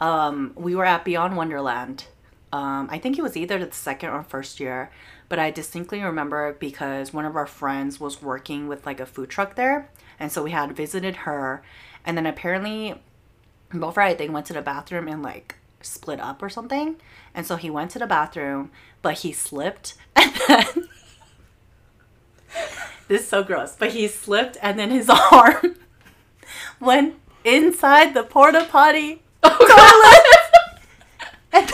um, 0.00 0.52
we 0.54 0.76
were 0.76 0.84
at 0.84 1.04
Beyond 1.04 1.36
Wonderland. 1.36 2.04
Um, 2.52 2.88
I 2.90 2.98
think 2.98 3.18
it 3.18 3.22
was 3.22 3.36
either 3.36 3.58
the 3.58 3.72
second 3.72 4.10
or 4.10 4.22
first 4.22 4.60
year, 4.60 4.92
but 5.28 5.40
I 5.40 5.50
distinctly 5.50 6.02
remember 6.02 6.52
because 6.52 7.12
one 7.12 7.24
of 7.24 7.34
our 7.34 7.46
friends 7.46 7.98
was 7.98 8.22
working 8.22 8.68
with 8.68 8.86
like 8.86 9.00
a 9.00 9.06
food 9.06 9.28
truck 9.28 9.56
there, 9.56 9.90
and 10.20 10.30
so 10.30 10.44
we 10.44 10.52
had 10.52 10.76
visited 10.76 11.16
her, 11.16 11.62
and 12.04 12.16
then 12.16 12.26
apparently, 12.26 12.94
Melfred 13.72 14.06
I 14.06 14.14
think 14.14 14.32
went 14.32 14.46
to 14.46 14.52
the 14.52 14.62
bathroom 14.62 15.08
and 15.08 15.22
like 15.22 15.56
split 15.80 16.20
up 16.20 16.42
or 16.42 16.48
something, 16.48 16.96
and 17.34 17.46
so 17.46 17.56
he 17.56 17.70
went 17.70 17.90
to 17.92 17.98
the 17.98 18.06
bathroom, 18.06 18.70
but 19.00 19.18
he 19.18 19.32
slipped, 19.32 19.94
and 20.16 20.32
then. 20.48 20.66
This 23.08 23.22
is 23.22 23.28
so 23.28 23.42
gross. 23.42 23.76
But 23.78 23.92
he 23.92 24.08
slipped 24.08 24.56
and 24.62 24.78
then 24.78 24.90
his 24.90 25.10
arm 25.32 25.76
went 26.80 27.16
inside 27.44 28.14
the 28.14 28.22
porta 28.22 28.66
potty 28.70 29.22
oh, 29.42 29.50
toilet. 29.50 31.30
and 31.52 31.70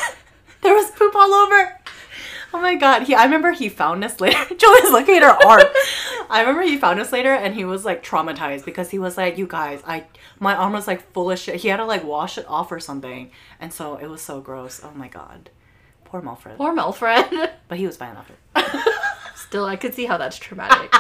there 0.63 0.75
was 0.75 0.91
poop 0.93 1.15
all 1.15 1.33
over. 1.33 1.78
Oh 2.55 2.63
my 2.63 2.77
god. 2.77 3.03
He 3.03 3.15
I 3.15 3.25
remember 3.25 3.53
he 3.53 3.69
found 3.69 4.03
us 4.03 4.21
later. 4.21 4.39
Julia's 4.57 4.91
looking 4.91 5.17
at 5.17 5.23
her 5.23 5.47
arm. 5.47 5.65
I 6.31 6.41
remember 6.41 6.63
he 6.63 6.79
found 6.79 6.99
us 6.99 7.13
later 7.13 7.33
and 7.35 7.55
he 7.55 7.67
was 7.67 7.85
like 7.85 8.03
traumatized 8.03 8.65
because 8.65 8.91
he 8.91 8.99
was 8.99 9.19
like, 9.19 9.37
You 9.37 9.47
guys, 9.47 9.83
I 9.87 10.07
my 10.41 10.55
arm 10.55 10.73
was 10.73 10.87
like 10.87 11.13
full 11.13 11.31
of 11.31 11.39
shit. 11.39 11.57
He 11.57 11.69
had 11.69 11.77
to 11.77 11.85
like 11.85 12.05
wash 12.05 12.39
it 12.39 12.47
off 12.49 12.73
or 12.73 12.81
something. 12.81 13.31
And 13.61 13.71
so 13.71 13.97
it 13.97 14.07
was 14.07 14.23
so 14.23 14.41
gross. 14.41 14.81
Oh 14.83 14.93
my 14.95 15.09
god. 15.09 15.51
Poor 16.07 16.23
Melfred. 16.23 16.57
Poor 16.57 16.73
Melfred. 16.73 17.27
But 17.69 17.77
he 17.77 17.87
was 17.87 17.99
fine 17.99 18.17
after. 18.17 18.35
still, 19.35 19.67
I 19.67 19.77
could 19.77 19.93
see 19.95 20.07
how 20.07 20.17
that's 20.17 20.39
traumatic. 20.39 20.91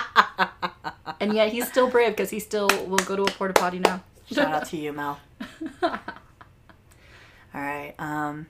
and 1.18 1.32
yet 1.32 1.50
he's 1.50 1.66
still 1.66 1.88
brave 1.88 2.10
because 2.10 2.28
he 2.28 2.40
still 2.40 2.68
will 2.86 2.98
go 2.98 3.16
to 3.16 3.22
a 3.22 3.30
porta 3.30 3.54
potty 3.54 3.78
now. 3.78 4.02
Shout 4.30 4.52
out 4.52 4.66
to 4.66 4.76
you, 4.76 4.92
Mel. 4.92 5.18
All 5.82 5.98
right. 7.54 7.94
Um. 7.98 8.48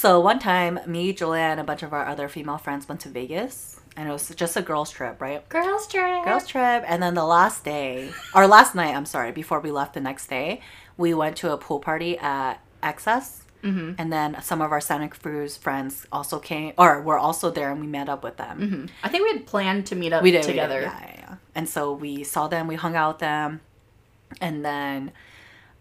So 0.00 0.18
one 0.18 0.38
time, 0.38 0.80
me, 0.86 1.12
Julia, 1.12 1.42
and 1.42 1.60
a 1.60 1.62
bunch 1.62 1.82
of 1.82 1.92
our 1.92 2.06
other 2.06 2.26
female 2.26 2.56
friends 2.56 2.88
went 2.88 3.02
to 3.02 3.10
Vegas. 3.10 3.78
and 3.98 4.08
it 4.08 4.12
was 4.12 4.30
just 4.34 4.56
a 4.56 4.62
girls 4.62 4.90
trip, 4.90 5.20
right? 5.20 5.46
Girls 5.50 5.86
trip. 5.86 6.24
Girls 6.24 6.46
trip, 6.46 6.84
and 6.86 7.02
then 7.02 7.12
the 7.12 7.24
last 7.26 7.64
day 7.64 8.10
or 8.34 8.46
last 8.46 8.74
night, 8.74 8.94
I'm 8.96 9.04
sorry, 9.04 9.30
before 9.30 9.60
we 9.60 9.70
left 9.70 9.92
the 9.92 10.00
next 10.00 10.28
day, 10.28 10.62
we 10.96 11.12
went 11.12 11.36
to 11.42 11.52
a 11.52 11.58
pool 11.58 11.80
party 11.80 12.16
at 12.16 12.62
XS. 12.82 13.40
Mm-hmm. 13.62 13.92
And 13.98 14.10
then 14.10 14.40
some 14.40 14.62
of 14.62 14.72
our 14.72 14.80
Santa 14.80 15.08
Cruz 15.08 15.58
friends 15.58 16.06
also 16.10 16.38
came, 16.38 16.72
or 16.78 17.02
were 17.02 17.18
also 17.18 17.50
there, 17.50 17.70
and 17.70 17.78
we 17.78 17.86
met 17.86 18.08
up 18.08 18.24
with 18.24 18.38
them. 18.38 18.88
I 19.02 19.10
think 19.10 19.24
we 19.24 19.36
had 19.36 19.46
planned 19.46 19.84
to 19.88 19.96
meet 19.96 20.14
up 20.14 20.22
We 20.22 20.30
did 20.30 20.38
we 20.38 20.40
did, 20.44 20.48
together. 20.52 20.80
yeah, 20.80 20.98
yeah, 20.98 21.14
yeah. 21.18 21.34
And 21.54 21.68
so 21.68 21.92
we 21.92 22.24
saw 22.24 22.48
them, 22.48 22.68
we 22.68 22.76
hung 22.76 22.96
out 22.96 23.16
with 23.16 23.18
them, 23.18 23.60
and 24.40 24.64
then 24.64 25.12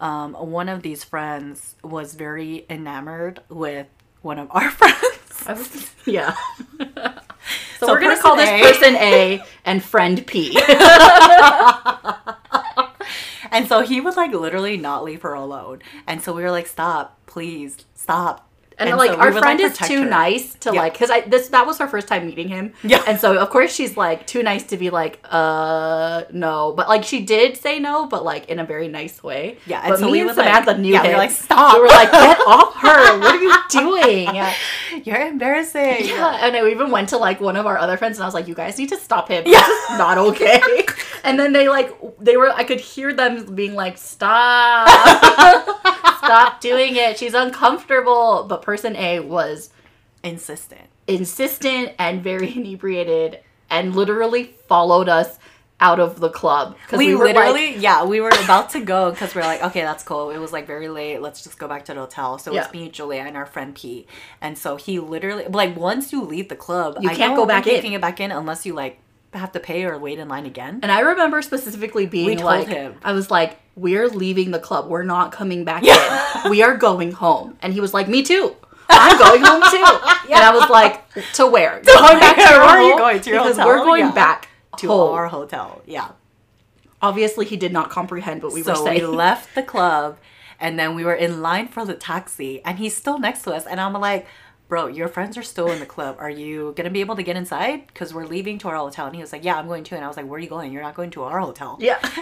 um, 0.02 0.34
one 0.34 0.68
of 0.68 0.82
these 0.82 1.06
friends 1.06 1.76
was 1.82 2.16
very 2.16 2.66
enamored 2.70 3.40
with 3.48 3.88
one 4.22 4.40
of 4.40 4.48
our 4.52 4.70
friends. 4.80 5.92
Yeah. 6.06 6.36
so, 6.78 7.86
So 7.86 7.88
we're 7.90 8.00
gonna 8.02 8.20
call 8.20 8.36
this 8.36 8.50
A- 8.50 8.62
person 8.62 8.96
A 8.96 9.44
and 9.66 9.84
friend 9.84 10.26
P. 10.26 10.60
And 13.52 13.68
so 13.68 13.82
he 13.82 14.00
would 14.00 14.16
like 14.16 14.32
literally 14.32 14.78
not 14.78 15.04
leave 15.04 15.24
her 15.24 15.34
alone. 15.34 15.82
And 16.06 16.22
so 16.22 16.34
we 16.34 16.44
were 16.44 16.52
like, 16.52 16.68
"Stop, 16.68 17.18
please, 17.26 17.78
stop." 17.96 18.48
And, 18.80 18.90
so 18.92 18.96
like 18.96 19.12
we 19.12 19.18
our 19.18 19.32
would, 19.32 19.40
friend 19.42 19.60
is 19.60 19.78
too 19.78 20.04
her. 20.04 20.10
nice 20.10 20.54
to 20.62 20.72
Yeah. 20.74 20.82
like 20.82 20.94
because 20.94 21.12
I 21.12 21.22
this 21.22 21.50
that 21.50 21.66
was 21.68 21.78
her 21.80 21.88
first 21.88 22.08
time 22.08 22.26
meeting 22.26 22.48
him. 22.48 22.74
Yeah. 22.84 23.04
And 23.08 23.20
so 23.20 23.38
of 23.38 23.50
course 23.50 23.74
she's 23.74 23.98
like 23.98 24.26
too 24.26 24.42
nice 24.44 24.64
to 24.68 24.78
be 24.78 24.90
like, 24.90 25.20
uh 25.30 26.24
no. 26.32 26.74
But 26.76 26.88
like 26.88 27.04
she 27.04 27.22
did 27.26 27.58
say 27.58 27.80
no, 27.80 28.06
but 28.08 28.24
like 28.24 28.48
in 28.50 28.60
a 28.60 28.66
very 28.66 28.88
nice 28.88 29.22
way. 29.22 29.58
Yeah, 29.66 29.82
and 29.82 29.90
But 29.92 30.00
so 30.00 30.06
me 30.06 30.12
we 30.14 30.20
and 30.20 30.28
would, 30.28 30.38
like- 30.38 30.48
Samantha 30.48 30.78
knew 30.82 30.94
yeah, 30.94 31.04
we 31.04 31.10
were 31.10 31.18
like, 31.18 31.32
"Stop." 31.32 31.76
We 31.76 31.82
were 31.82 31.88
like, 31.88 32.12
get 32.12 32.38
off 32.48 32.76
her. 32.78 33.20
What 33.20 33.36
are 33.36 33.44
you 33.44 33.54
doing? 33.70 34.34
Yeah. 34.36 34.54
You're 35.04 35.28
embarrassing. 35.28 36.06
Yeah, 36.06 36.40
and 36.46 36.56
I 36.56 36.68
even 36.70 36.90
went 36.92 37.10
to 37.10 37.18
like 37.18 37.40
one 37.42 37.56
of 37.58 37.66
our 37.66 37.78
other 37.78 37.98
friends 37.98 38.18
and 38.18 38.24
I 38.24 38.28
was 38.28 38.34
like, 38.34 38.48
"You 38.48 38.56
guys 38.56 38.78
need 38.78 38.90
to 38.90 38.98
stop 38.98 39.28
him. 39.30 39.44
Yeah. 39.46 39.60
This 39.62 39.90
is 39.92 39.98
not 39.98 40.18
okay." 40.18 40.62
and 41.24 41.40
then 41.40 41.54
they 41.54 41.70
like 41.70 41.94
they 42.20 42.38
were 42.38 42.50
I 42.52 42.64
could 42.64 42.80
hear 42.80 43.14
them 43.14 43.56
being 43.56 43.76
like, 43.76 43.98
"Stop, 43.98 44.88
stop 46.30 46.62
doing 46.62 46.96
it. 46.96 47.18
She's 47.18 47.34
uncomfortable." 47.34 48.46
But 48.48 48.62
person 48.62 48.96
A 48.96 49.20
was 49.20 49.70
Insistent. 50.24 50.88
insistent 51.08 51.94
and 51.98 52.22
very 52.24 52.56
inebriated 52.56 53.40
and 53.70 53.96
literally 53.96 54.56
followed 54.68 55.08
us 55.10 55.38
out 55.82 55.98
of 56.00 56.20
the 56.20 56.30
club 56.30 56.76
because 56.86 56.98
We, 56.98 57.16
were, 57.16 57.24
like- 57.26 57.36
literally, 57.36 57.78
yeah, 57.78 58.04
we 58.04 58.20
were 58.20 58.32
about 58.44 58.70
to 58.72 58.82
go 58.82 59.12
because 59.12 59.34
we 59.34 59.40
are 59.42 59.46
like, 59.46 59.64
okay, 59.64 59.82
that's 59.82 60.04
cool. 60.04 60.30
It 60.30 60.38
was 60.38 60.52
like 60.52 60.68
very 60.68 60.90
late. 60.90 61.22
Let's 61.22 61.42
just 61.42 61.58
go 61.58 61.70
back 61.70 61.86
to 61.86 61.94
the 61.94 62.02
hotel. 62.02 62.38
So 62.38 62.52
it 62.52 62.56
Yeah. 62.56 62.64
was 62.64 62.74
me, 62.74 62.90
Julia, 62.90 63.22
and 63.22 63.38
our 63.38 63.46
friend 63.46 63.74
Pete. 63.74 64.10
And 64.42 64.58
so 64.58 64.76
he 64.76 65.00
literally, 65.00 65.46
like, 65.48 65.78
once 65.78 66.12
you 66.12 66.22
leave 66.22 66.50
the 66.50 66.58
club, 66.58 66.98
You 67.00 67.10
I 67.10 67.16
can't 67.16 67.34
go 67.36 67.46
back 67.46 67.66
in. 67.66 67.92
Get 67.92 68.02
back 68.02 68.20
in 68.20 68.30
unless 68.32 68.66
you 68.66 68.74
like 68.74 69.00
have 69.34 69.52
to 69.52 69.60
pay 69.60 69.84
or 69.86 69.98
wait 69.98 70.18
in 70.20 70.28
line 70.28 70.46
again. 70.46 70.80
And 70.84 70.92
I 70.92 71.02
remember 71.02 71.42
specifically 71.42 72.06
being 72.06 72.26
We 72.28 72.36
told 72.36 72.46
like, 72.46 72.68
him. 72.68 72.96
I 73.04 73.12
was 73.12 73.30
like, 73.30 73.60
we're 73.76 74.08
leaving 74.10 74.52
the 74.52 74.60
club. 74.60 74.88
We're 74.88 75.04
not 75.04 75.32
coming 75.32 75.64
back 75.66 75.84
Yeah. 75.84 76.44
in. 76.46 76.50
We 76.52 76.62
are 76.64 76.76
going 76.76 77.12
home. 77.12 77.58
And 77.62 77.74
he 77.74 77.80
was 77.82 77.94
like, 77.94 78.08
me 78.08 78.24
too. 78.24 78.56
I'm 78.90 79.18
going 79.20 79.42
home 79.44 79.62
too. 79.70 80.32
And 80.34 80.44
I 80.44 80.52
was 80.54 80.70
like, 80.70 81.08
to 81.34 81.46
where? 81.46 81.80
Going 81.86 82.20
back 82.20 82.36
to 82.38 82.42
Where 82.42 82.54
your 82.56 82.62
are 82.64 82.82
you 82.82 82.98
going? 82.98 83.22
To 83.22 83.30
your 83.30 83.40
because 83.40 83.58
hotel? 83.58 83.68
we're 83.68 83.86
going 83.86 84.06
Yeah. 84.06 84.12
back 84.14 84.48
To 84.78 84.88
home. 84.88 85.14
our 85.14 85.28
hotel. 85.28 85.82
Yeah. 85.86 86.10
Obviously, 87.02 87.46
he 87.46 87.56
did 87.56 87.72
not 87.72 87.90
comprehend 87.90 88.44
what 88.44 88.52
we 88.54 88.62
were 88.64 88.76
saying. 88.76 89.00
so 89.02 89.12
we 89.12 89.16
left 89.18 89.54
the 89.56 89.64
club 89.64 90.18
and 90.60 90.78
then 90.78 90.96
we 90.96 91.06
were 91.06 91.14
in 91.14 91.42
line 91.42 91.68
for 91.70 91.86
the 91.86 91.94
taxi 91.94 92.62
and 92.66 92.78
he's 92.80 92.96
still 92.98 93.18
next 93.20 93.44
to 93.44 93.52
us 93.54 93.66
and 93.66 93.80
i'm 93.80 93.94
like 93.94 94.28
bro 94.70 94.88
your 94.88 95.08
friends 95.10 95.38
are 95.38 95.44
still 95.44 95.70
in 95.72 95.80
the 95.82 95.86
club. 95.86 96.16
Are 96.20 96.30
you 96.30 96.74
gonna 96.78 96.90
be 96.90 97.02
able 97.02 97.18
to 97.18 97.24
get 97.24 97.36
inside? 97.36 97.88
Because 97.88 98.14
we're 98.14 98.26
leaving 98.26 98.58
to 98.60 98.70
our 98.70 98.76
hotel 98.78 99.08
and 99.08 99.16
he 99.16 99.22
was 99.22 99.34
like 99.34 99.44
yeah 99.44 99.58
i'm 99.58 99.68
going 99.68 99.84
to 99.84 99.96
and 99.96 100.06
i 100.06 100.08
was 100.08 100.16
like 100.16 100.28
where 100.28 100.38
are 100.38 100.42
you 100.42 100.48
going? 100.48 100.72
You're 100.72 100.84
not 100.84 100.96
going 100.96 101.10
to 101.12 101.24
our 101.24 101.40
hotel 101.42 101.78
yeah. 101.82 101.98
And 102.04 102.16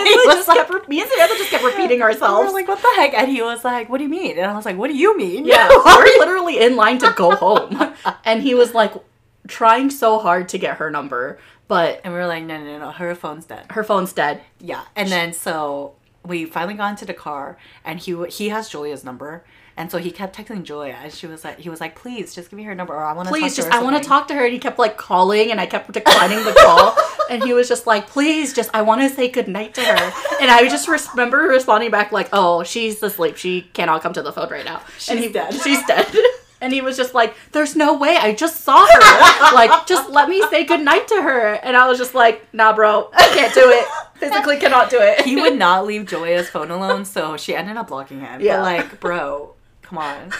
we 0.00 0.08
he 0.08 0.16
literally 0.16 0.26
was 0.26 0.34
just 0.36 0.48
like- 0.48 0.58
kept, 0.58 0.70
re- 0.72 0.80
me 0.88 1.00
and 1.02 1.10
Samantha 1.10 1.34
just 1.36 1.50
kept 1.50 1.64
repeating 1.64 2.00
ourselves. 2.08 2.46
we 2.46 2.52
were 2.54 2.58
like 2.60 2.68
what 2.68 2.80
the 2.80 2.92
heck? 2.96 3.12
And 3.14 3.28
he 3.30 3.42
was 3.42 3.64
like 3.64 3.90
what 3.90 3.98
do 3.98 4.04
you 4.04 4.10
mean? 4.10 4.38
And 4.38 4.46
i 4.50 4.54
was 4.56 4.64
like 4.64 4.78
what 4.78 4.88
do 4.88 4.96
you 4.96 5.16
mean? 5.18 5.44
Yeah, 5.44 5.68
we're 5.84 6.18
literally 6.18 6.60
in 6.62 6.76
line 6.76 6.98
to 6.98 7.12
go 7.16 7.34
home. 7.34 7.94
And 8.24 8.42
he 8.42 8.54
was 8.54 8.72
like 8.74 8.94
trying 9.48 9.90
so 9.90 10.18
hard 10.18 10.48
to 10.50 10.58
get 10.58 10.76
her 10.76 10.90
number, 10.90 11.38
but 11.66 12.00
and 12.04 12.12
we 12.12 12.18
were 12.20 12.26
like 12.26 12.44
no 12.44 12.62
no 12.62 12.78
no. 12.78 12.90
Her 12.92 13.14
phone's 13.14 13.44
dead. 13.46 13.66
Her 13.70 13.82
phone's 13.82 14.12
dead. 14.12 14.42
Yeah, 14.60 14.84
and 14.94 15.08
then 15.10 15.32
so 15.32 15.94
we 16.24 16.44
finally 16.44 16.74
got 16.74 16.90
into 16.90 17.06
the 17.06 17.14
car, 17.14 17.56
and 17.84 17.98
he 17.98 18.26
he 18.26 18.50
has 18.50 18.68
Julia's 18.68 19.04
number, 19.04 19.44
and 19.78 19.90
so 19.92 19.96
he 19.98 20.10
kept 20.10 20.36
texting 20.36 20.64
Julia, 20.64 20.98
and 21.00 21.12
she 21.12 21.28
was 21.28 21.44
like, 21.44 21.60
he 21.60 21.70
was 21.70 21.80
like, 21.80 21.94
please 21.94 22.34
just 22.34 22.50
give 22.50 22.56
me 22.56 22.64
her 22.64 22.74
number, 22.74 22.94
or 22.94 23.04
I 23.04 23.12
want 23.12 23.28
to 23.28 23.32
please 23.32 23.54
talk 23.54 23.64
to 23.64 23.70
just 23.70 23.70
i 23.70 23.82
want 23.82 24.02
to 24.02 24.06
talk 24.06 24.26
to 24.28 24.34
her 24.34 24.44
and 24.44 24.52
he 24.52 24.58
kept 24.58 24.76
like 24.78 24.96
calling 24.96 25.52
and 25.52 25.60
i 25.60 25.66
kept 25.66 25.92
declining 25.92 26.44
the 26.44 26.52
call. 26.52 26.96
And 27.30 27.44
he 27.44 27.52
was 27.52 27.68
just 27.68 27.86
like 27.86 28.06
please 28.06 28.54
just 28.54 28.70
i 28.72 28.80
want 28.80 29.02
to 29.02 29.10
say 29.10 29.28
goodnight 29.28 29.74
to 29.74 29.82
her. 29.82 30.12
And 30.40 30.50
i 30.50 30.66
just 30.68 30.88
remember 30.88 31.38
responding 31.40 31.90
back 31.90 32.10
like 32.10 32.28
oh 32.32 32.62
she's 32.64 33.02
asleep. 33.02 33.36
She 33.36 33.62
cannot 33.74 34.02
come 34.02 34.14
to 34.14 34.22
the 34.22 34.32
phone 34.32 34.48
right 34.50 34.64
now. 34.64 34.80
And 35.10 35.18
She's 35.18 35.26
he, 35.26 35.32
dead. 35.32 35.54
she's 35.54 35.84
dead. 35.86 36.06
And 36.60 36.72
he 36.72 36.80
was 36.80 36.96
just 36.96 37.14
like 37.14 37.36
there's 37.52 37.76
no 37.76 37.96
way. 37.96 38.16
I 38.16 38.34
just 38.34 38.62
saw 38.62 38.84
her. 38.84 39.54
Like 39.54 39.86
just 39.86 40.10
let 40.10 40.28
me 40.28 40.42
say 40.50 40.64
goodnight 40.64 41.06
to 41.08 41.22
her. 41.22 41.52
And 41.52 41.76
i 41.76 41.86
was 41.86 41.98
just 41.98 42.14
like 42.14 42.42
nah 42.52 42.72
bro 42.72 43.10
i 43.12 43.28
can't 43.28 43.54
do 43.54 43.68
it. 43.68 43.86
Physically 44.16 44.56
cannot 44.56 44.90
do 44.90 44.98
it. 45.00 45.20
He 45.20 45.36
would 45.36 45.56
not 45.56 45.86
leave 45.86 46.06
Julia's 46.06 46.48
phone 46.48 46.70
alone, 46.72 47.04
so 47.04 47.36
she 47.36 47.54
ended 47.54 47.76
up 47.76 47.86
blocking 47.88 48.20
him. 48.20 48.40
Yeah. 48.40 48.56
But 48.56 48.62
like, 48.62 49.00
bro, 49.00 49.54
come 49.88 49.98
on. 49.98 50.32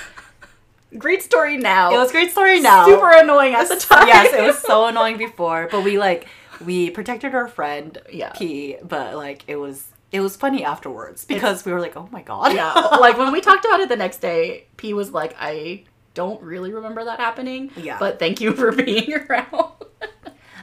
great 0.99 1.23
story 1.23 1.57
now 1.59 1.93
It 1.93 1.99
was 1.99 2.11
great 2.13 2.31
story 2.31 2.61
now. 2.61 2.87
super 2.87 3.11
annoying 3.11 3.55
at 3.55 3.69
the 3.69 3.77
time 3.77 4.09
yes, 4.09 4.33
it 4.33 4.43
was 4.43 4.59
so 4.59 4.87
annoying 4.91 5.19
before, 5.19 5.69
but 5.71 5.83
we 5.85 5.99
like 5.99 6.27
we 6.65 6.91
protected 6.91 7.35
our 7.35 7.47
friend 7.49 7.99
Yeah. 8.11 8.31
P, 8.33 8.77
but 8.83 9.15
like 9.17 9.45
it 9.47 9.57
was 9.57 9.89
it 10.11 10.21
was 10.21 10.37
funny 10.37 10.65
afterwards 10.65 11.25
because 11.27 11.65
we 11.67 11.73
were 11.73 11.81
like, 11.81 11.97
oh 11.97 12.09
my 12.11 12.23
god. 12.23 12.55
yeah 12.55 12.73
like 12.73 13.19
when 13.19 13.33
we 13.33 13.41
talked 13.43 13.65
about 13.67 13.81
it 13.81 13.89
the 13.91 13.97
next 13.97 14.19
day 14.19 14.65
p 14.79 14.95
was 14.95 15.13
like 15.13 15.37
i 15.39 15.85
don't 16.15 16.41
really 16.43 16.73
remember 16.73 17.05
that 17.05 17.21
happening 17.21 17.71
Yeah. 17.77 17.99
but 17.99 18.19
thank 18.19 18.41
you 18.41 18.53
for 18.55 18.73
being 18.85 19.13
around 19.15 19.73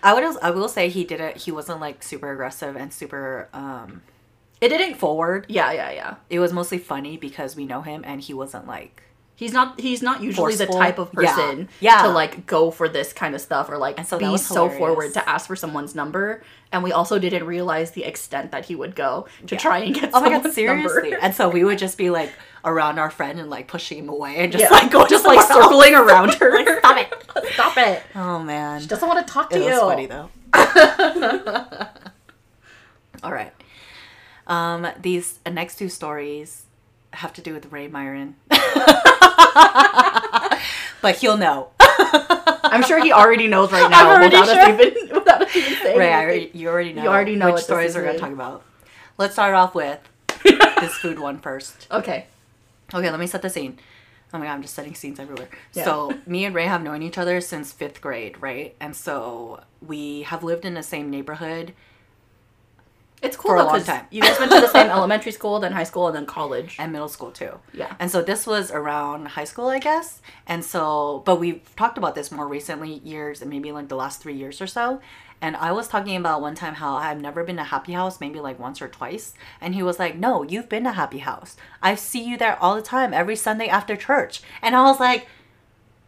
I 0.04 0.14
would 0.14 0.38
I 0.44 0.52
will 0.52 0.68
say 0.70 0.90
he 0.90 1.04
did 1.04 1.20
it. 1.20 1.36
He 1.38 1.52
wasn't 1.52 1.80
like 1.80 2.04
super 2.04 2.32
aggressive 2.32 2.76
and 2.76 2.94
super 2.94 3.50
um 3.54 4.04
it 4.62 4.70
didn't 4.70 4.96
forward. 4.96 5.46
yeah 5.50 5.72
yeah 5.72 5.92
yeah 5.92 6.16
It 6.30 6.40
was 6.40 6.52
mostly 6.54 6.78
funny 6.78 7.18
because 7.18 7.56
we 7.56 7.66
know 7.66 7.82
him 7.82 8.04
and 8.06 8.22
he 8.22 8.34
wasn't 8.34 8.68
like 8.68 9.02
he's 9.38 9.52
not 9.52 9.80
he's 9.82 10.02
not 10.02 10.24
usually 10.24 10.56
the 10.56 10.66
type 10.66 10.98
of 10.98 11.12
person 11.12 11.68
Yeah. 11.82 12.04
to 12.04 12.08
like 12.10 12.46
go 12.46 12.72
for 12.72 12.88
this 12.88 13.12
kind 13.12 13.36
of 13.36 13.42
stuff 13.42 13.70
or 13.70 13.78
like 13.78 13.98
And 13.98 14.08
so 14.08 14.18
be 14.18 14.38
so 14.38 14.70
forward 14.70 15.14
to 15.16 15.30
ask 15.30 15.48
for 15.48 15.56
someone's 15.58 15.94
number 15.94 16.42
and 16.72 16.84
we 16.84 16.92
also 16.94 17.20
didn't 17.20 17.46
realize 17.46 17.92
the 17.92 18.06
extent 18.06 18.52
that 18.52 18.66
he 18.66 18.76
would 18.76 18.96
go 18.96 19.28
to 19.48 19.56
Yeah. 19.56 19.60
try 19.60 19.80
and 19.80 19.94
get 19.94 20.12
Oh 20.14 20.22
my 20.22 20.30
god, 20.30 20.54
seriously. 20.54 21.10
number 21.12 21.18
And 21.22 21.36
so 21.36 21.50
we 21.50 21.64
would 21.66 21.78
just 21.78 21.98
be 21.98 22.10
like 22.10 22.32
around 22.64 22.98
our 22.98 23.10
friend 23.12 23.40
and 23.40 23.50
like 23.50 23.68
pushing 23.68 23.98
him 24.00 24.08
away 24.10 24.38
and 24.38 24.52
just 24.54 24.64
yeah. 24.64 24.70
like 24.72 24.90
going 24.90 25.08
just 25.10 25.26
like 25.26 25.38
else. 25.40 25.50
circling 25.50 25.96
around 25.96 26.34
her 26.40 26.52
like, 26.62 26.70
stop 26.80 26.98
it 26.98 27.14
stop 27.54 27.78
it 27.78 28.04
Oh 28.16 28.40
man. 28.40 28.80
she 28.82 28.88
doesn't 28.88 29.08
want 29.08 29.28
to 29.28 29.34
talk 29.34 29.50
to 29.50 29.58
It 29.58 29.66
you 29.66 29.72
was 29.72 29.80
funny 29.82 30.06
though. 30.06 30.30
All 33.24 33.32
right. 33.34 33.52
Um, 34.48 34.88
these 35.02 35.40
uh, 35.46 35.50
next 35.50 35.78
two 35.78 35.90
stories 35.90 36.64
have 37.14 37.34
to 37.34 37.42
do 37.42 37.54
with 37.54 37.72
Ray 37.72 37.88
Myron. 37.88 38.36
but 41.02 41.16
he'll 41.18 41.38
know. 41.38 41.70
I'm 41.80 42.84
sure 42.84 43.02
he 43.02 43.12
already 43.12 43.48
knows 43.48 43.72
right 43.72 43.90
now 43.92 44.12
I'm 44.12 44.18
already 44.18 44.38
without 44.40 44.54
sure. 44.54 44.64
us 44.64 44.82
even 44.82 45.16
without 45.16 45.42
us 45.42 45.56
even 45.56 45.74
saying 45.82 45.98
Ray, 45.98 46.14
already, 46.14 46.52
you 46.54 46.68
already 46.68 46.94
know. 46.94 47.04
You 47.04 47.10
already 47.10 47.36
know 47.36 47.48
which 47.48 47.54
what 47.54 47.64
stories 47.64 47.96
we're 47.96 48.06
gonna 48.06 48.20
talk 48.20 48.32
about. 48.32 48.64
Let's 49.18 49.34
start 49.34 49.54
off 49.54 49.74
with 49.76 50.00
this 50.44 50.94
food 50.96 51.20
one 51.20 51.40
first. 51.40 51.88
Okay. 51.90 52.28
Okay, 52.94 53.10
let 53.10 53.20
me 53.20 53.28
set 53.28 53.42
the 53.42 53.50
scene. 53.50 53.80
Oh 54.34 54.38
my 54.38 54.46
god, 54.46 54.54
I'm 54.54 54.62
just 54.62 54.74
setting 54.74 54.96
scenes 54.96 55.20
everywhere. 55.20 55.48
Yeah. 55.74 55.86
So 55.86 56.18
me 56.26 56.46
and 56.46 56.54
Ray 56.54 56.66
have 56.66 56.84
known 56.84 57.02
each 57.02 57.18
other 57.18 57.40
since 57.40 57.72
fifth 57.72 58.02
grade, 58.02 58.42
right? 58.42 58.76
And 58.80 58.96
so 58.96 59.62
we 59.82 60.24
have 60.24 60.44
lived 60.44 60.66
in 60.66 60.74
the 60.74 60.84
same 60.84 61.10
neighborhood. 61.10 61.74
It's 63.26 63.36
cool 63.38 63.50
For 63.52 63.56
a 63.56 63.60
though, 63.60 63.66
long 63.66 63.76
'cause 63.76 63.86
time. 63.88 64.06
You 64.12 64.22
guys 64.22 64.40
went 64.40 64.52
to 64.52 64.62
the 64.62 64.68
same 64.70 64.90
elementary 64.98 65.32
school, 65.32 65.60
then 65.60 65.72
high 65.74 65.84
school, 65.84 66.08
and 66.08 66.16
then 66.16 66.26
college. 66.26 66.76
and 66.80 66.92
middle 66.92 67.08
school 67.10 67.32
too. 67.32 67.60
Yeah. 67.74 67.94
And 68.00 68.10
so 68.12 68.22
this 68.22 68.46
was 68.48 68.72
around 68.72 69.28
high 69.30 69.44
school, 69.46 69.68
I 69.70 69.80
guess. 69.80 70.22
And 70.48 70.64
so, 70.64 71.22
but 71.26 71.40
we've 71.40 71.62
talked 71.76 71.98
about 71.98 72.16
this 72.16 72.32
more 72.32 72.48
recently, 72.48 72.94
years 73.04 73.42
and 73.42 73.50
maybe 73.50 73.72
like 73.72 73.88
the 73.90 73.96
last 73.96 74.22
three 74.22 74.36
years 74.36 74.62
or 74.62 74.68
so. 74.68 75.02
And 75.42 75.56
I 75.58 75.74
was 75.74 75.88
talking 75.90 76.16
about 76.16 76.42
one 76.42 76.56
time 76.56 76.76
how 76.76 76.96
I've 76.96 77.20
never 77.20 77.44
been 77.44 77.58
to 77.58 77.64
Happy 77.66 77.92
House, 77.92 78.22
maybe 78.22 78.40
like 78.40 78.58
once 78.58 78.82
or 78.82 78.88
twice. 78.88 79.34
And 79.60 79.76
he 79.76 79.84
was 79.84 80.00
like, 80.00 80.16
No, 80.16 80.44
you've 80.44 80.70
been 80.70 80.86
to 80.86 80.92
Happy 80.94 81.20
House. 81.20 81.58
I 81.84 81.96
see 81.96 82.24
you 82.24 82.38
there 82.38 82.58
all 82.64 82.76
the 82.76 82.82
time, 82.82 83.14
every 83.14 83.36
Sunday 83.36 83.68
after 83.68 83.96
church. 83.98 84.42
And 84.62 84.76
I 84.76 84.84
was 84.84 85.00
like, 85.00 85.28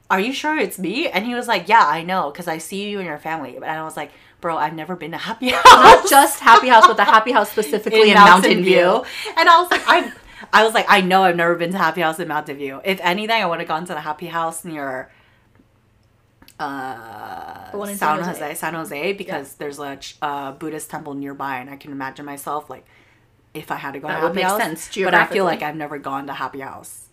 Are 0.09 0.19
you 0.21 0.31
sure 0.31 0.57
it's 0.57 0.79
me? 0.79 1.09
And 1.09 1.25
he 1.25 1.35
was 1.35 1.47
like, 1.47 1.67
Yeah, 1.67 1.85
I 1.85 2.03
know, 2.03 2.31
because 2.31 2.47
I 2.47 2.57
see 2.57 2.89
you 2.89 2.99
and 2.99 3.07
your 3.07 3.17
family. 3.19 3.55
And 3.57 3.65
I 3.65 3.83
was 3.83 3.97
like, 3.97 4.11
Bro, 4.39 4.57
I've 4.57 4.73
never 4.73 4.95
been 4.95 5.11
to 5.11 5.17
Happy 5.17 5.49
House 5.51 5.65
Not 5.65 6.09
just 6.09 6.39
Happy 6.39 6.67
House, 6.67 6.85
but 6.85 6.97
the 6.97 7.05
Happy 7.05 7.31
House 7.31 7.51
specifically 7.51 8.09
in, 8.09 8.15
Mountain, 8.15 8.63
View. 8.63 9.03
And 9.37 9.49
I 9.49 9.61
was 9.61 9.71
like, 9.71 9.81
I, 9.87 10.11
I 10.53 10.63
was 10.63 10.73
like, 10.73 10.85
I 10.87 11.01
know 11.01 11.23
I've 11.23 11.35
never 11.35 11.55
been 11.55 11.71
to 11.71 11.77
Happy 11.77 12.01
House 12.01 12.19
in 12.19 12.27
Mountain 12.27 12.57
View. 12.57 12.81
If 12.83 12.99
anything, 13.01 13.41
I 13.41 13.45
would 13.45 13.59
have 13.59 13.67
gone 13.67 13.85
to 13.85 13.93
the 13.93 14.01
Happy 14.01 14.27
House 14.27 14.63
near 14.63 15.09
uh, 16.59 17.69
in 17.73 17.87
San 17.87 17.97
San 17.97 18.17
Jose. 18.23 18.39
Jose. 18.39 18.55
San 18.55 18.73
Jose, 18.73 19.13
because 19.13 19.55
there's 19.55 19.79
a 19.79 19.99
uh, 20.21 20.51
Buddhist 20.53 20.89
temple 20.89 21.13
nearby, 21.13 21.57
and 21.57 21.69
I 21.69 21.75
can 21.75 21.91
imagine 21.91 22.25
myself 22.25 22.69
like 22.69 22.85
if 23.53 23.71
I 23.71 23.75
had 23.75 23.93
to 23.93 23.99
go 23.99 24.07
That 24.07 24.21
to 24.21 24.27
happy 24.27 24.41
house. 24.41 24.61
sense 24.61 24.95
But 24.95 25.13
I 25.13 25.25
feel 25.27 25.45
like 25.45 25.61
I've 25.61 25.75
never 25.75 25.97
gone 25.97 26.27
to 26.27 26.33
happy 26.33 26.59
house, 26.59 27.06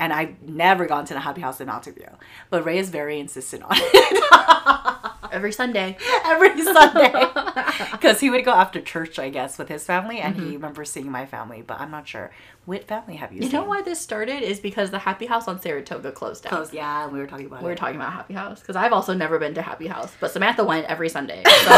and 0.00 0.12
I've 0.12 0.42
never 0.42 0.86
gone 0.86 1.04
to 1.04 1.14
the 1.14 1.20
happy 1.20 1.42
house 1.42 1.60
in 1.60 1.68
Mountain 1.68 1.94
View. 1.94 2.08
But 2.50 2.64
Ray 2.64 2.78
is 2.78 2.90
very 2.90 3.20
insistent 3.20 3.62
on 3.62 3.70
it 3.76 5.12
Every 5.32 5.52
Sunday. 5.52 5.96
every 6.24 6.60
Sunday 6.60 7.12
because 7.92 8.18
he 8.18 8.30
would 8.30 8.44
go 8.44 8.50
after 8.52 8.80
church, 8.80 9.16
I 9.20 9.28
guess, 9.30 9.58
with 9.58 9.68
his 9.68 9.86
family, 9.86 10.18
and 10.18 10.34
Mm-hmm. 10.34 10.48
he 10.48 10.56
remembers 10.56 10.90
seeing 10.90 11.08
my 11.12 11.24
family. 11.24 11.62
But 11.64 11.80
I'm 11.80 11.92
not 11.92 12.08
sure 12.08 12.32
what 12.64 12.88
family 12.88 13.14
have 13.14 13.30
you, 13.32 13.36
You 13.36 13.42
seen? 13.44 13.52
know 13.52 13.62
why 13.64 13.80
this 13.82 14.00
started 14.00 14.42
is 14.42 14.58
because 14.58 14.90
the 14.90 14.98
Happy 14.98 15.26
House 15.26 15.46
on 15.46 15.60
Saratoga 15.60 16.10
closed 16.10 16.42
down. 16.42 16.50
Close, 16.50 16.72
yeah, 16.72 17.06
we 17.06 17.20
were 17.20 17.28
talking 17.28 17.46
about 17.46 17.60
We 17.62 17.66
were 17.66 17.74
it. 17.74 17.78
talking 17.78 17.94
about 17.94 18.12
Happy 18.12 18.34
House 18.34 18.58
because 18.58 18.74
I've 18.74 18.92
also 18.92 19.14
never 19.14 19.38
been 19.38 19.54
to 19.54 19.62
Happy 19.62 19.86
House, 19.86 20.12
but 20.18 20.32
Samantha 20.32 20.64
went 20.64 20.86
every 20.86 21.08
Sunday. 21.08 21.44
So 21.44 21.50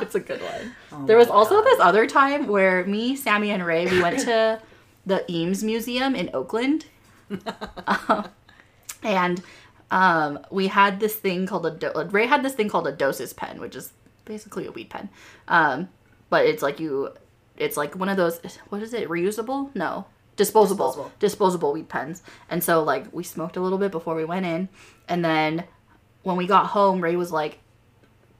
it's 0.00 0.14
a 0.14 0.20
good 0.20 0.40
one. 0.42 0.74
Oh 0.92 1.04
there 1.06 1.16
was 1.18 1.28
also 1.28 1.56
God. 1.56 1.64
this 1.66 1.80
other 1.80 2.06
time 2.06 2.46
where 2.46 2.86
me, 2.86 3.16
Sammy, 3.16 3.50
and 3.50 3.64
Ray 3.66 3.86
we 3.86 4.00
went 4.00 4.20
to 4.20 4.60
the 5.06 5.24
Eames 5.30 5.62
Museum 5.62 6.14
in 6.14 6.30
Oakland, 6.34 6.86
Um, 7.86 8.28
and 9.02 9.42
um, 9.90 10.38
we 10.50 10.68
had 10.68 11.00
this 11.00 11.14
thing 11.14 11.46
called 11.46 11.66
a 11.66 11.70
do- 11.70 11.92
Ray 12.10 12.26
had 12.26 12.42
this 12.42 12.54
thing 12.54 12.68
called 12.68 12.86
a 12.86 12.92
dosist 12.92 13.36
pen, 13.36 13.60
which 13.60 13.76
is 13.76 13.92
basically 14.24 14.66
a 14.66 14.72
weed 14.72 14.90
pen, 14.90 15.08
um, 15.48 15.88
but 16.30 16.46
it's 16.46 16.62
like 16.62 16.80
you, 16.80 17.10
it's 17.56 17.76
like 17.76 17.94
one 17.96 18.08
of 18.08 18.16
those. 18.16 18.40
What 18.68 18.82
is 18.82 18.94
it? 18.94 19.08
Reusable? 19.08 19.74
No. 19.74 20.06
Disposable, 20.36 20.88
Disposable. 20.88 21.12
disposable 21.20 21.72
weed 21.72 21.88
pens. 21.88 22.20
And 22.50 22.64
so 22.64 22.82
like 22.82 23.06
we 23.12 23.22
smoked 23.22 23.56
a 23.56 23.60
little 23.60 23.78
bit 23.78 23.92
before 23.92 24.16
we 24.16 24.24
went 24.24 24.44
in, 24.46 24.68
and 25.08 25.24
then 25.24 25.64
when 26.22 26.36
we 26.36 26.46
got 26.46 26.66
home, 26.66 27.00
Ray 27.00 27.14
was 27.16 27.30
like, 27.30 27.58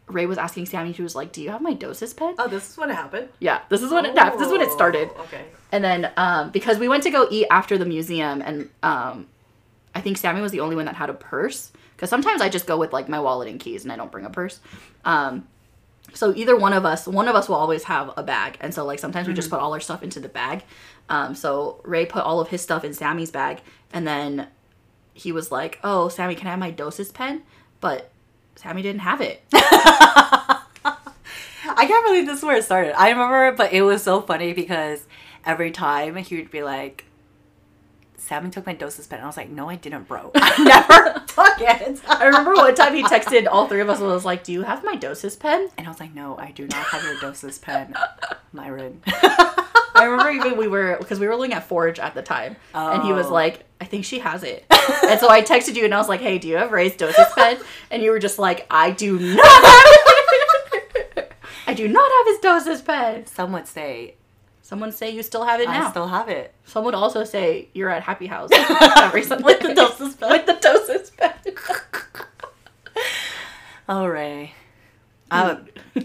Ray 0.07 0.27
was 0.27 0.39
asking 0.39 0.67
Sammy. 0.67 0.93
She 0.93 1.03
was 1.03 1.15
like, 1.15 1.33
"Do 1.33 1.43
you 1.43 1.51
have 1.51 1.63
my 1.63 1.73
dosist 1.75 2.17
pen?" 2.17 2.35
Oh, 2.39 2.47
this 2.49 2.71
is 2.71 2.77
what 2.77 2.91
happened. 2.91 3.29
Yeah, 3.39 3.61
this 3.71 3.83
is 3.83 3.91
when 3.91 4.05
it 4.05 4.17
happened. 4.17 4.41
This 4.41 4.47
is 4.49 4.53
when 4.53 4.61
it 4.61 4.71
started. 4.71 5.11
Oh, 5.17 5.23
Okay. 5.23 5.45
And 5.73 5.83
then 5.83 6.13
um, 6.17 6.51
because 6.51 6.79
we 6.79 6.89
went 6.89 7.03
to 7.05 7.11
go 7.11 7.27
eat 7.31 7.47
after 7.51 7.79
the 7.79 7.85
museum, 7.87 8.43
and 8.43 8.69
um, 8.83 9.27
I 9.95 10.01
think 10.01 10.19
Sammy 10.19 10.41
was 10.41 10.53
the 10.53 10.61
only 10.61 10.77
one 10.77 10.85
that 10.85 10.95
had 10.95 11.11
a 11.11 11.15
purse. 11.15 11.73
Because 11.97 12.11
sometimes 12.11 12.43
I 12.43 12.49
just 12.49 12.67
go 12.67 12.77
with 12.77 12.93
like 12.93 13.09
my 13.09 13.21
wallet 13.21 13.49
and 13.49 13.59
keys, 13.59 13.83
and 13.85 13.93
I 13.93 13.97
don't 13.97 14.11
bring 14.13 14.25
a 14.25 14.31
purse. 14.31 14.61
Um, 15.05 15.47
so 16.13 16.35
either 16.37 16.55
one 16.57 16.73
of 16.73 16.85
us, 16.85 17.07
one 17.07 17.29
of 17.29 17.35
us 17.35 17.49
will 17.49 17.57
always 17.57 17.85
have 17.85 18.13
a 18.17 18.23
bag, 18.23 18.59
and 18.61 18.75
so 18.75 18.85
like 18.85 18.99
sometimes 18.99 19.27
we 19.27 19.35
just 19.35 19.49
put 19.51 19.59
all 19.61 19.73
our 19.73 19.81
stuff 19.81 20.03
into 20.03 20.21
the 20.21 20.29
bag. 20.29 20.65
Um, 21.09 21.35
so 21.35 21.81
Ray 21.85 22.05
put 22.07 22.23
all 22.23 22.41
of 22.41 22.49
his 22.49 22.61
stuff 22.63 22.85
in 22.85 22.93
Sammy's 22.95 23.31
bag, 23.31 23.63
and 23.93 24.07
then 24.07 24.49
he 25.13 25.33
was 25.33 25.51
like, 25.51 25.79
"Oh, 25.83 26.09
Sammy, 26.09 26.35
can 26.35 26.47
I 26.47 26.51
have 26.51 26.59
my 26.59 26.71
dosist 26.73 27.15
pen?" 27.15 27.43
But 27.81 28.11
Sammy 28.57 28.83
didn't 28.83 29.01
have 29.01 29.21
it. 29.21 29.43
I 31.77 31.87
can't 31.87 32.07
believe 32.07 32.27
this 32.27 32.39
is 32.39 32.45
where 32.45 32.57
it 32.57 32.65
started. 32.65 32.99
I 32.99 33.11
remember, 33.11 33.53
but 33.53 33.73
it 33.73 33.83
was 33.83 34.03
so 34.03 34.21
funny 34.21 34.53
because 34.53 35.07
every 35.45 35.71
time 35.71 36.17
he 36.17 36.37
would 36.37 36.51
be 36.51 36.63
like, 36.63 37.05
Sammy 38.17 38.51
took 38.51 38.65
my 38.65 38.73
doses 38.73 39.07
pen. 39.07 39.19
And 39.19 39.25
I 39.25 39.29
was 39.29 39.37
like, 39.37 39.51
no, 39.51 39.69
I 39.69 39.77
didn't, 39.77 40.09
bro. 40.09 40.31
I 40.35 40.63
never 40.65 41.23
took 41.27 41.61
it. 41.61 42.01
I 42.09 42.25
remember 42.25 42.55
one 42.55 42.75
time 42.75 42.95
he 42.95 43.03
texted 43.03 43.47
all 43.51 43.67
three 43.69 43.81
of 43.81 43.89
us 43.91 43.99
and 43.99 44.07
was 44.09 44.25
like, 44.25 44.45
"Do 44.45 44.53
you 44.53 44.63
have 44.63 44.83
my 44.85 44.97
doses 44.97 45.37
pen?" 45.37 45.69
And 45.77 45.87
I 45.87 45.91
was 45.91 46.01
like, 46.01 46.15
no, 46.15 46.39
I 46.39 46.53
do 46.53 46.67
not 46.67 46.85
have 46.87 47.03
your 47.03 47.21
doses 47.21 47.59
pen, 47.59 47.95
Myron. 48.53 49.03
I 49.95 50.05
remember 50.05 50.30
even 50.32 50.57
we 50.59 50.66
were 50.68 50.97
because 50.99 51.18
we 51.20 51.26
were 51.28 51.36
looking 51.36 51.55
at 51.55 51.64
Forge 51.68 51.99
at 51.99 52.14
the 52.14 52.22
time, 52.22 52.57
and 52.74 53.03
he 53.05 53.12
was 53.12 53.26
Oh. 53.28 53.32
like, 53.32 53.64
"I 53.80 53.84
think 53.84 54.05
she 54.05 54.18
has 54.20 54.42
it." 54.42 54.64
and 54.70 55.20
so 55.20 55.28
I 55.30 55.42
texted 55.42 55.74
you 55.76 55.84
and 55.84 55.95
I 55.95 55.99
was 55.99 56.09
like, 56.09 56.20
"Hey, 56.20 56.38
do 56.38 56.49
you 56.49 56.57
have 56.57 56.72
raised 56.72 56.99
dosist 56.99 57.34
pen?" 57.36 57.59
And 57.90 58.03
you 58.03 58.11
were 58.11 58.18
just 58.18 58.38
like, 58.38 58.66
"I 58.70 58.90
do 58.90 59.18
not 59.18 59.47
have 59.47 59.84
it. 61.16 61.32
I 61.66 61.74
do 61.74 61.88
not 61.88 62.11
have 62.11 62.26
his 62.26 62.38
dosist 62.40 62.84
pen." 62.84 63.26
Some 63.26 63.53
would 63.53 63.66
say, 63.68 64.14
Someone 64.62 64.92
say 64.92 65.11
you 65.11 65.22
still 65.22 65.45
have 65.45 65.61
it 65.61 65.68
now. 65.68 65.86
I 65.86 65.90
still 65.90 66.09
have 66.09 66.28
it. 66.30 66.55
Some 66.64 66.84
would 66.86 66.95
also 66.95 67.22
say 67.24 67.68
you're 67.74 67.90
at 67.90 68.03
Happy 68.03 68.26
House 68.26 68.49
Sunday 68.53 69.45
With 69.45 69.61
the 69.61 69.74
dosist 69.74 70.18
pen. 70.18 70.30
With 70.30 70.47
the 70.47 70.55
dosist 70.55 71.16
pen. 71.18 71.34
Oh, 73.88 74.07
Ray. 74.07 74.55
Uh, 75.31 75.57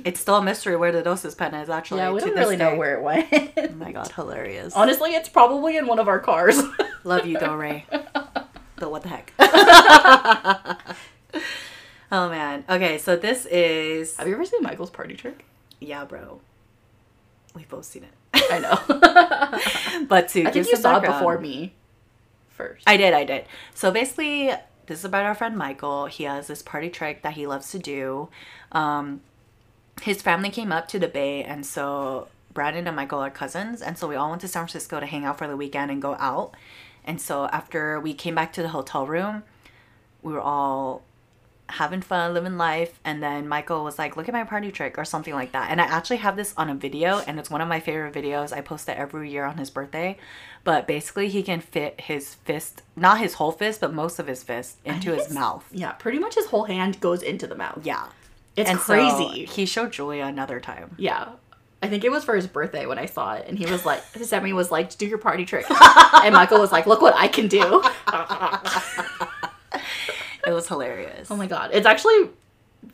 it's 0.05 0.19
still 0.19 0.37
a 0.37 0.41
mystery 0.41 0.75
where 0.75 0.91
the 0.91 1.03
dosist 1.03 1.37
pen 1.37 1.53
is 1.53 1.69
actually. 1.69 1.99
yeah, 1.99 2.11
we 2.11 2.19
don't 2.19 2.35
really 2.35 2.55
know 2.57 2.75
where 2.75 2.95
it 2.97 3.03
went. 3.03 3.27
Oh 3.57 3.75
my 3.75 3.91
god, 3.91 4.11
hilarious. 4.11 4.73
Honestly, 4.75 5.11
it's 5.11 5.29
probably 5.29 5.77
in 5.77 5.85
one 5.87 5.99
of 5.99 6.07
our 6.07 6.19
cars. 6.19 6.59
Love 7.03 7.25
you 7.25 7.37
though, 7.37 7.55
Ray. 7.55 7.85
but 7.91 8.91
what 8.91 9.03
the 9.03 9.09
heck? 9.09 9.33
oh 12.11 12.29
man. 12.29 12.63
Okay, 12.69 12.97
so 12.97 13.15
this 13.15 13.45
is 13.47 14.15
have 14.17 14.27
you 14.27 14.33
ever 14.33 14.45
seen 14.45 14.61
Michael's 14.63 14.89
party 14.89 15.15
trick? 15.15 15.45
yeah, 15.79 16.05
bro. 16.05 16.41
We've 17.55 17.67
both 17.69 17.85
seen 17.85 18.03
it. 18.03 18.11
I 18.51 18.59
know. 18.59 20.05
But 20.07 20.29
to 20.29 20.41
I 20.41 20.43
give 20.51 20.65
think 20.65 20.67
you 20.69 20.77
saw 20.77 20.97
it 20.97 21.05
before 21.05 21.39
me 21.39 21.73
first. 22.49 22.83
I 22.87 22.95
did, 22.97 23.13
I 23.13 23.23
did. 23.23 23.45
So 23.73 23.91
basically, 23.91 24.51
this 24.89 24.99
is 24.99 25.05
about 25.05 25.25
our 25.25 25.35
friend 25.35 25.55
Michael. 25.55 26.07
He 26.07 26.23
has 26.23 26.47
this 26.47 26.63
party 26.63 26.89
trick 26.89 27.21
that 27.21 27.33
he 27.33 27.45
loves 27.45 27.69
to 27.71 27.79
do. 27.79 28.29
Um, 28.71 29.21
his 30.01 30.21
family 30.21 30.49
came 30.49 30.71
up 30.71 30.87
to 30.89 30.99
the 30.99 31.07
Bay, 31.07 31.43
and 31.43 31.63
so 31.63 32.27
Brandon 32.53 32.87
and 32.87 32.95
Michael 32.95 33.19
are 33.19 33.29
cousins, 33.29 33.83
and 33.83 33.97
so 33.99 34.07
we 34.07 34.15
all 34.15 34.29
went 34.31 34.41
to 34.41 34.47
San 34.47 34.63
Francisco 34.63 34.99
to 34.99 35.05
hang 35.05 35.25
out 35.25 35.37
for 35.37 35.47
the 35.47 35.55
weekend 35.55 35.91
and 35.91 36.01
go 36.01 36.15
out. 36.15 36.55
And 37.05 37.21
so 37.21 37.45
after 37.45 37.99
we 37.99 38.15
came 38.15 38.33
back 38.33 38.51
to 38.53 38.63
the 38.63 38.69
hotel 38.69 39.05
room, 39.05 39.43
we 40.23 40.33
were 40.33 40.41
all 40.41 41.03
having 41.69 42.01
fun, 42.01 42.33
living 42.33 42.57
life, 42.57 42.99
and 43.03 43.21
then 43.23 43.47
Michael 43.47 43.83
was 43.83 43.97
like, 43.97 44.17
"Look 44.17 44.27
at 44.27 44.33
my 44.33 44.43
party 44.43 44.71
trick" 44.71 44.97
or 44.97 45.05
something 45.05 45.33
like 45.33 45.51
that. 45.53 45.69
And 45.71 45.79
I 45.79 45.85
actually 45.85 46.17
have 46.17 46.35
this 46.35 46.53
on 46.57 46.69
a 46.69 46.75
video, 46.75 47.19
and 47.27 47.39
it's 47.39 47.49
one 47.49 47.61
of 47.61 47.67
my 47.67 47.79
favorite 47.79 48.13
videos. 48.13 48.51
I 48.51 48.61
post 48.61 48.87
it 48.89 48.97
every 48.97 49.29
year 49.31 49.45
on 49.45 49.57
his 49.57 49.69
birthday. 49.69 50.17
But 50.65 50.87
basically, 50.87 51.29
he 51.29 51.41
can 51.41 51.61
fit 51.61 52.01
his 52.01 52.35
fist, 52.35 52.81
not 52.95 53.19
his 53.19 53.35
whole 53.35 53.51
fist, 53.53 53.79
but 53.81 53.93
most 53.93 54.19
of 54.19 54.27
his 54.27 54.43
fist 54.43 54.77
into 54.83 55.11
his 55.11 55.21
It's- 55.27 55.33
mouth. 55.33 55.65
Yeah, 55.71 55.93
pretty 55.93 56.19
much 56.19 56.35
his 56.35 56.47
whole 56.47 56.65
hand 56.65 56.99
goes 56.99 57.21
into 57.21 57.47
the 57.47 57.55
mouth. 57.55 57.79
Yeah, 57.83 58.07
It's 58.57 58.69
And 58.69 58.77
so 58.79 58.93
crazy. 58.93 59.45
he 59.45 59.65
showed 59.65 59.91
Julia 59.93 60.25
another 60.25 60.59
time. 60.59 60.95
yeah. 60.97 61.29
I 61.81 61.87
think 61.87 62.03
it 62.03 62.11
was 62.11 62.25
for 62.25 62.35
his 62.35 62.45
birthday 62.45 62.85
when 62.85 62.99
I 62.99 63.05
saw 63.05 63.35
it, 63.35 63.45
and 63.47 63.57
he 63.57 63.65
was 63.65 63.85
like, 63.85 64.03
Sammy 64.21 64.51
was 64.51 64.69
like, 64.69 64.97
"Do 64.97 65.05
your 65.05 65.17
party 65.17 65.45
trick," 65.45 65.65
and 66.25 66.35
Michael 66.35 66.59
was 66.59 66.73
like, 66.73 66.85
"Look 66.85 67.01
what 67.01 67.15
I 67.15 67.29
can 67.29 67.47
do." 67.47 67.81
It 70.45 70.51
was 70.51 70.67
hilarious. 70.67 71.29
oh 71.31 71.35
my 71.35 71.47
god, 71.47 71.71
it's 71.73 71.85
actually 71.85 72.29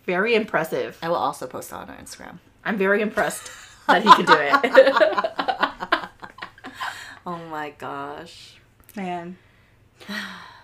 very 0.05 0.35
impressive. 0.35 0.97
I 1.01 1.09
will 1.09 1.15
also 1.15 1.47
post 1.47 1.71
it 1.71 1.75
on 1.75 1.89
our 1.89 1.95
Instagram. 1.97 2.39
I'm 2.63 2.77
very 2.77 3.01
impressed 3.01 3.51
that 3.87 4.01
he 4.03 4.11
could 4.15 4.25
do 4.25 4.35
it. 4.37 5.31
Oh 7.27 7.37
my 7.49 7.71
gosh. 7.71 8.57
Man. 8.95 9.37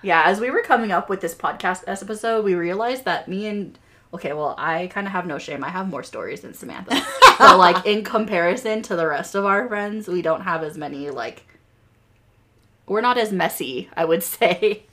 Yeah, 0.03 0.23
as 0.25 0.39
we 0.39 0.51
were 0.51 0.61
coming 0.61 0.91
up 0.91 1.09
with 1.09 1.19
this 1.21 1.33
podcast 1.33 1.83
episode, 1.87 2.45
we 2.45 2.53
realized 2.53 3.05
that 3.05 3.27
me 3.27 3.47
and 3.47 3.77
okay, 4.13 4.33
well, 4.33 4.53
I 4.57 4.87
kind 4.87 5.07
of 5.07 5.13
have 5.13 5.25
no 5.25 5.39
shame. 5.39 5.63
I 5.63 5.69
have 5.69 5.89
more 5.89 6.03
stories 6.03 6.41
than 6.41 6.53
Samantha. 6.53 7.01
but 7.39 7.57
like 7.57 7.85
in 7.87 8.03
comparison 8.03 8.83
to 8.83 8.95
the 8.95 9.07
rest 9.07 9.33
of 9.35 9.45
our 9.45 9.67
friends, 9.67 10.07
we 10.07 10.21
don't 10.21 10.41
have 10.41 10.61
as 10.63 10.77
many 10.77 11.09
like 11.09 11.47
we're 12.85 13.01
not 13.01 13.17
as 13.17 13.31
messy, 13.31 13.89
I 13.95 14.05
would 14.05 14.21
say. 14.21 14.83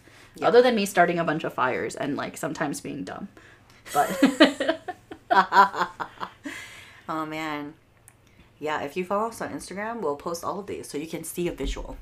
Other 0.42 0.62
than 0.62 0.74
me 0.74 0.86
starting 0.86 1.18
a 1.18 1.24
bunch 1.24 1.44
of 1.44 1.54
fires 1.54 1.94
and 1.96 2.16
like 2.16 2.36
sometimes 2.36 2.80
being 2.80 3.04
dumb. 3.04 3.28
But 3.92 4.80
Oh 7.08 7.24
man. 7.26 7.74
Yeah, 8.58 8.82
if 8.82 8.96
you 8.96 9.04
follow 9.04 9.28
us 9.28 9.40
on 9.40 9.50
Instagram, 9.50 10.00
we'll 10.00 10.16
post 10.16 10.44
all 10.44 10.58
of 10.60 10.66
these 10.66 10.88
so 10.88 10.98
you 10.98 11.06
can 11.06 11.24
see 11.24 11.48
a 11.48 11.52
visual. 11.52 11.96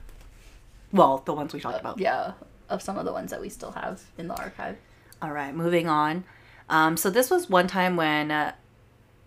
Well, 0.93 1.23
the 1.25 1.35
ones 1.35 1.53
we 1.53 1.61
talked 1.61 1.79
about. 1.81 1.99
yeah, 1.99 2.33
of 2.69 2.83
some 2.83 2.97
of 2.99 3.05
the 3.05 3.13
ones 3.13 3.31
that 3.31 3.41
we 3.41 3.49
still 3.49 3.73
have 3.73 4.03
in 4.17 4.29
the 4.29 4.35
archive. 4.35 4.77
All 5.21 5.33
right, 5.33 5.55
moving 5.55 5.89
on. 5.89 6.25
Um, 6.69 6.97
so 6.97 7.11
this 7.11 7.31
was 7.31 7.49
one 7.49 7.69
time 7.69 7.97
when 7.97 8.31
uh, 8.31 8.53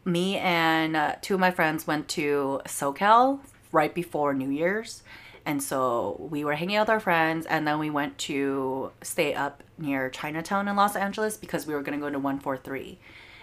me 0.05 0.38
and 0.38 0.95
uh, 0.95 1.16
two 1.22 1.36
of 1.36 1.39
my 1.39 1.51
friends 1.51 1.86
went 1.88 2.07
to 2.10 2.62
SoCal 2.66 3.39
right 3.72 3.93
before 3.93 4.34
New 4.34 4.49
Year's. 4.49 5.03
And 5.50 5.64
so 5.64 6.28
we 6.30 6.45
were 6.45 6.54
hanging 6.54 6.76
out 6.76 6.84
with 6.84 6.89
our 6.91 7.00
friends, 7.00 7.47
and 7.47 7.68
then 7.68 7.80
we 7.80 7.89
went 7.89 8.20
to 8.20 8.91
stay 9.02 9.34
up 9.34 9.64
near 9.80 10.08
Chinatown 10.12 10.68
in 10.68 10.76
Los 10.76 10.95
Angeles 10.95 11.38
because 11.38 11.66
we 11.66 11.74
were 11.74 11.82
going 11.82 11.97
to 11.97 12.06
go 12.06 12.12
to 12.12 12.20
143. 12.20 13.00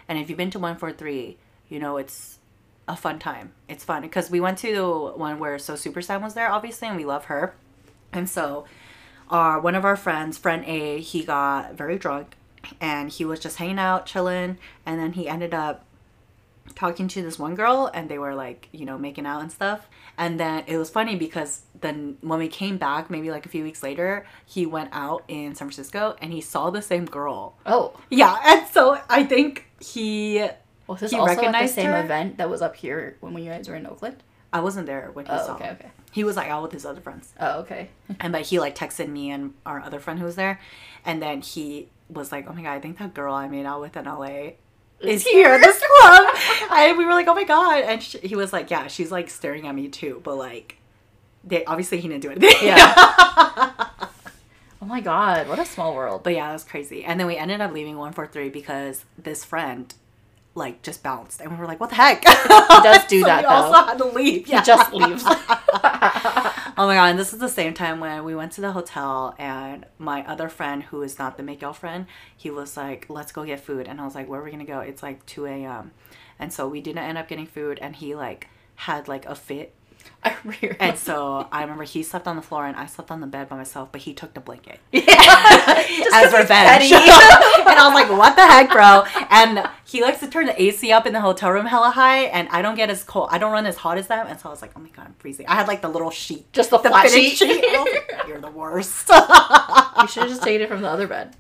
And 0.09 0.16
if 0.16 0.28
you've 0.28 0.36
been 0.36 0.52
to 0.52 0.61
143, 0.61 1.36
you 1.68 1.80
know 1.80 1.96
it's 1.96 2.38
a 2.86 2.94
fun 2.94 3.18
time. 3.18 3.54
It's 3.68 3.82
fun 3.82 4.02
because 4.02 4.30
we 4.30 4.38
went 4.38 4.59
to 4.59 5.14
one 5.16 5.40
where 5.40 5.59
So 5.59 5.74
Super 5.74 6.00
Sam 6.00 6.22
was 6.22 6.34
there, 6.34 6.48
obviously, 6.48 6.86
and 6.86 6.96
we 6.96 7.04
love 7.04 7.24
her. 7.24 7.57
And 8.12 8.30
so 8.30 8.66
our 9.28 9.59
one 9.59 9.74
of 9.74 9.84
our 9.84 9.96
friends, 9.96 10.38
friend 10.38 10.64
A, 10.64 11.00
he 11.00 11.24
got 11.24 11.74
very 11.74 11.98
drunk 11.98 12.36
and 12.80 13.11
he 13.11 13.24
was 13.24 13.40
just 13.40 13.57
hanging 13.57 13.80
out, 13.80 14.07
chilling, 14.07 14.59
and 14.86 15.00
then 15.00 15.14
he 15.14 15.28
ended 15.28 15.52
up 15.52 15.84
talking 16.74 17.08
to 17.08 17.22
this 17.22 17.38
one 17.38 17.54
girl 17.54 17.90
and 17.94 18.08
they 18.08 18.18
were 18.18 18.34
like, 18.34 18.68
you 18.72 18.84
know, 18.84 18.98
making 18.98 19.26
out 19.26 19.40
and 19.40 19.50
stuff. 19.52 19.88
And 20.18 20.38
then 20.40 20.64
it 20.66 20.76
was 20.78 20.90
funny 20.90 21.16
because 21.16 21.62
then 21.80 22.16
when 22.20 22.38
we 22.38 22.48
came 22.48 22.76
back, 22.78 23.10
maybe 23.10 23.30
like 23.30 23.46
a 23.46 23.48
few 23.48 23.62
weeks 23.62 23.82
later, 23.82 24.26
he 24.44 24.66
went 24.66 24.90
out 24.92 25.24
in 25.28 25.54
San 25.54 25.68
Francisco 25.68 26.16
and 26.20 26.32
he 26.32 26.40
saw 26.40 26.70
the 26.70 26.82
same 26.82 27.04
girl. 27.06 27.56
Oh, 27.64 27.98
Yeah, 28.10 28.38
and 28.44 28.66
so 28.68 29.00
I 29.08 29.24
think 29.24 29.66
he 29.80 30.46
was 30.86 31.00
this 31.00 31.10
He 31.10 31.18
also 31.18 31.42
at 31.44 31.52
the 31.52 31.66
same 31.68 31.90
her? 31.90 32.02
event 32.02 32.38
that 32.38 32.48
was 32.50 32.62
up 32.62 32.76
here 32.76 33.16
when 33.20 33.36
you 33.38 33.50
guys 33.50 33.68
were 33.68 33.74
in 33.76 33.86
Oakland? 33.86 34.22
I 34.52 34.60
wasn't 34.60 34.86
there 34.86 35.10
when 35.12 35.26
he 35.26 35.32
Oh, 35.32 35.46
saw. 35.46 35.54
okay, 35.56 35.70
okay. 35.72 35.90
He 36.12 36.24
was 36.24 36.36
like 36.36 36.48
out 36.48 36.62
with 36.62 36.72
his 36.72 36.86
other 36.86 37.00
friends. 37.00 37.34
Oh, 37.38 37.60
okay. 37.60 37.90
And 38.20 38.32
but 38.32 38.42
he 38.42 38.58
like 38.60 38.74
texted 38.74 39.08
me 39.08 39.30
and 39.30 39.52
our 39.66 39.80
other 39.82 40.00
friend 40.00 40.18
who 40.18 40.24
was 40.24 40.36
there, 40.36 40.60
and 41.04 41.20
then 41.20 41.42
he 41.42 41.88
was 42.08 42.32
like, 42.32 42.48
"Oh 42.48 42.54
my 42.54 42.62
god, 42.62 42.72
I 42.72 42.80
think 42.80 42.96
that 42.98 43.12
girl 43.12 43.34
I 43.34 43.48
made 43.48 43.66
out 43.66 43.80
with 43.82 43.96
in 43.96 44.04
LA 44.06 44.52
is 45.01 45.24
here 45.24 45.49
at 45.51 45.61
this 45.61 45.82
club." 46.01 46.34
and 46.72 46.99
we 46.99 47.05
were 47.05 47.12
like, 47.12 47.28
"Oh 47.28 47.34
my 47.34 47.44
god!" 47.44 47.82
And 47.84 48.03
sh 48.03 48.16
he 48.22 48.34
was 48.36 48.53
like, 48.53 48.70
"Yeah, 48.70 48.86
she's 48.88 49.11
like 49.12 49.30
staring 49.30 49.66
at 49.66 49.74
me 49.74 49.88
too, 49.88 50.20
but 50.24 50.36
like, 50.36 50.76
they 51.44 51.64
obviously 51.64 52.01
he 52.01 52.09
didn't 52.09 52.22
do 52.22 52.30
anything." 52.30 52.66
Yeah. 52.68 52.94
oh 54.82 54.86
my 54.86 55.01
god, 55.01 55.49
what 55.49 55.59
a 55.59 55.64
small 55.64 55.94
world. 55.94 56.22
but 56.22 56.32
yeah, 56.34 56.47
that 56.49 56.53
was 56.55 56.64
crazy. 56.64 57.05
And 57.05 57.18
then 57.20 57.26
we 57.26 57.36
ended 57.36 57.61
up 57.61 57.72
leaving 57.72 57.97
one 57.97 58.12
four 58.12 58.26
three 58.26 58.49
because 58.49 59.05
this 59.18 59.44
friend. 59.44 59.92
Like 60.59 60.80
just 60.80 61.03
bounced, 61.03 61.42
and 61.42 61.51
we 61.53 61.59
were 61.59 61.66
like, 61.66 61.80
"What 61.80 61.90
the 61.90 61.97
heck?" 61.97 62.26
He 62.26 62.82
does 62.82 63.05
do 63.09 63.22
that, 63.24 63.42
We 63.42 63.42
though. 63.42 63.49
also 63.51 63.86
had 63.88 63.99
to 63.99 64.07
leave. 64.07 64.49
Yeah. 64.49 64.61
He 64.61 64.64
just 64.64 64.90
leaves. 64.90 65.22
Oh 66.79 66.87
my 66.87 66.95
god, 66.95 67.07
and 67.11 67.18
this 67.18 67.33
is 67.33 67.39
the 67.39 67.49
same 67.49 67.72
time 67.72 68.01
when 68.01 68.22
we 68.22 68.35
went 68.35 68.53
to 68.53 68.61
the 68.61 68.72
hotel 68.72 69.35
and 69.39 69.87
my 69.99 70.27
other 70.27 70.51
friend 70.51 70.83
who 70.83 71.01
is 71.03 71.18
not 71.18 71.39
the 71.39 71.43
makeout 71.43 71.77
friend, 71.77 72.07
he 72.37 72.51
was 72.51 72.77
like, 72.77 73.07
Let's 73.09 73.33
go 73.33 73.45
get 73.45 73.61
food 73.61 73.87
and 73.89 73.99
I 74.01 74.05
was 74.05 74.14
like, 74.14 74.29
Where 74.29 74.41
are 74.41 74.45
we 74.45 74.51
gonna 74.51 74.64
go? 74.66 74.81
It's 74.81 75.03
like 75.03 75.24
two 75.24 75.47
AM. 75.47 75.93
And 76.39 76.53
so 76.53 76.68
we 76.68 76.83
didn't 76.83 77.05
end 77.05 77.16
up 77.16 77.29
getting 77.29 77.47
food 77.47 77.79
and 77.81 77.97
he 77.97 78.14
like 78.14 78.49
had 78.74 79.09
like 79.09 79.24
a 79.24 79.35
fit. 79.35 79.72
I 80.22 80.37
remember. 80.45 80.77
And 80.79 80.99
so 80.99 81.49
I 81.51 81.62
remember 81.62 81.85
he 81.85 82.03
slept 82.03 82.27
on 82.29 82.37
the 82.37 82.43
floor 82.43 82.66
and 82.66 82.77
I 82.77 82.85
slept 82.87 83.11
on 83.11 83.22
the 83.22 83.27
bed 83.27 83.49
by 83.49 83.57
myself, 83.57 83.91
but 83.91 84.03
he 84.03 84.12
took 84.12 84.35
the 84.35 84.41
blanket 84.41 84.79
Just 84.93 85.07
as 86.14 86.33
revenge. 86.33 86.93
and 86.93 87.79
I 87.79 87.89
was 87.89 87.95
like, 87.95 88.11
What 88.18 88.37
the 88.37 88.43
heck, 88.47 88.70
bro? 88.70 89.05
And 89.31 89.66
he 89.87 90.03
likes 90.03 90.18
to 90.20 90.28
turn 90.28 90.47
the 90.47 90.61
AC 90.61 90.91
up 90.91 91.07
in 91.07 91.12
the 91.12 91.20
hotel 91.20 91.51
room 91.51 91.66
hella 91.66 91.91
high 91.91 92.24
and 92.24 92.49
I 92.51 92.61
don't 92.61 92.74
get 92.74 92.91
as 92.91 93.05
cold 93.05 93.28
I 93.30 93.39
don't 93.39 93.53
run 93.53 93.66
as 93.66 93.76
hot 93.76 93.99
as 93.99 94.09
them 94.09 94.26
and 94.26 94.39
so 94.39 94.49
I 94.49 94.53
was 94.53 94.61
like, 94.61 94.72
Oh 94.76 94.80
my 94.80 94.89
god, 94.89 95.07
I'm 95.07 95.14
freezing. 95.18 95.47
I 95.47 95.55
had 95.55 95.68
like 95.68 95.80
the 95.80 95.89
little 95.89 96.11
sheet 96.11 96.53
Just 96.53 96.70
the 96.70 96.78
flat 96.78 97.09
fitted 97.09 97.32
sheet. 97.37 97.64
Like, 97.64 98.12
You're 98.28 98.41
the 98.41 98.51
worst. 98.51 99.09
you 99.09 100.09
should 100.09 100.24
have 100.24 100.30
just 100.30 100.43
taken 100.43 100.62
it 100.62 100.68
from 100.68 100.82
the 100.82 100.89
other 100.89 101.07
bed. 101.07 101.37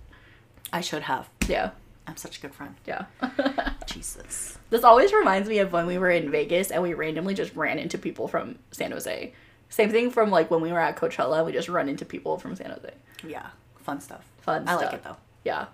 I 0.72 0.80
should 0.80 1.02
have. 1.02 1.28
Yeah. 1.48 1.70
I'm 2.06 2.16
such 2.16 2.38
a 2.38 2.40
good 2.40 2.54
friend. 2.54 2.76
Yeah. 2.86 3.06
Jesus. 3.86 4.58
this 4.70 4.84
always 4.84 5.12
reminds 5.12 5.48
me 5.48 5.58
of 5.58 5.72
when 5.72 5.86
we 5.86 5.98
were 5.98 6.10
in 6.10 6.30
Vegas 6.30 6.70
and 6.70 6.82
we 6.82 6.94
randomly 6.94 7.34
just 7.34 7.54
ran 7.56 7.78
into 7.78 7.98
people 7.98 8.28
from 8.28 8.58
San 8.70 8.92
Jose. 8.92 9.32
Same 9.68 9.90
thing 9.90 10.10
from 10.10 10.30
like 10.30 10.50
when 10.50 10.60
we 10.60 10.70
were 10.72 10.78
at 10.78 10.96
Coachella, 10.96 11.44
we 11.44 11.52
just 11.52 11.68
run 11.68 11.88
into 11.88 12.04
people 12.04 12.38
from 12.38 12.54
San 12.54 12.70
Jose. 12.70 12.92
Yeah, 13.26 13.48
fun 13.82 14.00
stuff. 14.00 14.24
Fun 14.42 14.68
I 14.68 14.74
like 14.76 14.92
it 14.92 15.02
though. 15.02 15.16
Yeah. 15.44 15.66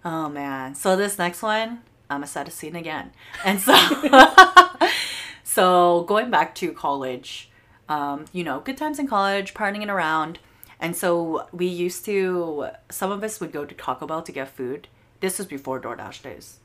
Oh 0.05 0.29
man. 0.29 0.75
So 0.75 0.95
this 0.95 1.17
next 1.17 1.41
one, 1.41 1.81
I'm 2.09 2.23
a 2.23 2.27
set 2.27 2.47
a 2.47 2.51
scene 2.51 2.75
again. 2.75 3.11
And 3.43 3.59
so 3.59 3.73
so 5.43 6.03
going 6.03 6.29
back 6.29 6.53
to 6.55 6.73
college, 6.73 7.49
um, 7.89 8.25
you 8.33 8.43
know, 8.43 8.59
good 8.59 8.77
times 8.77 8.99
in 8.99 9.07
college, 9.07 9.53
partying 9.53 9.87
around. 9.87 10.39
And 10.79 10.95
so 10.95 11.47
we 11.51 11.65
used 11.65 12.05
to 12.05 12.67
some 12.89 13.11
of 13.11 13.23
us 13.23 13.39
would 13.39 13.51
go 13.51 13.65
to 13.65 13.73
Taco 13.73 14.05
Bell 14.05 14.21
to 14.21 14.31
get 14.31 14.49
food. 14.49 14.89
This 15.21 15.37
was 15.37 15.47
before 15.47 15.79
DoorDash 15.81 16.21
days. 16.21 16.59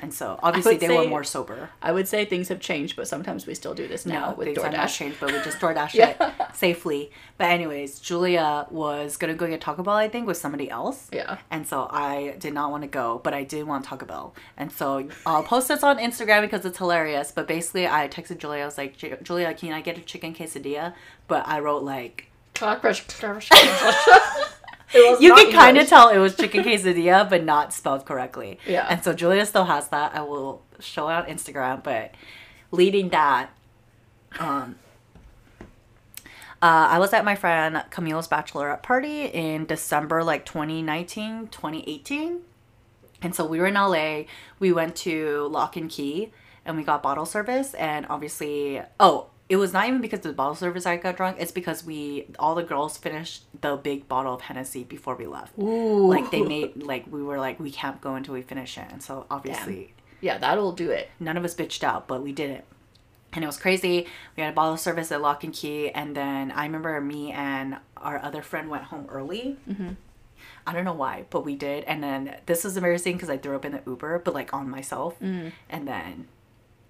And 0.00 0.12
so 0.12 0.38
obviously 0.42 0.76
they 0.76 0.88
were 0.88 1.06
more 1.08 1.24
sober. 1.24 1.70
I 1.82 1.92
would 1.92 2.06
say 2.08 2.24
things 2.24 2.48
have 2.48 2.60
changed, 2.60 2.96
but 2.96 3.08
sometimes 3.08 3.46
we 3.46 3.54
still 3.54 3.74
do 3.74 3.88
this 3.88 4.06
now 4.06 4.30
No, 4.30 4.36
with 4.36 4.46
things 4.48 4.62
have 4.62 4.72
not 4.72 4.88
changed, 4.88 5.18
but 5.20 5.32
we 5.32 5.38
just 5.42 5.58
DoorDash 5.62 5.94
Yeah. 5.94 6.14
it 6.50 6.56
safely. 6.56 7.10
But 7.36 7.46
anyways, 7.50 7.98
Julia 8.00 8.66
was 8.70 9.16
gonna 9.16 9.34
go 9.34 9.46
get 9.46 9.60
Taco 9.60 9.82
Bell, 9.82 9.94
I 9.94 10.08
think, 10.08 10.26
with 10.26 10.36
somebody 10.36 10.70
else. 10.70 11.08
Yeah. 11.12 11.38
And 11.50 11.66
so 11.66 11.88
I 11.90 12.36
did 12.38 12.54
not 12.54 12.70
want 12.70 12.82
to 12.82 12.88
go, 12.88 13.20
but 13.22 13.34
I 13.34 13.44
did 13.44 13.66
want 13.66 13.84
Taco 13.84 14.06
Bell. 14.06 14.34
And 14.56 14.70
so 14.70 15.08
I'll 15.26 15.42
post 15.42 15.68
this 15.68 15.82
on 15.82 15.98
Instagram 15.98 16.42
because 16.42 16.64
it's 16.64 16.78
hilarious. 16.78 17.32
But 17.32 17.46
basically, 17.48 17.86
I 17.86 18.08
texted 18.08 18.38
Julia. 18.38 18.62
I 18.62 18.66
was 18.66 18.78
like, 18.78 18.96
Julia, 19.22 19.54
can 19.54 19.72
I 19.72 19.80
get 19.80 19.98
a 19.98 20.02
chicken 20.02 20.34
quesadilla? 20.34 20.94
But 21.26 21.46
I 21.46 21.60
wrote 21.60 21.82
like, 21.82 22.30
was 22.60 23.02
you 24.92 25.34
can 25.34 25.52
kind 25.52 25.78
of 25.78 25.86
tell 25.88 26.08
it 26.08 26.18
was 26.18 26.36
chicken 26.36 26.64
quesadilla, 26.64 27.28
but 27.30 27.44
not 27.44 27.72
spelled 27.72 28.06
correctly. 28.06 28.58
Yeah. 28.66 28.86
And 28.88 29.02
so 29.02 29.12
Julia 29.12 29.44
still 29.46 29.64
has 29.64 29.88
that. 29.88 30.14
I 30.14 30.22
will 30.22 30.62
show 30.80 31.08
it 31.08 31.14
on 31.14 31.24
Instagram. 31.26 31.82
But 31.82 32.14
leading 32.70 33.10
that, 33.10 33.50
um, 34.38 34.76
uh, 36.60 36.88
I 36.90 36.98
was 36.98 37.12
at 37.12 37.24
my 37.24 37.36
friend 37.36 37.84
Camille's 37.90 38.26
bachelorette 38.26 38.82
party 38.82 39.26
in 39.26 39.66
December, 39.66 40.24
like 40.24 40.44
2019, 40.44 41.48
2018. 41.48 42.40
And 43.22 43.34
so 43.34 43.44
we 43.44 43.58
were 43.58 43.66
in 43.66 43.74
LA. 43.74 44.22
We 44.58 44.72
went 44.72 44.96
to 44.96 45.48
Lock 45.48 45.76
and 45.76 45.90
Key 45.90 46.32
and 46.64 46.76
we 46.76 46.82
got 46.82 47.02
bottle 47.02 47.26
service. 47.26 47.74
And 47.74 48.06
obviously, 48.08 48.82
oh, 48.98 49.28
it 49.48 49.56
was 49.56 49.72
not 49.72 49.88
even 49.88 50.00
because 50.00 50.18
of 50.18 50.24
the 50.24 50.32
bottle 50.32 50.54
service 50.54 50.84
I 50.84 50.96
got 50.98 51.16
drunk. 51.16 51.38
It's 51.40 51.52
because 51.52 51.84
we, 51.84 52.26
all 52.38 52.54
the 52.54 52.62
girls 52.62 52.98
finished 52.98 53.44
the 53.60 53.76
big 53.76 54.06
bottle 54.08 54.34
of 54.34 54.42
Hennessy 54.42 54.84
before 54.84 55.16
we 55.16 55.26
left. 55.26 55.58
Ooh. 55.58 56.08
Like 56.08 56.30
they 56.30 56.42
made, 56.42 56.82
like 56.82 57.10
we 57.10 57.22
were 57.22 57.38
like, 57.38 57.58
we 57.58 57.70
can't 57.70 58.00
go 58.00 58.14
until 58.14 58.34
we 58.34 58.42
finish 58.42 58.76
it. 58.76 58.84
And 58.90 59.02
so 59.02 59.26
obviously, 59.30 59.94
Yeah, 60.20 60.36
that'll 60.38 60.72
do 60.72 60.90
it. 60.90 61.08
none 61.18 61.36
of 61.36 61.44
us 61.44 61.54
bitched 61.54 61.82
out, 61.82 62.06
but 62.06 62.22
we 62.22 62.32
did 62.32 62.50
it. 62.50 62.64
And 63.32 63.42
it 63.44 63.46
was 63.46 63.58
crazy. 63.58 64.06
We 64.36 64.42
had 64.42 64.52
a 64.52 64.54
bottle 64.54 64.76
service 64.76 65.12
at 65.12 65.20
Lock 65.20 65.44
and 65.44 65.52
Key, 65.52 65.90
and 65.90 66.16
then 66.16 66.50
I 66.50 66.64
remember 66.64 66.98
me 67.00 67.30
and 67.30 67.76
our 67.98 68.18
other 68.22 68.40
friend 68.42 68.70
went 68.70 68.84
home 68.84 69.06
early. 69.10 69.56
Mm-hmm. 69.68 69.90
I 70.66 70.72
don't 70.72 70.84
know 70.84 70.94
why, 70.94 71.24
but 71.30 71.44
we 71.44 71.54
did. 71.54 71.84
And 71.84 72.02
then 72.02 72.36
this 72.46 72.64
was 72.64 72.76
embarrassing 72.76 73.14
because 73.16 73.28
I 73.30 73.36
threw 73.38 73.56
up 73.56 73.64
in 73.64 73.72
the 73.72 73.82
Uber, 73.86 74.20
but 74.20 74.34
like 74.34 74.52
on 74.54 74.68
myself. 74.68 75.18
Mm. 75.20 75.52
And 75.68 75.88
then 75.88 76.28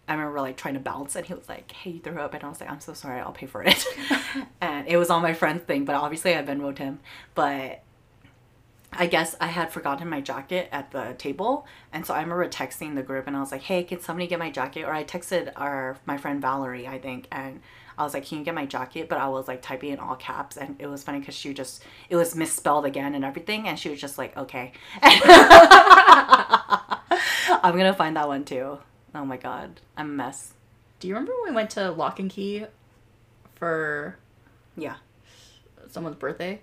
I 0.08 0.14
remember 0.14 0.40
like 0.40 0.56
trying 0.56 0.74
to 0.74 0.80
bounce, 0.80 1.14
and 1.16 1.26
he 1.26 1.34
was 1.34 1.48
like, 1.48 1.70
"Hey, 1.70 1.90
you 1.90 2.00
threw 2.00 2.18
up," 2.20 2.34
and 2.34 2.42
I 2.42 2.48
was 2.48 2.60
like, 2.60 2.70
"I'm 2.70 2.80
so 2.80 2.94
sorry, 2.94 3.20
I'll 3.20 3.32
pay 3.32 3.46
for 3.46 3.62
it." 3.62 3.84
and 4.60 4.88
it 4.88 4.96
was 4.96 5.10
on 5.10 5.22
my 5.22 5.34
friend's 5.34 5.64
thing, 5.64 5.84
but 5.84 5.94
obviously 5.94 6.34
I 6.34 6.42
Venmoed 6.42 6.78
him. 6.78 7.00
But 7.34 7.82
I 8.92 9.06
guess 9.06 9.36
I 9.40 9.48
had 9.48 9.70
forgotten 9.70 10.08
my 10.08 10.20
jacket 10.22 10.68
at 10.72 10.90
the 10.92 11.14
table, 11.18 11.66
and 11.92 12.06
so 12.06 12.14
I 12.14 12.22
remember 12.22 12.48
texting 12.48 12.94
the 12.94 13.02
group, 13.02 13.26
and 13.26 13.36
I 13.36 13.40
was 13.40 13.52
like, 13.52 13.62
"Hey, 13.62 13.84
can 13.84 14.00
somebody 14.00 14.26
get 14.26 14.38
my 14.38 14.50
jacket?" 14.50 14.84
Or 14.84 14.92
I 14.92 15.04
texted 15.04 15.52
our 15.56 15.98
my 16.06 16.16
friend 16.16 16.40
Valerie, 16.40 16.88
I 16.88 16.98
think, 16.98 17.28
and 17.30 17.60
I 17.98 18.04
was 18.04 18.14
like, 18.14 18.24
"Can 18.26 18.38
you 18.38 18.44
get 18.44 18.54
my 18.54 18.64
jacket?" 18.64 19.10
But 19.10 19.18
I 19.18 19.28
was 19.28 19.46
like 19.46 19.60
typing 19.60 19.90
in 19.90 19.98
all 19.98 20.16
caps, 20.16 20.56
and 20.56 20.76
it 20.78 20.86
was 20.86 21.02
funny 21.02 21.18
because 21.18 21.34
she 21.34 21.52
just 21.52 21.84
it 22.08 22.16
was 22.16 22.34
misspelled 22.34 22.86
again 22.86 23.14
and 23.14 23.24
everything, 23.26 23.68
and 23.68 23.78
she 23.78 23.90
was 23.90 24.00
just 24.00 24.16
like, 24.16 24.34
"Okay." 24.38 24.72
I'm 27.62 27.76
gonna 27.76 27.92
find 27.94 28.16
that 28.16 28.26
one 28.28 28.44
too. 28.44 28.78
Oh 29.14 29.24
my 29.24 29.36
god, 29.36 29.80
I'm 29.96 30.06
a 30.10 30.12
mess. 30.12 30.52
Do 31.00 31.08
you 31.08 31.14
remember 31.14 31.32
when 31.42 31.50
we 31.52 31.56
went 31.56 31.70
to 31.70 31.90
Lock 31.90 32.18
and 32.20 32.30
Key 32.30 32.66
for 33.54 34.16
Yeah, 34.76 34.96
someone's 35.90 36.16
birthday? 36.16 36.60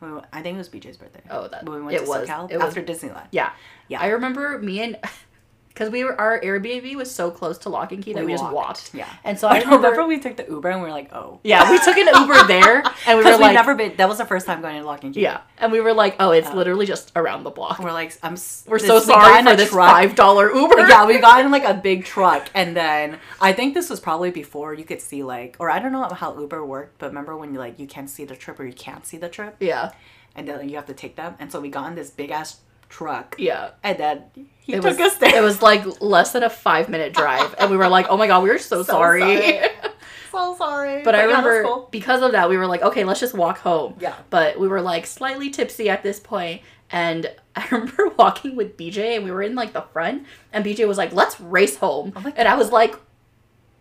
We 0.00 0.12
went- 0.12 0.26
I 0.32 0.42
think 0.42 0.56
it 0.56 0.58
was 0.58 0.68
BJ's 0.68 0.96
birthday. 0.96 1.22
Oh, 1.30 1.48
that- 1.48 1.64
when 1.64 1.78
we 1.80 1.82
went 1.86 1.96
it 1.96 2.04
to 2.04 2.08
was- 2.08 2.28
SoCal 2.28 2.50
it 2.50 2.56
was- 2.56 2.66
after 2.66 2.82
Disneyland. 2.82 3.26
Yeah. 3.30 3.52
Yeah. 3.88 4.00
I 4.00 4.08
remember 4.08 4.58
me 4.58 4.80
and 4.82 4.98
because 5.74 5.90
we 5.90 6.04
were 6.04 6.18
our 6.20 6.40
Airbnb 6.40 6.94
was 6.94 7.12
so 7.12 7.32
close 7.32 7.58
to 7.58 7.68
Lock 7.68 7.90
and 7.90 8.02
Key 8.02 8.12
that 8.12 8.20
we, 8.20 8.26
We 8.26 8.38
just 8.38 8.52
walked, 8.52 8.94
yeah. 8.94 9.08
And 9.24 9.36
so 9.36 9.48
I 9.48 9.54
I 9.54 9.58
remember, 9.58 9.88
remember 9.88 10.06
we 10.06 10.20
took 10.20 10.36
the 10.36 10.46
Uber 10.48 10.70
and 10.70 10.80
we 10.80 10.86
were 10.86 10.92
like, 10.92 11.12
oh. 11.12 11.40
yeah, 11.42 11.68
we 11.68 11.78
took 11.78 11.96
an 11.96 12.06
Uber 12.06 12.46
there 12.46 12.84
and 13.06 13.18
we 13.18 13.24
were 13.24 13.36
like, 13.36 13.54
never 13.54 13.74
been. 13.74 13.96
That 13.96 14.08
was 14.08 14.18
the 14.18 14.24
first 14.24 14.46
time 14.46 14.62
going 14.62 14.80
to 14.80 14.86
Lock 14.86 15.02
and 15.02 15.12
Key. 15.12 15.22
yeah, 15.22 15.40
and 15.58 15.72
we 15.72 15.80
were 15.80 15.92
like, 15.92 16.14
oh, 16.20 16.30
it's 16.30 16.52
literally 16.52 16.86
just 16.86 17.10
around 17.16 17.42
the 17.42 17.50
block. 17.50 17.80
We're 17.80 17.92
like, 17.92 18.16
I'm. 18.22 18.36
We're 18.66 18.78
so 18.78 19.00
sorry 19.00 19.42
for 19.42 19.56
this 19.56 19.70
truck. 19.70 19.90
five 19.90 20.14
dollar 20.14 20.54
Uber. 20.54 20.86
yeah, 20.86 21.06
we 21.06 21.18
got 21.18 21.44
in 21.44 21.50
like 21.50 21.64
a 21.64 21.74
big 21.82 22.04
truck, 22.04 22.48
and 22.54 22.76
then 22.76 23.18
I 23.40 23.52
think 23.52 23.74
this 23.74 23.90
was 23.90 23.98
probably 23.98 24.30
before 24.30 24.74
you 24.74 24.84
could 24.84 25.00
see 25.00 25.24
like, 25.24 25.56
or 25.58 25.70
I 25.70 25.80
don't 25.80 25.92
know 25.92 26.04
how 26.04 26.38
Uber 26.38 26.64
worked, 26.64 26.98
but 26.98 27.08
remember 27.08 27.36
when 27.36 27.52
you 27.52 27.58
like 27.58 27.80
you 27.80 27.88
can't 27.88 28.08
see 28.08 28.24
the 28.24 28.36
trip 28.36 28.60
or 28.60 28.64
you 28.64 28.72
can't 28.72 29.04
see 29.04 29.16
the 29.16 29.28
trip, 29.28 29.56
yeah, 29.58 29.90
and 30.36 30.46
then 30.46 30.68
you 30.68 30.76
have 30.76 30.86
to 30.86 30.94
take 30.94 31.16
them, 31.16 31.34
and 31.40 31.50
so 31.50 31.60
we 31.60 31.68
got 31.68 31.88
in 31.88 31.96
this 31.96 32.10
big 32.10 32.30
ass 32.30 32.60
truck, 32.98 33.34
yeah. 33.38 33.70
and 33.82 33.98
then 33.98 34.22
he 34.60 34.72
It 34.74 34.76
took 34.82 34.84
was 34.84 35.00
us 35.00 35.16
there. 35.18 35.34
it 35.36 35.42
was 35.42 35.60
like 35.62 36.00
less 36.00 36.32
than 36.32 36.42
a 36.44 36.50
five 36.50 36.88
minute 36.88 37.12
drive, 37.12 37.54
and 37.58 37.70
we 37.70 37.76
were 37.76 37.88
like, 37.88 38.06
oh 38.08 38.16
my 38.16 38.26
god, 38.28 38.42
we 38.42 38.50
were 38.50 38.58
so, 38.58 38.82
So 38.84 38.92
sorry. 38.92 39.20
sorry. 39.20 39.68
so 40.32 40.54
sorry, 40.56 41.02
But 41.02 41.14
I 41.14 41.18
yeah, 41.18 41.24
remember 41.26 41.62
cool. 41.64 41.88
because 41.90 42.22
of 42.22 42.32
that, 42.32 42.48
we 42.48 42.56
were 42.56 42.66
like, 42.66 42.82
okay, 42.82 43.04
let's 43.04 43.20
just 43.20 43.34
walk 43.34 43.58
home. 43.58 43.96
Yeah. 44.00 44.14
But 44.30 44.58
we 44.58 44.68
were 44.68 44.80
like 44.80 45.06
slightly 45.06 45.50
tipsy 45.50 45.88
at 45.90 46.02
this 46.02 46.20
point, 46.20 46.62
and 46.90 47.30
I 47.56 47.66
remember 47.70 48.08
walking 48.16 48.54
with 48.56 48.76
BJ, 48.76 49.16
and 49.16 49.24
we 49.24 49.30
were 49.32 49.42
in 49.42 49.54
like 49.56 49.72
the 49.72 49.82
front, 49.82 50.26
and 50.52 50.64
BJ 50.64 50.86
was 50.86 50.98
like, 50.98 51.12
let's 51.12 51.40
race 51.40 51.76
home, 51.76 52.12
Oh 52.16 52.32
and 52.36 52.46
I 52.48 52.54
was 52.54 52.70
like, 52.70 52.94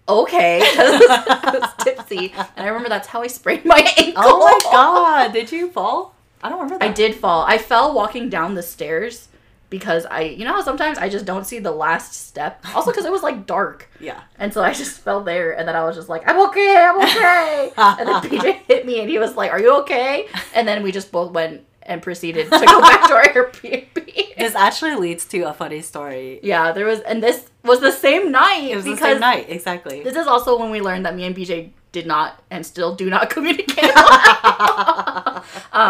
okay, 0.09 0.59
I 0.63 1.57
was 1.61 1.69
tipsy, 1.85 2.33
and 2.35 2.65
I 2.65 2.67
remember 2.67 2.89
that's 2.89 3.07
how 3.07 3.21
I 3.21 3.27
sprained 3.27 3.65
my 3.65 3.79
ankle. 3.97 4.23
Oh 4.25 4.39
my 4.39 4.59
god, 4.71 5.33
did 5.33 5.51
you 5.51 5.69
fall? 5.71 6.12
I 6.43 6.49
don't 6.49 6.59
remember 6.59 6.79
that. 6.79 6.91
I 6.91 6.93
did 6.93 7.15
fall. 7.15 7.43
I 7.47 7.57
fell 7.57 7.93
walking 7.95 8.29
down 8.29 8.53
the 8.53 8.61
stairs 8.63 9.29
because 9.69 10.05
I, 10.05 10.21
you 10.21 10.45
know 10.45 10.53
how 10.53 10.61
sometimes 10.61 10.99
I 10.99 11.09
just 11.09 11.25
don't 11.25 11.45
see 11.45 11.57
the 11.57 11.71
last 11.71 12.13
step. 12.13 12.63
Also 12.75 12.91
because 12.91 13.05
it 13.05 13.11
was 13.11 13.23
like 13.23 13.47
dark. 13.47 13.89
Yeah. 13.99 14.21
And 14.37 14.53
so 14.53 14.61
I 14.61 14.71
just 14.73 14.99
fell 14.99 15.21
there, 15.23 15.57
and 15.57 15.67
then 15.67 15.75
I 15.75 15.83
was 15.83 15.95
just 15.95 16.09
like, 16.09 16.29
I'm 16.29 16.39
okay, 16.49 16.75
I'm 16.77 17.01
okay. 17.01 17.71
and 17.75 18.07
then 18.07 18.21
BJ 18.21 18.53
hit 18.67 18.85
me, 18.85 18.99
and 18.99 19.09
he 19.09 19.17
was 19.17 19.35
like, 19.35 19.51
Are 19.51 19.59
you 19.59 19.75
okay? 19.81 20.27
And 20.53 20.67
then 20.67 20.83
we 20.83 20.91
just 20.91 21.11
both 21.11 21.31
went 21.31 21.65
and 21.81 22.01
proceeded 22.01 22.45
to 22.51 22.65
go 22.65 22.81
back 22.81 23.07
to 23.07 23.13
our 23.13 23.23
Airbnb. 23.51 24.35
This 24.37 24.55
actually 24.55 24.95
leads 24.95 25.25
to 25.25 25.41
a 25.43 25.53
funny 25.53 25.81
story. 25.81 26.39
yeah, 26.43 26.71
there 26.71 26.85
was, 26.85 26.99
and 27.01 27.21
this 27.23 27.49
was 27.63 27.79
the 27.79 27.91
same 27.91 28.31
night. 28.31 28.69
It 28.71 28.75
was 28.75 28.85
the 28.85 28.95
same 28.97 29.19
night, 29.19 29.47
exactly. 29.49 30.03
This 30.03 30.15
is 30.15 30.27
also 30.27 30.59
when 30.59 30.69
we 30.71 30.81
learned 30.81 31.05
that 31.05 31.15
me 31.15 31.23
and 31.25 31.35
BJ 31.35 31.71
did 31.93 32.05
not 32.05 32.43
and 32.51 32.65
still 32.65 32.93
do 32.95 33.09
not 33.09 33.29
communicate. 33.35 33.77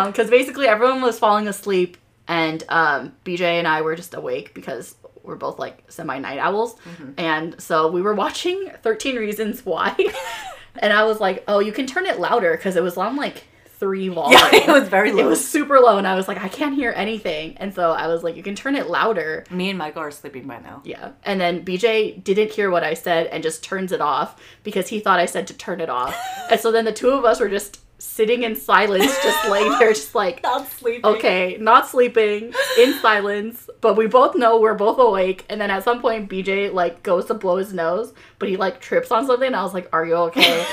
Because 0.06 0.30
basically 0.30 0.68
everyone 0.68 1.02
was 1.02 1.20
falling 1.20 1.48
asleep, 1.48 1.98
and 2.28 2.64
um, 2.70 3.14
BJ 3.26 3.42
and 3.42 3.68
I 3.68 3.82
were 3.82 3.96
just 3.96 4.14
awake 4.14 4.54
because 4.54 4.96
we're 5.24 5.36
both 5.36 5.60
like 5.60 5.84
semi 5.88 6.20
night 6.20 6.40
owls. 6.40 6.76
And 7.18 7.60
so 7.62 7.92
we 7.92 8.02
were 8.02 8.14
watching 8.14 8.72
13 8.82 9.16
Reasons 9.16 9.66
Why. 9.66 9.96
and 10.78 10.94
I 10.94 11.04
was 11.04 11.20
like, 11.20 11.44
oh, 11.48 11.60
you 11.60 11.72
can 11.72 11.86
turn 11.88 12.06
it 12.06 12.20
louder 12.20 12.56
because 12.56 12.76
it 12.76 12.84
was 12.84 12.98
on 12.98 13.16
like 13.16 13.46
three 13.84 14.10
yeah, 14.10 14.50
it 14.54 14.68
was 14.70 14.88
very 14.88 15.12
low. 15.12 15.24
It 15.26 15.26
was 15.26 15.46
super 15.46 15.78
low, 15.78 15.98
and 15.98 16.08
I 16.08 16.16
was 16.16 16.30
like, 16.30 16.42
I 16.42 16.48
can't 16.48 16.74
hear 16.74 16.94
anything. 16.96 17.58
And 17.58 17.74
so 17.76 17.92
I 17.92 18.08
was 18.08 18.24
like, 18.24 18.38
you 18.38 18.44
can 18.44 18.56
turn 18.56 18.76
it 18.76 18.88
louder. 18.88 19.44
Me 19.50 19.70
and 19.70 19.78
Michael 19.78 20.04
are 20.04 20.12
sleeping 20.12 20.48
by 20.48 20.60
now. 20.60 20.82
Yeah. 20.86 21.12
And 21.24 21.40
then 21.40 21.66
BJ 21.66 22.24
didn't 22.24 22.52
hear 22.52 22.72
what 22.72 22.84
I 22.84 22.94
said 22.94 23.28
and 23.28 23.44
just 23.44 23.62
turns 23.62 23.92
it 23.92 24.00
off 24.00 24.42
because 24.64 24.88
he 24.88 25.02
thought 25.02 25.20
I 25.20 25.26
said 25.26 25.48
to 25.48 25.54
turn 25.54 25.82
it 25.82 25.90
off. 25.90 26.18
and 26.50 26.60
so 26.62 26.72
then 26.72 26.86
the 26.86 26.94
two 26.94 27.10
of 27.10 27.26
us 27.26 27.42
were 27.42 27.50
just 27.50 27.82
sitting 28.00 28.44
in 28.44 28.56
silence, 28.56 29.06
just 29.22 29.50
laying 29.50 29.78
there, 29.80 29.92
just 29.92 30.16
like, 30.16 30.42
Not 30.44 30.66
sleeping. 30.70 31.06
okay, 31.06 31.58
not 31.60 31.86
sleeping, 31.86 32.54
in 32.80 32.94
silence. 33.02 33.70
But 33.82 33.98
we 33.98 34.08
both 34.08 34.38
know 34.38 34.62
we're 34.62 34.76
both 34.76 34.98
awake. 34.98 35.46
And 35.50 35.60
then 35.60 35.70
at 35.70 35.84
some 35.84 36.02
point, 36.02 36.30
BJ 36.30 36.72
like 36.72 37.04
goes 37.04 37.26
to 37.26 37.34
blow 37.34 37.58
his 37.58 37.74
nose, 37.74 38.14
but 38.40 38.48
he 38.48 38.56
like 38.56 38.80
trips 38.80 39.12
on 39.12 39.28
something. 39.28 39.48
And 39.48 39.58
I 39.58 39.64
was 39.64 39.74
like, 39.74 39.90
are 39.92 40.06
you 40.06 40.16
okay? 40.16 40.66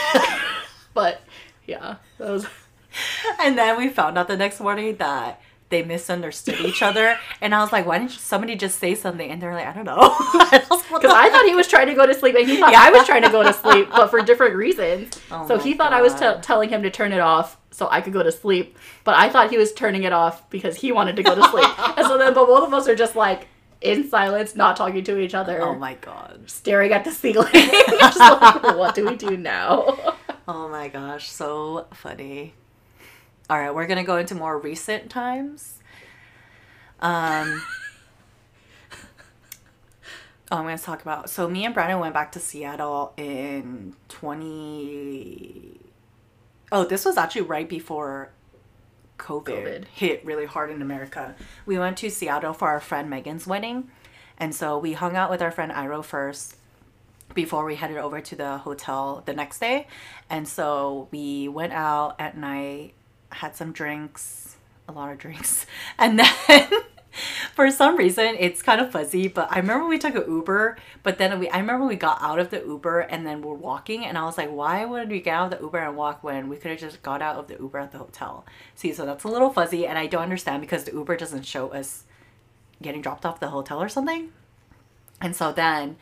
but 0.95 1.23
yeah, 1.67 1.97
that 2.19 2.31
was. 2.31 2.47
And 3.41 3.57
then 3.57 3.77
we 3.79 3.89
found 3.89 4.19
out 4.19 4.29
the 4.29 4.37
next 4.37 4.61
morning 4.61 4.97
that 4.97 5.41
they 5.71 5.83
misunderstood 5.83 6.61
each 6.61 6.83
other. 6.83 7.17
And 7.41 7.55
I 7.55 7.61
was 7.61 7.71
like, 7.73 7.87
why 7.87 7.99
didn't 7.99 8.11
somebody 8.11 8.57
just 8.57 8.79
say 8.81 8.95
something? 8.97 9.31
And 9.31 9.41
they're 9.41 9.55
like, 9.55 9.67
I 9.67 9.73
don't 9.73 9.85
know. 9.85 10.15
Because 10.91 11.13
I 11.15 11.31
thought 11.31 11.47
he 11.47 11.55
was 11.55 11.69
trying 11.69 11.87
to 11.87 11.95
go 11.95 12.05
to 12.05 12.13
sleep 12.13 12.35
and 12.35 12.47
he 12.47 12.57
thought 12.59 12.73
Yeah. 12.73 12.83
I 12.83 12.91
was 12.91 13.07
trying 13.07 13.23
to 13.23 13.31
go 13.31 13.43
to 13.45 13.53
sleep, 13.53 13.89
but 13.91 14.09
for 14.09 14.21
different 14.21 14.57
reasons. 14.57 15.19
Oh 15.31 15.47
so 15.47 15.59
he 15.59 15.75
thought 15.75 15.93
I 15.93 16.03
was 16.03 16.15
t- 16.15 16.27
telling 16.43 16.69
him 16.71 16.83
to 16.83 16.91
turn 16.91 17.13
it 17.13 17.21
off 17.21 17.57
so 17.71 17.89
I 17.89 18.01
could 18.01 18.13
go 18.13 18.23
to 18.25 18.33
sleep, 18.33 18.77
but 19.05 19.15
I 19.15 19.29
thought 19.31 19.51
he 19.51 19.57
was 19.57 19.73
turning 19.73 20.03
it 20.03 20.13
off 20.13 20.51
because 20.51 20.77
he 20.77 20.91
wanted 20.91 21.15
to 21.17 21.23
go 21.23 21.35
to 21.37 21.43
sleep. 21.51 21.69
and 21.97 22.05
so 22.07 22.19
then, 22.19 22.35
but 22.35 22.47
both 22.47 22.67
of 22.67 22.75
us 22.75 22.89
are 22.89 22.97
just 22.97 23.15
like 23.15 23.47
in 23.81 24.09
silence, 24.11 24.57
not 24.57 24.77
talking 24.77 25.05
to 25.05 25.19
each 25.21 25.35
other, 25.35 25.63
Oh 25.63 25.77
my 25.77 25.95
god. 25.95 26.43
staring 26.51 26.93
at 26.93 27.05
the 27.05 27.13
ceiling. 27.13 27.49
just 27.53 28.19
like, 28.19 28.63
what 28.77 28.95
do 28.97 29.07
we 29.09 29.15
do 29.15 29.37
now? 29.37 30.17
Oh 30.49 30.69
my 30.69 30.89
gosh, 30.89 31.31
so 31.31 31.87
funny. 31.95 32.55
All 33.51 33.59
right, 33.59 33.75
we're 33.75 33.89
gonna 33.89 34.05
go 34.05 34.17
into 34.17 34.37
more 34.37 34.57
recent 34.57 35.11
times. 35.11 35.81
Um, 37.01 37.61
oh, 40.53 40.59
I'm 40.59 40.63
gonna 40.63 40.79
talk 40.79 41.03
about. 41.03 41.29
So 41.31 41.49
me 41.49 41.65
and 41.65 41.75
Brandon 41.75 41.99
went 41.99 42.15
back 42.15 42.31
to 42.33 42.39
Seattle 42.39 43.13
in 43.17 43.97
20. 44.09 45.81
Oh, 46.71 46.85
this 46.85 47.05
was 47.05 47.17
actually 47.17 47.41
right 47.43 47.69
before 47.69 48.31
COVID, 49.19 49.45
COVID. 49.45 49.85
hit 49.87 50.25
really 50.25 50.47
hard 50.47 50.71
in 50.71 50.81
America. 50.81 51.35
We 51.67 51.77
went 51.77 51.97
to 51.99 52.09
Seattle 52.09 52.53
for 52.53 52.69
our 52.69 52.79
friend 52.79 53.11
Megan's 53.11 53.49
wedding, 53.49 53.91
and 54.39 54.55
so 54.55 54.79
we 54.79 54.93
hung 54.93 55.17
out 55.17 55.29
with 55.29 55.43
our 55.43 55.51
friend 55.51 55.73
Iro 55.73 56.03
first 56.03 56.55
before 57.35 57.65
we 57.65 57.75
headed 57.75 57.97
over 57.97 58.21
to 58.21 58.37
the 58.37 58.59
hotel 58.59 59.25
the 59.27 59.33
next 59.33 59.59
day. 59.59 59.89
And 60.29 60.47
so 60.47 61.09
we 61.11 61.49
went 61.49 61.73
out 61.73 62.15
at 62.21 62.37
night, 62.37 62.95
had 63.31 63.57
some 63.57 63.73
drinks, 63.73 64.57
a 64.89 64.93
lot 64.93 65.11
of 65.13 65.19
drinks. 65.19 65.67
And 65.99 66.19
then 66.19 66.35
for 67.55 67.71
some 67.71 67.97
reason 67.97 68.37
it's 68.39 68.63
kind 68.63 68.81
of 68.81 68.91
fuzzy, 68.93 69.29
but 69.29 69.49
I 69.51 69.59
remember 69.59 69.87
we 69.87 69.99
took 69.99 70.15
an 70.15 70.25
Uber, 70.27 70.77
but 71.03 71.19
then 71.19 71.39
we 71.39 71.49
I 71.51 71.59
remember 71.59 71.87
we 71.87 71.97
got 71.97 72.23
out 72.23 72.39
of 72.39 72.51
the 72.51 72.65
Uber 72.65 73.01
and 73.01 73.27
then 73.27 73.43
we're 73.43 73.55
walking 73.55 74.05
and 74.05 74.17
I 74.17 74.25
was 74.25 74.39
like, 74.39 74.51
why 74.51 74.85
would 74.85 75.11
we 75.11 75.21
get 75.21 75.35
out 75.35 75.53
of 75.53 75.59
the 75.59 75.65
Uber 75.65 75.79
and 75.79 75.97
walk 75.97 76.23
when 76.23 76.49
we 76.49 76.57
could 76.57 76.71
have 76.71 76.81
just 76.81 77.03
got 77.03 77.23
out 77.23 77.37
of 77.37 77.49
the 77.49 77.57
Uber 77.59 77.79
at 77.79 77.93
the 77.93 77.99
hotel? 77.99 78.45
See, 78.75 78.93
so 78.93 79.05
that's 79.05 79.25
a 79.25 79.29
little 79.29 79.51
fuzzy 79.51 79.87
and 79.87 79.99
I 79.99 80.07
don't 80.07 80.23
understand 80.23 80.61
because 80.61 80.85
the 80.85 80.93
Uber 80.93 81.17
doesn't 81.17 81.45
show 81.45 81.69
us 81.69 82.05
getting 82.83 83.03
dropped 83.03 83.27
off 83.27 83.41
the 83.41 83.49
hotel 83.49 83.83
or 83.83 83.89
something. 83.89 84.33
And 85.21 85.37
so 85.37 85.53
then, 85.53 85.97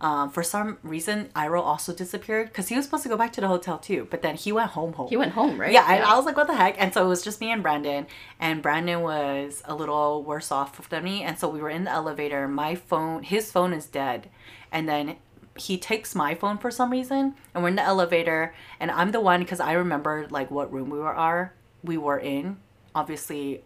um, 0.00 0.30
for 0.30 0.44
some 0.44 0.78
reason, 0.82 1.30
Iro 1.36 1.60
also 1.60 1.92
disappeared 1.92 2.48
because 2.48 2.68
he 2.68 2.76
was 2.76 2.84
supposed 2.84 3.02
to 3.02 3.08
go 3.08 3.16
back 3.16 3.32
to 3.32 3.40
the 3.40 3.48
hotel 3.48 3.78
too, 3.78 4.06
but 4.10 4.22
then 4.22 4.36
he 4.36 4.52
went 4.52 4.70
home 4.70 4.92
home. 4.92 5.08
he 5.08 5.16
went 5.16 5.32
home, 5.32 5.60
right? 5.60 5.72
Yeah, 5.72 5.92
and 5.92 6.04
I 6.04 6.16
was 6.16 6.24
like, 6.24 6.36
what 6.36 6.46
the 6.46 6.54
heck? 6.54 6.76
And 6.78 6.94
so 6.94 7.04
it 7.04 7.08
was 7.08 7.22
just 7.22 7.40
me 7.40 7.50
and 7.50 7.62
Brandon, 7.62 8.06
and 8.38 8.62
Brandon 8.62 9.00
was 9.00 9.62
a 9.64 9.74
little 9.74 10.22
worse 10.22 10.52
off 10.52 10.88
than 10.88 11.02
me. 11.02 11.22
And 11.24 11.36
so 11.38 11.48
we 11.48 11.60
were 11.60 11.70
in 11.70 11.84
the 11.84 11.90
elevator. 11.90 12.46
My 12.46 12.76
phone, 12.76 13.24
his 13.24 13.50
phone 13.50 13.72
is 13.72 13.86
dead. 13.86 14.30
And 14.70 14.88
then 14.88 15.16
he 15.56 15.76
takes 15.76 16.14
my 16.14 16.34
phone 16.34 16.58
for 16.58 16.70
some 16.70 16.90
reason, 16.90 17.34
and 17.52 17.62
we're 17.64 17.70
in 17.70 17.76
the 17.76 17.82
elevator, 17.82 18.54
and 18.78 18.92
I'm 18.92 19.10
the 19.10 19.20
one 19.20 19.40
because 19.40 19.58
I 19.58 19.72
remember 19.72 20.28
like 20.30 20.50
what 20.50 20.72
room 20.72 20.90
we 20.90 20.98
were 20.98 21.14
are 21.14 21.54
we 21.82 21.96
were 21.96 22.18
in. 22.18 22.58
Obviously, 22.94 23.62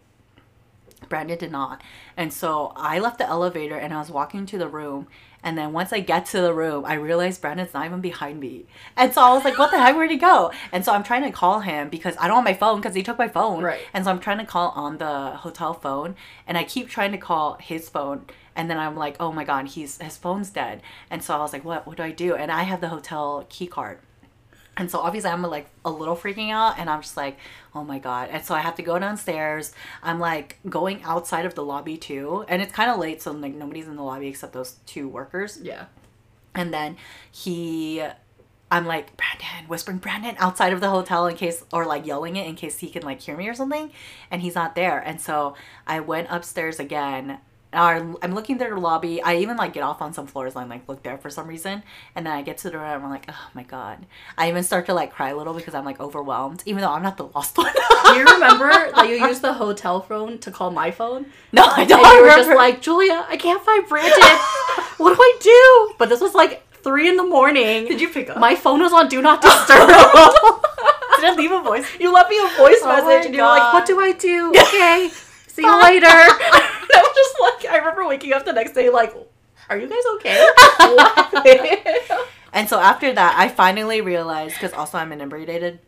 Brandon 1.09 1.37
did 1.37 1.51
not. 1.51 1.81
And 2.17 2.33
so 2.33 2.73
I 2.75 2.99
left 2.99 3.17
the 3.17 3.27
elevator 3.27 3.77
and 3.77 3.93
I 3.93 3.99
was 3.99 4.09
walking 4.09 4.45
to 4.47 4.57
the 4.57 4.67
room. 4.67 5.07
And 5.43 5.57
then 5.57 5.73
once 5.73 5.91
I 5.91 5.99
get 5.99 6.25
to 6.27 6.41
the 6.41 6.53
room, 6.53 6.85
I 6.85 6.93
realized 6.93 7.41
Brandon's 7.41 7.73
not 7.73 7.85
even 7.85 7.99
behind 7.99 8.39
me. 8.39 8.65
And 8.95 9.13
so 9.13 9.21
I 9.21 9.33
was 9.33 9.43
like, 9.43 9.57
what 9.57 9.71
the 9.71 9.77
heck? 9.77 9.95
Where'd 9.95 10.09
he 10.09 10.17
go? 10.17 10.51
And 10.71 10.85
so 10.85 10.93
I'm 10.93 11.03
trying 11.03 11.23
to 11.23 11.31
call 11.31 11.59
him 11.59 11.89
because 11.89 12.15
I 12.19 12.27
don't 12.27 12.37
have 12.37 12.45
my 12.45 12.53
phone 12.53 12.79
because 12.79 12.95
he 12.95 13.03
took 13.03 13.17
my 13.17 13.27
phone. 13.27 13.61
Right. 13.61 13.81
And 13.93 14.05
so 14.05 14.11
I'm 14.11 14.19
trying 14.19 14.39
to 14.39 14.45
call 14.45 14.69
on 14.69 14.97
the 14.97 15.31
hotel 15.31 15.73
phone. 15.73 16.15
And 16.47 16.57
I 16.57 16.63
keep 16.63 16.87
trying 16.87 17.11
to 17.11 17.17
call 17.17 17.57
his 17.59 17.89
phone. 17.89 18.25
And 18.55 18.69
then 18.69 18.77
I'm 18.77 18.95
like, 18.95 19.17
oh 19.19 19.31
my 19.31 19.43
God, 19.43 19.67
he's 19.67 19.97
his 19.97 20.17
phone's 20.17 20.49
dead. 20.49 20.81
And 21.09 21.23
so 21.23 21.35
I 21.35 21.39
was 21.39 21.53
like, 21.53 21.65
what, 21.65 21.85
what 21.85 21.97
do 21.97 22.03
I 22.03 22.11
do? 22.11 22.35
And 22.35 22.51
I 22.51 22.63
have 22.63 22.81
the 22.81 22.89
hotel 22.89 23.45
key 23.49 23.67
card. 23.67 23.99
And 24.75 24.89
so 24.89 24.99
obviously 24.99 25.29
I'm 25.29 25.43
like 25.43 25.67
a 25.85 25.91
little 25.91 26.15
freaking 26.15 26.51
out 26.51 26.79
and 26.79 26.89
I'm 26.89 27.01
just 27.01 27.15
like, 27.15 27.37
oh 27.75 27.83
my 27.83 27.99
God. 27.99 28.29
And 28.31 28.43
so 28.43 28.55
I 28.55 28.59
have 28.59 28.75
to 28.75 28.81
go 28.81 28.97
downstairs. 28.97 29.71
I'm 30.01 30.19
like 30.19 30.57
going 30.67 31.03
outside 31.03 31.45
of 31.45 31.53
the 31.53 31.63
lobby 31.63 31.95
too. 31.95 32.43
And 32.47 32.61
it's 32.61 32.73
kind 32.73 32.89
of 32.89 32.97
late, 32.99 33.21
so 33.21 33.31
like 33.31 33.53
nobody's 33.53 33.87
in 33.87 33.95
the 33.95 34.03
lobby 34.03 34.27
except 34.27 34.53
those 34.53 34.77
two 34.85 35.07
workers. 35.07 35.59
Yeah. 35.61 35.85
And 36.55 36.73
then 36.73 36.97
he, 37.31 38.03
I'm 38.71 38.87
like, 38.87 39.15
Brandon, 39.15 39.67
whispering 39.67 39.97
Brandon 39.97 40.35
outside 40.39 40.73
of 40.73 40.81
the 40.81 40.89
hotel 40.89 41.27
in 41.27 41.35
case, 41.35 41.63
or 41.71 41.85
like 41.85 42.07
yelling 42.07 42.35
it 42.35 42.47
in 42.47 42.55
case 42.55 42.79
he 42.79 42.89
can 42.89 43.03
like 43.03 43.21
hear 43.21 43.37
me 43.37 43.47
or 43.47 43.53
something. 43.53 43.91
And 44.31 44.41
he's 44.41 44.55
not 44.55 44.73
there. 44.73 44.99
And 44.99 45.21
so 45.21 45.55
I 45.85 45.99
went 45.99 46.27
upstairs 46.31 46.79
again. 46.79 47.37
Or 47.73 48.17
I'm 48.21 48.33
looking 48.35 48.57
through 48.59 48.69
the 48.69 48.79
lobby. 48.79 49.21
I 49.21 49.37
even 49.37 49.57
like 49.57 49.73
get 49.73 49.83
off 49.83 50.01
on 50.01 50.13
some 50.13 50.27
floors 50.27 50.55
and 50.55 50.69
like 50.69 50.87
look 50.87 51.03
there 51.03 51.17
for 51.17 51.29
some 51.29 51.47
reason. 51.47 51.83
And 52.15 52.25
then 52.25 52.33
I 52.33 52.41
get 52.41 52.57
to 52.59 52.69
the 52.69 52.77
room 52.77 52.85
and 52.93 53.03
I'm 53.05 53.09
like, 53.09 53.25
oh 53.29 53.49
my 53.53 53.63
God. 53.63 54.05
I 54.37 54.49
even 54.49 54.63
start 54.63 54.85
to 54.87 54.93
like 54.93 55.11
cry 55.11 55.29
a 55.29 55.35
little 55.35 55.53
because 55.53 55.73
I'm 55.73 55.85
like 55.85 55.99
overwhelmed, 55.99 56.63
even 56.65 56.81
though 56.81 56.91
I'm 56.91 57.03
not 57.03 57.17
the 57.17 57.25
lost 57.27 57.57
one. 57.57 57.73
Do 57.73 58.13
you 58.13 58.25
remember 58.25 58.69
that 58.95 59.07
you 59.09 59.15
used 59.25 59.41
the 59.41 59.53
hotel 59.53 60.01
phone 60.01 60.37
to 60.39 60.51
call 60.51 60.71
my 60.71 60.91
phone? 60.91 61.25
no, 61.51 61.63
I 61.63 61.85
don't 61.85 61.99
you 61.99 62.05
were 62.07 62.21
remember. 62.29 62.43
just 62.45 62.55
like, 62.55 62.81
Julia, 62.81 63.25
I 63.27 63.37
can't 63.37 63.63
find 63.63 63.87
Brandon. 63.87 64.11
what 64.97 65.15
do 65.15 65.21
I 65.21 65.37
do? 65.41 65.95
But 65.97 66.09
this 66.09 66.21
was 66.21 66.33
like 66.35 66.61
three 66.83 67.07
in 67.09 67.17
the 67.17 67.23
morning. 67.25 67.87
Did 67.87 68.01
you 68.01 68.09
pick 68.09 68.29
up? 68.29 68.37
My 68.37 68.55
phone 68.55 68.81
was 68.81 68.93
on 68.93 69.07
Do 69.09 69.21
Not 69.21 69.41
Disturb. 69.41 69.87
Did 69.87 71.29
I 71.29 71.35
leave 71.37 71.51
a 71.51 71.61
voice? 71.61 71.85
you 71.99 72.11
left 72.13 72.29
me 72.29 72.37
a 72.37 72.47
voice 72.57 72.79
Oh 72.83 72.87
message 72.87 73.27
and 73.27 73.35
you 73.35 73.41
were 73.41 73.47
like, 73.47 73.73
What 73.73 73.85
do 73.85 73.99
I 73.99 74.11
do? 74.11 74.49
Okay. 74.49 75.09
See 75.47 75.61
you 75.61 75.81
later. 75.81 76.69
I 76.93 77.01
was 77.01 77.15
just 77.15 77.35
like, 77.41 77.73
I 77.73 77.77
remember 77.77 78.07
waking 78.07 78.33
up 78.33 78.45
the 78.45 78.53
next 78.53 78.73
day 78.73 78.89
like, 78.89 79.13
Are 79.69 79.77
you 79.77 79.87
guys 79.87 80.03
okay? 80.15 80.47
And 82.53 82.69
so 82.69 82.79
after 82.79 83.11
that, 83.11 83.35
I 83.37 83.49
finally 83.49 84.01
realized 84.01 84.55
because 84.55 84.73
also 84.73 84.99
I'm 84.99 85.11
inebriated. 85.11 85.79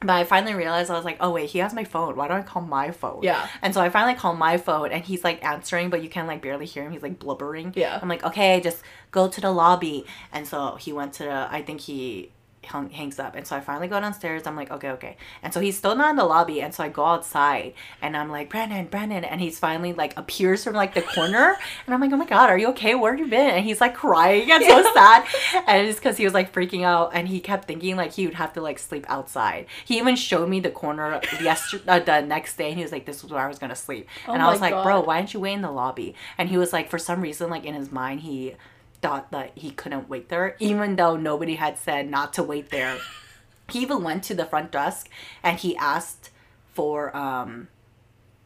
But 0.00 0.10
I 0.10 0.24
finally 0.24 0.54
realized 0.54 0.90
I 0.90 0.96
was 0.96 1.04
like, 1.04 1.18
oh 1.20 1.30
wait, 1.30 1.50
he 1.50 1.58
has 1.58 1.74
my 1.74 1.84
phone. 1.84 2.16
Why 2.16 2.26
don't 2.26 2.38
I 2.38 2.42
call 2.42 2.62
my 2.62 2.90
phone? 2.90 3.20
Yeah. 3.22 3.46
And 3.60 3.72
so 3.72 3.80
I 3.80 3.88
finally 3.88 4.14
call 4.14 4.34
my 4.34 4.56
phone, 4.56 4.90
and 4.90 5.04
he's 5.04 5.22
like 5.22 5.44
answering, 5.44 5.90
but 5.90 6.02
you 6.02 6.08
can 6.08 6.26
like 6.26 6.42
barely 6.42 6.66
hear 6.66 6.82
him. 6.84 6.90
He's 6.92 7.02
like 7.02 7.20
blubbering. 7.20 7.72
Yeah. 7.76 7.98
I'm 8.02 8.08
like, 8.08 8.24
okay, 8.24 8.60
just 8.60 8.82
go 9.12 9.28
to 9.28 9.40
the 9.40 9.50
lobby. 9.50 10.04
And 10.32 10.46
so 10.46 10.76
he 10.76 10.92
went 10.92 11.12
to 11.14 11.24
the. 11.24 11.48
I 11.50 11.62
think 11.62 11.80
he 11.80 12.32
hung, 12.66 12.90
hangs 12.90 13.18
up. 13.18 13.34
And 13.34 13.46
so 13.46 13.56
I 13.56 13.60
finally 13.60 13.88
go 13.88 14.00
downstairs. 14.00 14.46
I'm 14.46 14.56
like, 14.56 14.70
okay, 14.70 14.90
okay. 14.90 15.16
And 15.42 15.52
so 15.52 15.60
he's 15.60 15.76
still 15.76 15.94
not 15.94 16.10
in 16.10 16.16
the 16.16 16.24
lobby. 16.24 16.60
And 16.60 16.74
so 16.74 16.84
I 16.84 16.88
go 16.88 17.04
outside 17.04 17.74
and 18.00 18.16
I'm 18.16 18.30
like, 18.30 18.50
Brandon, 18.50 18.86
Brandon. 18.86 19.24
And 19.24 19.40
he's 19.40 19.58
finally 19.58 19.92
like 19.92 20.16
appears 20.16 20.64
from 20.64 20.74
like 20.74 20.94
the 20.94 21.02
corner. 21.02 21.56
And 21.86 21.94
I'm 21.94 22.00
like, 22.00 22.12
oh 22.12 22.16
my 22.16 22.26
God, 22.26 22.48
are 22.48 22.58
you 22.58 22.68
okay? 22.68 22.94
Where 22.94 23.12
have 23.12 23.18
you 23.18 23.26
been? 23.26 23.50
And 23.50 23.64
he's 23.64 23.80
like 23.80 23.94
crying 23.94 24.50
and 24.50 24.62
so 24.62 24.82
sad. 24.94 25.26
And 25.66 25.86
it's 25.86 25.98
because 25.98 26.16
he 26.16 26.24
was 26.24 26.34
like 26.34 26.52
freaking 26.52 26.84
out 26.84 27.10
and 27.12 27.26
he 27.26 27.40
kept 27.40 27.66
thinking 27.66 27.96
like 27.96 28.12
he 28.12 28.26
would 28.26 28.34
have 28.34 28.52
to 28.54 28.60
like 28.60 28.78
sleep 28.78 29.04
outside. 29.08 29.66
He 29.84 29.98
even 29.98 30.16
showed 30.16 30.48
me 30.48 30.60
the 30.60 30.70
corner 30.70 31.20
yesterday, 31.40 31.84
uh, 31.88 31.98
the 31.98 32.20
next 32.20 32.56
day. 32.56 32.68
And 32.68 32.76
he 32.76 32.82
was 32.82 32.92
like, 32.92 33.06
this 33.06 33.24
is 33.24 33.30
where 33.30 33.42
I 33.42 33.48
was 33.48 33.58
going 33.58 33.70
to 33.70 33.76
sleep. 33.76 34.08
Oh 34.28 34.32
and 34.32 34.42
I 34.42 34.50
was 34.50 34.60
like, 34.60 34.82
bro, 34.82 35.00
why 35.00 35.18
didn't 35.18 35.34
you 35.34 35.40
wait 35.40 35.54
in 35.54 35.62
the 35.62 35.70
lobby? 35.70 36.14
And 36.38 36.48
he 36.48 36.58
was 36.58 36.72
like, 36.72 36.88
for 36.88 36.98
some 36.98 37.20
reason, 37.20 37.50
like 37.50 37.64
in 37.64 37.74
his 37.74 37.90
mind, 37.90 38.20
he 38.20 38.54
thought 39.02 39.30
that 39.32 39.52
he 39.56 39.70
couldn't 39.70 40.08
wait 40.08 40.28
there, 40.28 40.56
even 40.60 40.96
though 40.96 41.16
nobody 41.16 41.56
had 41.56 41.76
said 41.78 42.08
not 42.08 42.32
to 42.34 42.42
wait 42.42 42.70
there. 42.70 42.98
he 43.68 43.80
even 43.80 44.02
went 44.02 44.22
to 44.24 44.34
the 44.34 44.46
front 44.46 44.70
desk 44.70 45.08
and 45.42 45.58
he 45.58 45.76
asked 45.76 46.30
for 46.72 47.14
um 47.16 47.68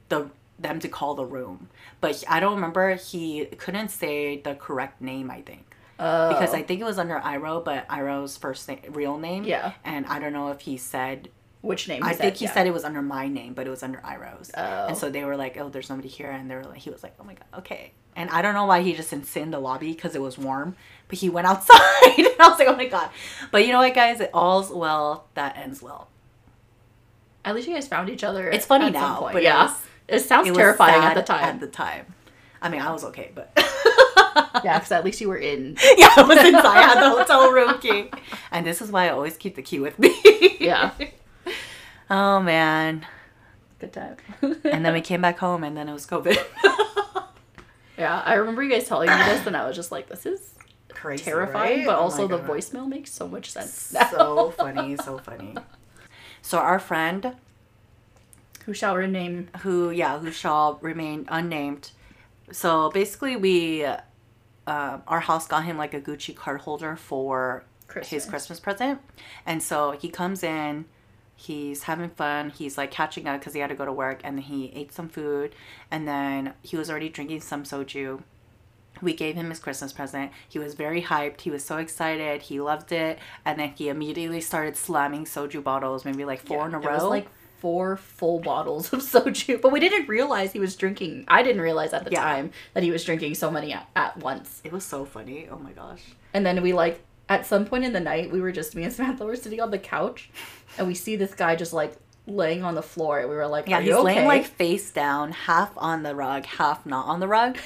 the 0.08 0.30
them 0.58 0.80
to 0.80 0.88
call 0.88 1.14
the 1.14 1.24
room, 1.24 1.68
but 2.00 2.24
I 2.28 2.40
don't 2.40 2.54
remember. 2.54 2.94
He 2.94 3.44
couldn't 3.44 3.90
say 3.90 4.40
the 4.40 4.54
correct 4.54 5.00
name. 5.02 5.30
I 5.30 5.42
think 5.42 5.64
Oh. 5.98 6.28
because 6.28 6.52
I 6.52 6.62
think 6.62 6.80
it 6.80 6.84
was 6.84 6.98
under 6.98 7.18
Iro, 7.24 7.60
but 7.60 7.86
Iro's 7.88 8.36
first 8.36 8.68
name, 8.68 8.80
real 8.90 9.16
name. 9.18 9.44
Yeah. 9.44 9.72
And 9.84 10.04
I 10.06 10.18
don't 10.18 10.32
know 10.34 10.48
if 10.50 10.60
he 10.60 10.76
said 10.76 11.28
Which 11.62 11.88
name? 11.88 12.02
I 12.04 12.12
think 12.12 12.36
he 12.36 12.44
yeah. 12.44 12.52
said 12.52 12.66
it 12.66 12.72
was 12.72 12.84
under 12.84 13.02
my 13.02 13.26
name, 13.28 13.54
but 13.54 13.66
it 13.66 13.70
was 13.70 13.82
under 13.82 14.00
Iro's. 14.04 14.50
Oh. 14.56 14.86
And 14.86 14.96
so 14.96 15.10
they 15.10 15.24
were 15.24 15.36
like, 15.36 15.56
"Oh, 15.56 15.68
there's 15.68 15.86
somebody 15.86 16.08
here," 16.08 16.30
and 16.30 16.50
they 16.50 16.54
were 16.54 16.64
like, 16.64 16.78
he 16.78 16.90
was 16.90 17.02
like, 17.02 17.14
"Oh 17.18 17.24
my 17.24 17.34
god, 17.34 17.60
okay." 17.60 17.92
And 18.14 18.30
I 18.30 18.40
don't 18.40 18.54
know 18.54 18.66
why 18.66 18.82
he 18.82 18.94
just 18.94 19.10
didn't 19.10 19.26
sit 19.26 19.42
in 19.42 19.50
the 19.50 19.58
lobby 19.58 19.92
because 19.92 20.14
it 20.14 20.22
was 20.22 20.38
warm, 20.38 20.76
but 21.08 21.18
he 21.18 21.28
went 21.28 21.46
outside, 21.48 21.78
and 22.18 22.28
I 22.38 22.48
was 22.48 22.58
like, 22.58 22.68
"Oh 22.68 22.76
my 22.76 22.86
god!" 22.86 23.10
But 23.50 23.66
you 23.66 23.72
know 23.72 23.78
what, 23.78 23.94
guys? 23.94 24.20
It 24.20 24.30
all's 24.32 24.70
well 24.70 25.26
that 25.34 25.56
ends 25.56 25.82
well. 25.82 26.08
At 27.44 27.54
least 27.54 27.68
you 27.68 27.74
guys 27.74 27.88
found 27.88 28.10
each 28.10 28.24
other. 28.24 28.48
It's 28.48 28.66
funny 28.66 28.86
at 28.86 28.92
some 28.92 29.02
now, 29.02 29.18
point. 29.20 29.32
but 29.34 29.42
it 29.42 29.46
yeah, 29.46 29.64
was- 29.64 29.80
it 30.08 30.20
sounds 30.20 30.48
It 30.48 30.54
terrifying 30.54 31.02
at 31.02 31.14
the 31.14 31.22
time. 31.22 31.44
At 31.44 31.60
the 31.60 31.66
time, 31.66 32.14
I 32.62 32.68
mean, 32.68 32.80
I 32.80 32.92
was 32.92 33.04
okay, 33.04 33.30
but 33.34 33.50
yeah, 34.64 34.78
because 34.78 34.92
at 34.92 35.04
least 35.04 35.20
you 35.20 35.28
were 35.28 35.36
in. 35.36 35.76
yeah, 35.96 36.10
I 36.16 36.22
was 36.22 36.38
inside. 36.38 36.64
I 36.64 36.82
had 36.82 37.02
the 37.02 37.10
hotel 37.10 37.50
room 37.50 37.78
key, 37.80 38.10
and 38.52 38.64
this 38.66 38.80
is 38.80 38.90
why 38.92 39.06
I 39.06 39.10
always 39.10 39.36
keep 39.36 39.56
the 39.56 39.62
key 39.62 39.80
with 39.80 39.98
me. 39.98 40.14
Yeah, 40.60 40.92
oh 42.10 42.40
man. 42.40 43.06
good 43.78 43.92
time. 43.92 44.16
And 44.64 44.84
then 44.84 44.92
we 44.92 45.00
came 45.10 45.20
back 45.22 45.38
home, 45.38 45.64
and 45.64 45.76
then 45.76 45.88
it 45.88 45.92
was 45.92 46.06
COVID. 46.06 46.36
yeah, 47.98 48.22
I 48.24 48.34
remember 48.34 48.62
you 48.62 48.70
guys 48.70 48.86
telling 48.88 49.08
me 49.10 49.16
this, 49.24 49.46
and 49.46 49.56
I 49.56 49.66
was 49.66 49.76
just 49.76 49.90
like, 49.92 50.08
"This 50.08 50.26
is 50.26 50.54
Crazy, 50.88 51.24
terrifying," 51.24 51.78
right? 51.78 51.86
but 51.86 51.96
Oh 51.96 52.02
also 52.02 52.22
my 52.28 52.36
the 52.36 52.42
God. 52.42 52.50
voicemail 52.50 52.86
makes 52.88 53.10
so 53.12 53.26
much 53.28 53.50
sense. 53.50 53.94
so 54.10 54.50
funny, 54.52 54.96
so 54.96 55.18
funny. 55.18 55.54
So 56.42 56.58
our 56.58 56.78
friend 56.78 57.34
Who 58.66 58.72
shall 58.72 58.94
rename? 58.96 59.48
who 59.62 59.90
yeah, 59.90 60.20
who 60.20 60.30
shall 60.30 60.78
remain 60.80 61.26
unnamed. 61.28 61.90
So 62.52 62.88
basically 62.92 63.34
we 63.34 63.84
uh, 63.84 64.98
our 65.08 65.18
house 65.20 65.48
got 65.48 65.64
him 65.64 65.76
like 65.76 65.92
a 65.92 66.00
Gucci 66.00 66.36
card 66.36 66.60
holder 66.60 66.94
for 66.94 67.64
Christmas. 67.88 68.10
his 68.10 68.26
Christmas 68.30 68.60
present. 68.60 69.00
And 69.44 69.60
so 69.60 69.90
he 69.92 70.08
comes 70.08 70.44
in, 70.44 70.84
he's 71.36 71.84
having 71.84 72.08
fun, 72.10 72.50
he's 72.50 72.76
like 72.78 72.90
catching 72.90 73.28
up 73.28 73.40
cuz 73.42 73.52
he 73.54 73.60
had 73.60 73.68
to 73.68 73.76
go 73.76 73.84
to 73.84 73.92
work 73.92 74.20
and 74.24 74.38
then 74.38 74.44
he 74.44 74.72
ate 74.74 74.92
some 74.92 75.08
food 75.08 75.54
and 75.90 76.08
then 76.08 76.54
he 76.62 76.76
was 76.76 76.90
already 76.90 77.08
drinking 77.08 77.40
some 77.42 77.62
soju. 77.64 78.22
We 79.02 79.12
gave 79.12 79.34
him 79.34 79.50
his 79.50 79.58
Christmas 79.60 79.92
present. 79.92 80.32
He 80.48 80.58
was 80.58 80.72
very 80.72 81.02
hyped. 81.02 81.42
He 81.42 81.50
was 81.50 81.62
so 81.62 81.76
excited. 81.76 82.40
He 82.42 82.60
loved 82.60 82.90
it. 82.92 83.18
And 83.44 83.60
then 83.60 83.74
he 83.76 83.90
immediately 83.90 84.40
started 84.40 84.74
slamming 84.74 85.26
soju 85.26 85.62
bottles, 85.62 86.06
maybe 86.06 86.24
like 86.24 86.40
four 86.40 86.66
in 86.66 86.72
a 86.74 86.80
It 86.80 86.86
row. 86.86 86.94
was 86.94 87.04
like 87.04 87.28
four 87.58 87.98
full 87.98 88.38
bottles 88.40 88.90
of 88.94 89.00
soju, 89.12 89.60
but 89.60 89.70
we 89.70 89.80
didn't 89.80 90.08
realize 90.08 90.52
he 90.52 90.58
was 90.60 90.74
drinking. 90.76 91.24
I 91.28 91.42
didn't 91.42 91.60
realize 91.60 91.92
at 91.92 92.04
the 92.06 92.10
Yeah. 92.12 92.22
time 92.22 92.52
that 92.72 92.82
he 92.82 92.90
was 92.90 93.04
drinking 93.04 93.34
so 93.34 93.50
many 93.50 93.74
at, 93.74 93.86
at 93.94 94.16
once. 94.16 94.62
it 94.64 94.72
was 94.72 94.84
so 94.84 95.04
funny. 95.04 95.46
Oh 95.50 95.58
my 95.58 95.72
gosh. 95.72 96.02
And 96.32 96.46
then 96.46 96.62
we 96.62 96.72
like 96.72 97.02
at 97.28 97.46
some 97.46 97.64
point 97.66 97.84
in 97.84 97.92
the 97.92 98.00
night, 98.00 98.30
we 98.30 98.40
were 98.40 98.52
just 98.52 98.74
me 98.74 98.84
and 98.84 98.92
Samantha 98.92 99.24
were 99.24 99.36
sitting 99.36 99.60
on 99.60 99.70
the 99.70 99.78
couch, 99.78 100.30
and 100.78 100.86
we 100.86 100.94
see 100.94 101.16
this 101.16 101.34
guy 101.34 101.56
just 101.56 101.72
like 101.72 101.94
laying 102.26 102.62
on 102.64 102.74
the 102.74 102.82
floor. 102.82 103.18
And 103.20 103.28
we 103.28 103.36
were 103.36 103.46
like, 103.46 103.68
Yeah, 103.68 103.78
"Are 103.78 103.82
he's 103.82 103.92
okay?" 103.92 104.02
laying 104.04 104.26
like 104.26 104.44
face 104.46 104.90
down, 104.90 105.32
half 105.32 105.70
on 105.76 106.02
the 106.02 106.14
rug, 106.14 106.44
half 106.46 106.86
not 106.86 107.06
on 107.06 107.20
the 107.20 107.28
rug. 107.28 107.58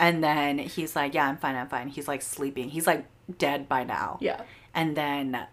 And 0.00 0.22
then 0.24 0.58
he's 0.58 0.96
like, 0.96 1.14
Yeah, 1.14 1.28
I'm 1.28 1.36
fine, 1.36 1.54
I'm 1.54 1.68
fine. 1.68 1.88
He's 1.88 2.08
like 2.08 2.22
sleeping. 2.22 2.68
He's 2.70 2.86
like 2.86 3.06
dead 3.38 3.68
by 3.68 3.84
now. 3.84 4.18
yeah, 4.20 4.42
And 4.74 4.96
then 4.96 5.46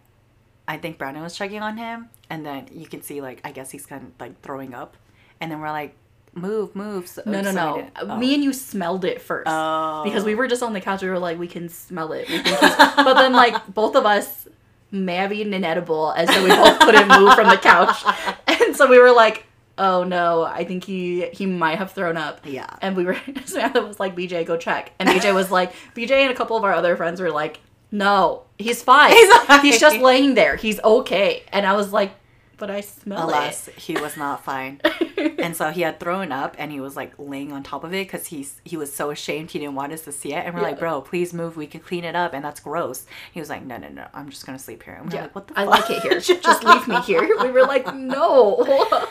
I 0.67 0.77
think 0.77 0.97
Brandon 0.97 1.21
was 1.23 1.35
checking 1.35 1.61
on 1.61 1.77
him. 1.77 2.09
And 2.29 2.45
then 2.45 2.67
you 2.71 2.87
can 2.87 3.01
see, 3.01 3.21
like, 3.21 3.41
I 3.43 3.51
guess 3.51 3.69
he's 3.71 3.85
kind 3.85 4.03
of 4.03 4.09
like 4.19 4.41
throwing 4.41 4.73
up. 4.73 4.95
And 5.39 5.51
then 5.51 5.59
we're 5.59 5.69
like, 5.69 5.95
Move, 6.33 6.75
move. 6.75 7.07
So, 7.07 7.23
no, 7.25 7.41
no, 7.41 7.51
no. 7.51 7.79
Uh, 7.95 8.05
oh. 8.09 8.17
Me 8.17 8.33
and 8.33 8.43
you 8.43 8.53
smelled 8.53 9.03
it 9.03 9.21
first. 9.21 9.47
Oh. 9.49 10.01
because 10.05 10.23
we 10.23 10.33
were 10.33 10.47
just 10.47 10.63
on 10.63 10.71
the 10.71 10.79
couch. 10.79 11.01
We 11.01 11.09
were 11.09 11.19
like, 11.19 11.37
we 11.37 11.47
can 11.47 11.67
smell 11.67 12.13
it. 12.13 12.29
We 12.29 12.39
think 12.39 12.59
but 12.61 13.15
then 13.15 13.33
like 13.33 13.67
both 13.73 13.95
of 13.95 14.05
us 14.05 14.47
may 14.91 15.15
have 15.15 15.33
eaten 15.33 15.53
an 15.53 15.65
edible, 15.65 16.11
and 16.11 16.29
so 16.29 16.43
we 16.43 16.49
both 16.49 16.79
couldn't 16.79 17.07
move 17.07 17.33
from 17.33 17.49
the 17.49 17.57
couch, 17.57 18.03
and 18.47 18.75
so 18.75 18.87
we 18.87 18.97
were 18.99 19.11
like, 19.11 19.45
oh 19.77 20.03
no, 20.03 20.43
I 20.43 20.63
think 20.63 20.85
he 20.85 21.27
he 21.27 21.45
might 21.45 21.77
have 21.77 21.91
thrown 21.91 22.15
up. 22.15 22.41
Yeah. 22.45 22.69
And 22.81 22.95
we 22.95 23.03
were 23.03 23.17
Samantha 23.45 23.81
was 23.81 23.99
like, 23.99 24.15
BJ, 24.15 24.45
go 24.45 24.55
check, 24.55 24.93
and 24.99 25.09
BJ 25.09 25.33
was 25.33 25.51
like, 25.51 25.73
BJ 25.95 26.11
and 26.11 26.31
a 26.31 26.35
couple 26.35 26.55
of 26.55 26.63
our 26.63 26.73
other 26.73 26.95
friends 26.95 27.19
were 27.19 27.31
like, 27.31 27.59
no, 27.91 28.43
he's 28.57 28.81
fine. 28.81 29.11
He's 29.11 29.33
fine. 29.33 29.61
He's 29.61 29.79
just 29.81 29.97
laying 29.97 30.35
there. 30.35 30.55
He's 30.55 30.79
okay. 30.79 31.43
And 31.51 31.65
I 31.65 31.73
was 31.73 31.91
like, 31.91 32.13
but 32.61 32.69
I 32.69 32.81
smell 32.81 33.27
Alas, 33.27 33.69
he 33.75 33.95
was 33.95 34.15
not 34.15 34.45
fine. 34.45 34.79
and 35.39 35.55
so 35.57 35.71
he 35.71 35.81
had 35.81 35.99
thrown 35.99 36.31
up 36.31 36.55
and 36.59 36.71
he 36.71 36.79
was 36.79 36.95
like 36.95 37.11
laying 37.17 37.51
on 37.51 37.63
top 37.63 37.83
of 37.83 37.91
it 37.91 38.05
because 38.05 38.27
he's 38.27 38.61
he 38.63 38.77
was 38.77 38.93
so 38.93 39.09
ashamed 39.09 39.49
he 39.49 39.57
didn't 39.57 39.73
want 39.73 39.91
us 39.91 40.01
to 40.01 40.11
see 40.11 40.31
it. 40.33 40.45
And 40.45 40.53
we're 40.53 40.61
like 40.61 40.77
bro 40.77 41.01
please 41.01 41.33
move. 41.33 41.57
We 41.57 41.65
can 41.65 41.79
clean 41.79 42.03
it 42.03 42.15
up. 42.15 42.35
And 42.35 42.45
that's 42.45 42.59
gross. 42.59 43.07
He 43.31 43.39
was 43.39 43.49
like 43.49 43.65
no 43.65 43.77
no 43.77 43.87
no. 43.89 44.05
I'm 44.13 44.29
just 44.29 44.45
gonna 44.45 44.59
sleep 44.59 44.83
here. 44.83 44.93
And 44.93 45.07
we're 45.07 45.15
yeah, 45.15 45.21
like 45.23 45.33
what 45.33 45.47
the 45.47 45.55
fuck? 45.55 45.67
I 45.67 45.75
fuck? 45.75 45.89
like 45.89 45.97
it 45.97 46.03
here. 46.03 46.39
Just 46.39 46.63
leave 46.63 46.87
me 46.87 47.01
here. 47.01 47.27
We 47.41 47.49
were 47.49 47.63
like, 47.63 47.95
no. 47.95 48.63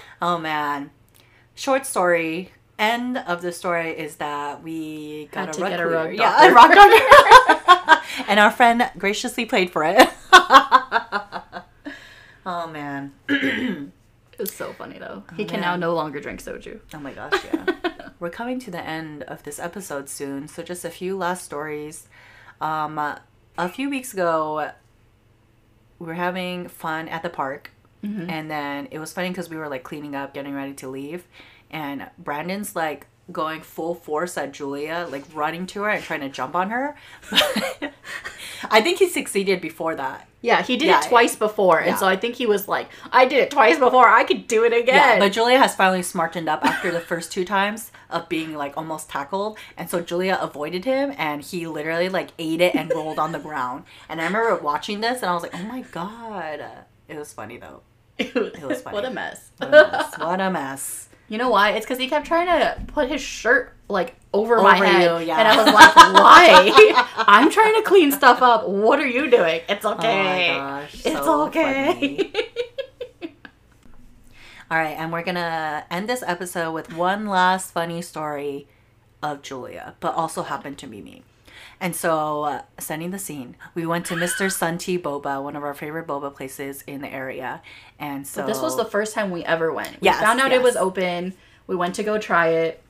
oh 0.22 0.38
man. 0.38 0.92
Short 1.56 1.84
story. 1.84 2.52
End 2.78 3.18
of 3.18 3.42
the 3.42 3.50
story 3.50 3.90
is 3.90 4.14
that 4.16 4.62
we 4.62 5.28
got 5.32 5.46
Had 5.46 5.48
a 5.48 5.52
to 5.54 5.60
rug 5.60 5.70
get 5.70 5.80
a 5.80 5.86
rug 5.86 6.14
yeah 6.14 6.48
a 6.48 6.54
rug 6.54 6.72
doctor 6.72 8.02
and 8.28 8.40
our 8.40 8.50
friend 8.50 8.90
graciously 8.96 9.44
played 9.44 9.70
for 9.70 9.84
it 9.84 10.08
oh 12.46 12.66
man 12.66 13.12
It 14.40 14.44
was 14.44 14.54
so 14.54 14.72
funny 14.72 14.98
though. 14.98 15.22
He 15.36 15.44
can 15.44 15.60
man. 15.60 15.68
now 15.68 15.88
no 15.88 15.94
longer 15.94 16.18
drink 16.18 16.42
soju. 16.42 16.80
Oh 16.94 16.98
my 16.98 17.12
gosh, 17.12 17.44
yeah. 17.44 18.08
We're 18.20 18.30
coming 18.30 18.58
to 18.60 18.70
the 18.70 18.82
end 18.82 19.22
of 19.24 19.42
this 19.42 19.58
episode 19.58 20.08
soon, 20.08 20.48
so 20.48 20.62
just 20.62 20.82
a 20.82 20.88
few 20.88 21.14
last 21.14 21.44
stories. 21.44 22.08
Um, 22.58 22.96
a 22.96 23.68
few 23.68 23.90
weeks 23.90 24.14
ago, 24.14 24.70
we 25.98 26.06
were 26.06 26.14
having 26.14 26.68
fun 26.68 27.06
at 27.08 27.22
the 27.22 27.28
park, 27.28 27.72
and 28.30 28.50
then 28.50 28.88
it 28.90 28.98
was 28.98 29.12
funny 29.12 29.28
because 29.28 29.50
we 29.50 29.58
were 29.58 29.68
like 29.68 29.82
cleaning 29.82 30.14
up, 30.14 30.32
getting 30.32 30.54
ready 30.54 30.72
to 30.72 30.88
leave, 30.88 31.24
and 31.70 32.08
Brandon's 32.16 32.74
like 32.74 33.08
going 33.32 33.60
full 33.62 33.94
force 33.94 34.36
at 34.36 34.52
Julia, 34.52 35.06
like 35.10 35.24
running 35.34 35.66
to 35.68 35.82
her 35.82 35.90
and 35.90 36.02
trying 36.02 36.20
to 36.20 36.28
jump 36.28 36.54
on 36.54 36.70
her. 36.70 36.96
I 38.70 38.80
think 38.82 38.98
he 38.98 39.08
succeeded 39.08 39.60
before 39.60 39.94
that. 39.96 40.28
Yeah, 40.42 40.62
he 40.62 40.76
did 40.76 40.86
Yeah, 40.88 41.00
it 41.00 41.08
twice 41.08 41.36
before, 41.36 41.80
yeah. 41.80 41.90
and 41.90 41.98
so 41.98 42.06
I 42.06 42.16
think 42.16 42.34
he 42.36 42.46
was 42.46 42.66
like, 42.66 42.88
"I 43.12 43.26
did 43.26 43.40
it 43.40 43.50
twice 43.50 43.78
before. 43.78 44.08
I 44.08 44.24
could 44.24 44.46
do 44.48 44.64
it 44.64 44.72
Yeah, 44.72 44.78
again." 44.78 45.18
but 45.18 45.32
Julia 45.32 45.58
has 45.58 45.74
finally 45.74 46.02
smartened 46.02 46.48
up 46.48 46.64
after 46.64 46.90
the 46.90 47.00
first 47.00 47.30
two 47.30 47.44
times 47.44 47.92
of 48.08 48.28
being 48.30 48.54
like 48.54 48.74
almost 48.76 49.10
tackled, 49.10 49.58
and 49.76 49.88
so 49.90 50.00
Julia 50.00 50.38
avoided 50.40 50.84
him, 50.86 51.12
and 51.18 51.42
he 51.42 51.66
literally 51.66 52.08
like 52.08 52.30
ate 52.38 52.60
it 52.62 52.74
and 52.74 52.90
rolled 52.90 53.18
on 53.18 53.32
the 53.32 53.38
ground. 53.38 53.84
And 54.08 54.18
I 54.20 54.24
remember 54.24 54.56
watching 54.56 55.00
this, 55.02 55.20
and 55.20 55.30
I 55.30 55.34
was 55.34 55.42
like, 55.42 55.54
"Oh 55.54 55.62
my 55.64 55.82
god!" 55.82 56.64
It 57.06 57.18
was 57.18 57.32
funny 57.34 57.58
though. 57.58 57.82
it 58.18 58.34
was 58.62 58.80
funny. 58.82 58.94
What 58.94 59.04
a 59.04 59.10
mess. 59.10 59.50
What 59.58 59.68
a 59.68 59.72
mess! 59.90 60.18
What 60.18 60.40
a 60.40 60.50
mess. 60.50 61.08
You 61.30 61.38
know 61.38 61.48
why? 61.48 61.70
It's 61.70 61.86
because 61.86 61.98
he 61.98 62.08
kept 62.08 62.26
trying 62.26 62.46
to 62.48 62.76
put 62.88 63.08
his 63.08 63.22
shirt 63.22 63.76
like 63.88 64.16
over, 64.34 64.60
my 64.60 64.76
head, 64.76 65.20
you, 65.20 65.26
yeah. 65.28 65.38
and 65.38 65.48
I 65.48 65.56
was 65.56 65.72
like, 65.72 65.94
"Why? 65.96 67.04
I'm 67.16 67.50
trying 67.50 67.74
to 67.76 67.82
clean 67.82 68.10
stuff 68.10 68.42
up. 68.42 68.68
What 68.68 68.98
are 68.98 69.06
you 69.06 69.30
doing? 69.30 69.60
It's 69.68 69.84
Oh 69.84 69.94
okay. 69.94 70.58
my 70.58 70.58
gosh! 70.58 70.94
It's 71.06 71.16
so 71.24 71.42
okay." 71.46 72.32
All 74.70 74.78
right, 74.78 74.96
and 74.98 75.12
we're 75.12 75.22
gonna 75.22 75.84
end 75.90 76.08
this 76.08 76.22
episode 76.26 76.72
with 76.72 76.92
one 76.94 77.26
last 77.26 77.70
funny 77.72 78.02
story 78.02 78.66
of 79.22 79.40
Julia, 79.42 79.94
but 80.00 80.14
also 80.14 80.42
happened 80.42 80.78
to 80.78 80.86
be 80.88 81.00
me. 81.00 81.22
And 81.80 81.96
so, 81.96 82.44
uh, 82.44 82.62
setting 82.78 83.10
the 83.10 83.18
scene, 83.18 83.56
we 83.74 83.86
went 83.86 84.04
to 84.06 84.14
Mr. 84.14 84.52
Sun 84.52 84.78
Tea 84.78 84.98
Boba, 84.98 85.42
one 85.42 85.56
of 85.56 85.62
our 85.62 85.72
favorite 85.72 86.06
boba 86.06 86.34
places 86.34 86.84
in 86.86 87.00
the 87.00 87.08
area. 87.08 87.62
And 87.98 88.26
so 88.26 88.46
this 88.46 88.60
was 88.60 88.76
the 88.76 88.84
first 88.84 89.14
time 89.14 89.30
we 89.30 89.44
ever 89.44 89.72
went. 89.72 90.00
We 90.00 90.06
Yes, 90.06 90.20
found 90.20 90.40
out 90.40 90.52
it 90.52 90.62
was 90.62 90.76
open. 90.76 91.34
We 91.66 91.76
went 91.76 91.94
to 91.94 92.02
go 92.02 92.18
try 92.18 92.48
it 92.48 92.82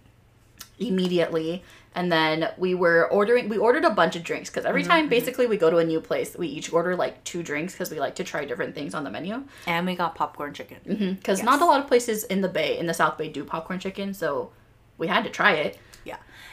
immediately. 0.81 1.63
And 1.95 2.11
then 2.11 2.49
we 2.57 2.75
were 2.75 3.09
ordering, 3.11 3.49
we 3.49 3.59
ordered 3.59 3.85
a 3.85 3.91
bunch 3.91 4.15
of 4.15 4.23
drinks 4.23 4.49
because 4.49 4.65
every 4.65 4.83
mm-hmm, 4.83 4.91
time 4.91 5.01
mm-hmm. 5.03 5.11
basically 5.11 5.47
we 5.47 5.57
go 5.57 5.71
to 5.71 5.79
a 5.79 5.85
new 5.85 6.01
place, 6.01 6.37
we 6.37 6.47
each 6.47 6.73
order 6.73 6.95
like 6.95 7.23
two 7.25 7.43
drinks 7.43 7.73
because 7.73 7.91
we 7.91 7.99
like 7.99 8.15
to 8.17 8.25
try 8.25 8.45
different 8.45 8.75
things 8.75 8.95
on 8.95 9.03
the 9.03 9.11
menu. 9.11 9.43
And 9.67 9.87
we 9.87 9.97
got 9.97 10.15
popcorn 10.15 10.55
chicken. 10.55 10.79
Mm-hmm, 10.87 11.13
because 11.15 11.43
not 11.43 11.61
a 11.61 11.65
lot 11.65 11.81
of 11.81 11.89
places 11.89 12.25
in 12.25 12.41
the 12.41 12.49
Bay, 12.49 12.79
in 12.79 12.87
the 12.87 12.95
South 12.95 13.19
Bay, 13.19 13.29
do 13.29 13.45
popcorn 13.45 13.81
chicken. 13.81 14.15
So 14.15 14.53
we 14.99 15.09
had 15.09 15.25
to 15.25 15.31
try 15.31 15.53
it. 15.53 15.79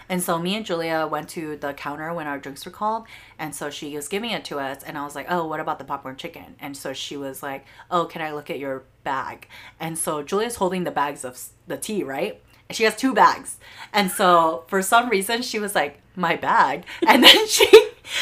And 0.10 0.22
so 0.22 0.40
me 0.40 0.56
and 0.56 0.66
Julia 0.66 1.08
went 1.10 1.30
to 1.30 1.58
the 1.58 1.74
counter 1.74 2.14
when 2.14 2.28
our 2.28 2.38
drinks 2.38 2.66
were 2.66 2.72
called. 2.72 3.08
And 3.38 3.54
so 3.54 3.70
she 3.70 3.96
was 3.96 4.08
giving 4.08 4.32
it 4.32 4.46
to 4.46 4.60
us. 4.60 4.84
And 4.84 4.98
I 4.98 5.04
was 5.04 5.16
like, 5.16 5.28
oh, 5.30 5.46
what 5.46 5.60
about 5.60 5.80
the 5.80 5.86
popcorn 5.86 6.16
chicken? 6.16 6.56
And 6.60 6.76
so 6.76 6.94
she 6.94 7.18
was 7.18 7.44
like, 7.44 7.66
oh, 7.92 8.06
can 8.06 8.22
I 8.22 8.32
look 8.34 8.50
at 8.50 8.60
your 8.60 8.84
bag? 9.04 9.48
And 9.80 9.98
so 9.98 10.24
Julia's 10.24 10.56
holding 10.56 10.84
the 10.84 10.92
bags 10.92 11.26
of 11.26 11.42
the 11.68 11.78
tea, 11.78 12.04
right? 12.04 12.42
She 12.70 12.84
has 12.84 12.96
two 12.96 13.14
bags. 13.14 13.58
And 13.94 14.12
so 14.12 14.66
for 14.68 14.82
some 14.82 15.10
reason, 15.10 15.42
she 15.42 15.60
was 15.60 15.76
like, 15.76 16.02
my 16.16 16.36
bag. 16.36 16.84
And 17.08 17.24
then 17.24 17.48
she, 17.48 17.68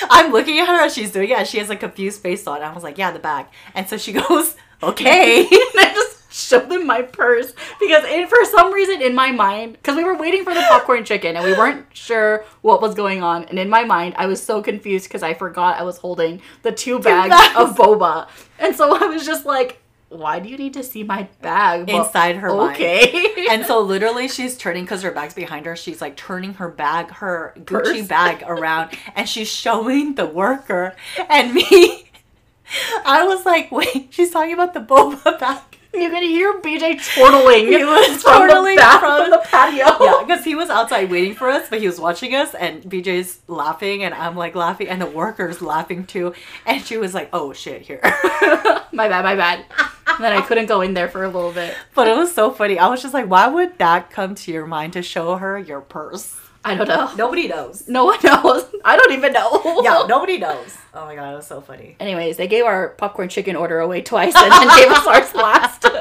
I'm 0.09 0.31
looking 0.31 0.59
at 0.59 0.67
her 0.67 0.81
as 0.81 0.93
she's 0.93 1.11
doing 1.11 1.29
it. 1.29 1.47
She 1.47 1.57
has 1.57 1.69
a 1.69 1.75
confused 1.75 2.21
face 2.21 2.45
on. 2.45 2.61
I 2.61 2.73
was 2.73 2.83
like, 2.83 2.97
yeah, 2.97 3.11
the 3.11 3.19
bag. 3.19 3.47
And 3.73 3.87
so 3.87 3.97
she 3.97 4.13
goes, 4.21 4.55
okay. 4.83 5.39
and 5.45 5.49
I 5.51 5.91
just 5.93 6.14
showed 6.45 6.69
them 6.69 6.85
my 6.85 7.01
purse 7.01 7.53
because 7.79 8.03
it, 8.05 8.29
for 8.29 8.43
some 8.45 8.73
reason 8.73 9.01
in 9.01 9.15
my 9.15 9.31
mind, 9.31 9.73
because 9.73 9.95
we 9.95 10.03
were 10.03 10.15
waiting 10.17 10.43
for 10.43 10.53
the 10.53 10.61
popcorn 10.69 11.03
chicken 11.03 11.35
and 11.35 11.45
we 11.45 11.53
weren't 11.53 11.85
sure 11.93 12.45
what 12.61 12.81
was 12.81 12.95
going 12.95 13.23
on, 13.23 13.45
and 13.45 13.59
in 13.59 13.69
my 13.69 13.83
mind 13.83 14.13
I 14.17 14.25
was 14.27 14.41
so 14.41 14.61
confused 14.61 15.05
because 15.07 15.23
I 15.23 15.33
forgot 15.33 15.79
I 15.79 15.83
was 15.83 15.97
holding 15.97 16.41
the 16.61 16.71
two 16.71 16.99
bags, 16.99 17.29
bags. 17.29 17.55
of 17.57 17.75
boba, 17.75 18.27
and 18.59 18.75
so 18.75 18.95
I 18.95 19.05
was 19.07 19.25
just 19.25 19.45
like, 19.45 19.79
"Why 20.09 20.39
do 20.39 20.49
you 20.49 20.57
need 20.57 20.73
to 20.75 20.83
see 20.83 21.03
my 21.03 21.27
bag 21.41 21.87
But 21.87 21.95
Inside 21.95 22.37
her 22.37 22.53
mind. 22.55 22.75
Okay, 22.75 23.47
and 23.49 23.65
so 23.65 23.79
literally 23.81 24.27
she's 24.27 24.57
turning 24.57 24.83
because 24.83 25.01
her 25.03 25.11
bag's 25.11 25.33
behind 25.33 25.65
her 25.65 25.75
she's 25.75 26.01
like 26.01 26.15
turning 26.15 26.53
her 26.55 26.69
bag 26.69 27.09
her 27.11 27.53
gucci 27.57 27.99
Purse. 27.99 28.07
bag 28.07 28.43
around 28.47 28.91
and 29.15 29.27
she's 29.27 29.47
showing 29.49 30.15
the 30.15 30.25
worker 30.25 30.95
and 31.29 31.53
me 31.53 32.09
i 33.05 33.23
was 33.23 33.45
like 33.45 33.71
wait 33.71 34.07
she's 34.09 34.31
talking 34.31 34.53
about 34.53 34.73
the 34.73 34.79
boba 34.79 35.37
bag 35.39 35.61
you 36.01 36.09
can 36.09 36.23
hear 36.23 36.59
BJ 36.61 36.99
chortling. 37.15 37.67
He 37.67 37.83
was 37.83 38.21
from 38.23 38.33
chortling 38.47 38.75
the 38.75 38.81
back 38.81 38.99
from- 38.99 39.21
of 39.21 39.29
the 39.31 39.41
patio. 39.49 39.85
yeah 40.05 40.23
because 40.25 40.43
he 40.43 40.55
was 40.55 40.69
outside 40.69 41.09
waiting 41.11 41.33
for 41.35 41.49
us 41.49 41.67
but 41.69 41.79
he 41.79 41.85
was 41.87 41.99
watching 41.99 42.33
us 42.35 42.53
and 42.55 42.81
bj's 42.83 43.39
laughing 43.47 44.03
and 44.03 44.13
i'm 44.13 44.35
like 44.35 44.55
laughing 44.55 44.87
and 44.87 45.01
the 45.01 45.05
worker's 45.05 45.61
laughing 45.61 46.05
too 46.05 46.33
and 46.65 46.83
she 46.83 46.97
was 46.97 47.13
like 47.13 47.29
oh 47.33 47.53
shit 47.53 47.81
here 47.83 47.99
my 48.91 49.07
bad, 49.07 49.23
my 49.23 49.35
bad. 49.35 49.65
And 50.07 50.23
then 50.23 50.31
I 50.33 50.41
couldn't 50.41 50.67
go 50.67 50.81
in 50.81 50.93
there 50.93 51.09
for 51.09 51.23
a 51.23 51.27
little 51.29 51.51
bit. 51.51 51.75
but 51.93 52.07
it 52.07 52.15
was 52.15 52.33
so 52.33 52.51
funny 52.51 52.77
i 52.79 52.87
was 52.87 53.01
just 53.01 53.13
like 53.13 53.27
why 53.27 53.47
would 53.47 53.77
that 53.79 54.09
come 54.09 54.35
to 54.35 54.51
your 54.51 54.65
mind 54.65 54.93
to 54.93 55.01
show 55.01 55.35
her 55.37 55.57
your 55.59 55.81
purse 55.81 56.35
I 56.65 56.75
don't 56.75 56.87
know. 56.87 57.13
nobody 57.15 57.47
knows 57.47 57.87
No 57.87 58.05
one 58.05 58.19
knows. 58.23 58.65
I 58.85 58.97
don't 58.97 59.13
even 59.13 59.31
know. 59.33 59.81
yeah 59.83 60.05
nobody 60.07 60.37
knows 60.37 60.77
oh 60.93 61.05
my 61.05 61.15
god 61.15 61.33
it 61.33 61.35
was 61.35 61.47
so 61.47 61.61
funny 61.61 61.95
Anyways, 61.99 62.37
they 62.37 62.47
gave 62.47 62.65
our 62.65 62.89
popcorn 62.89 63.29
chicken 63.29 63.55
order 63.55 63.79
away 63.79 64.01
twice 64.01 64.33
and 64.35 64.51
then 64.51 64.67
gave 64.77 64.91
us 64.91 65.05
ours 65.07 65.33
last. 65.35 65.85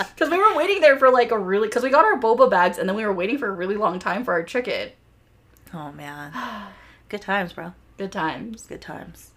Because 0.14 0.30
we 0.30 0.38
were 0.38 0.54
waiting 0.54 0.80
there 0.82 0.98
for 0.98 1.10
like 1.10 1.30
a 1.30 1.38
really, 1.38 1.66
because 1.68 1.82
we 1.82 1.88
got 1.90 2.04
our 2.04 2.18
boba 2.20 2.50
bags 2.50 2.76
and 2.78 2.86
then 2.88 2.94
we 2.94 3.04
were 3.06 3.12
waiting 3.12 3.38
for 3.38 3.48
a 3.48 3.52
really 3.52 3.76
long 3.76 3.98
time 3.98 4.22
for 4.24 4.32
our 4.32 4.42
chicken. 4.42 4.90
Oh 5.72 5.90
man. 5.92 6.32
Good 7.08 7.22
times, 7.22 7.54
bro. 7.54 7.72
Good 7.96 8.12
times. 8.12 8.66
Good 8.66 8.82
times. 8.82 9.30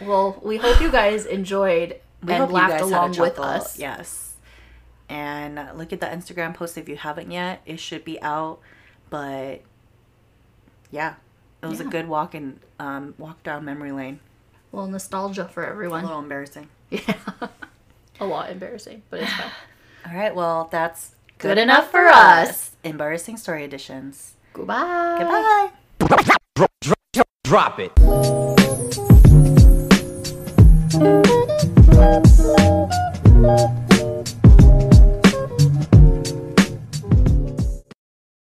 Well, 0.00 0.40
we 0.42 0.56
hope 0.56 0.80
you 0.80 0.90
guys 0.90 1.26
enjoyed 1.26 2.00
We 2.24 2.32
and 2.32 2.52
laughed 2.52 2.72
guys 2.72 2.80
had 2.80 2.92
a 2.92 2.96
along 2.96 3.16
with 3.18 3.38
us. 3.38 3.78
Yes. 3.78 4.34
And 5.08 5.60
look 5.78 5.92
at 5.92 6.00
the 6.00 6.06
Instagram 6.06 6.54
post 6.54 6.76
if 6.76 6.88
you 6.88 6.96
haven't 6.96 7.30
yet. 7.30 7.62
It 7.64 7.78
should 7.78 8.04
be 8.04 8.20
out. 8.20 8.58
But 9.10 9.62
yeah. 10.90 11.14
It 11.62 11.66
was 11.66 11.80
a 11.80 11.84
good 11.84 12.06
walk 12.06 12.34
and 12.34 12.60
um, 12.78 13.14
walk 13.18 13.42
down 13.42 13.64
memory 13.64 13.90
lane. 13.92 14.20
A 14.72 14.76
little 14.76 14.90
nostalgia 14.90 15.48
for 15.48 15.66
everyone. 15.66 16.04
A 16.04 16.06
little 16.06 16.22
embarrassing. 16.22 16.68
Yeah. 16.90 17.14
a 18.20 18.26
lot 18.26 18.48
embarrassing, 18.50 19.02
but 19.10 19.20
it's 19.20 19.32
fine. 19.32 19.50
All 20.06 20.14
right, 20.16 20.34
well, 20.34 20.68
that's 20.70 21.16
Good 21.38 21.58
enough 21.58 21.90
for 21.90 22.06
us. 22.06 22.76
Embarrassing 22.84 23.36
story 23.36 23.64
editions. 23.64 24.34
Goodbye. 24.52 25.70
Goodbye. 25.98 26.36
Drop 27.44 27.80
it. 27.80 27.92
Thank 31.96 33.76
you. 33.78 33.85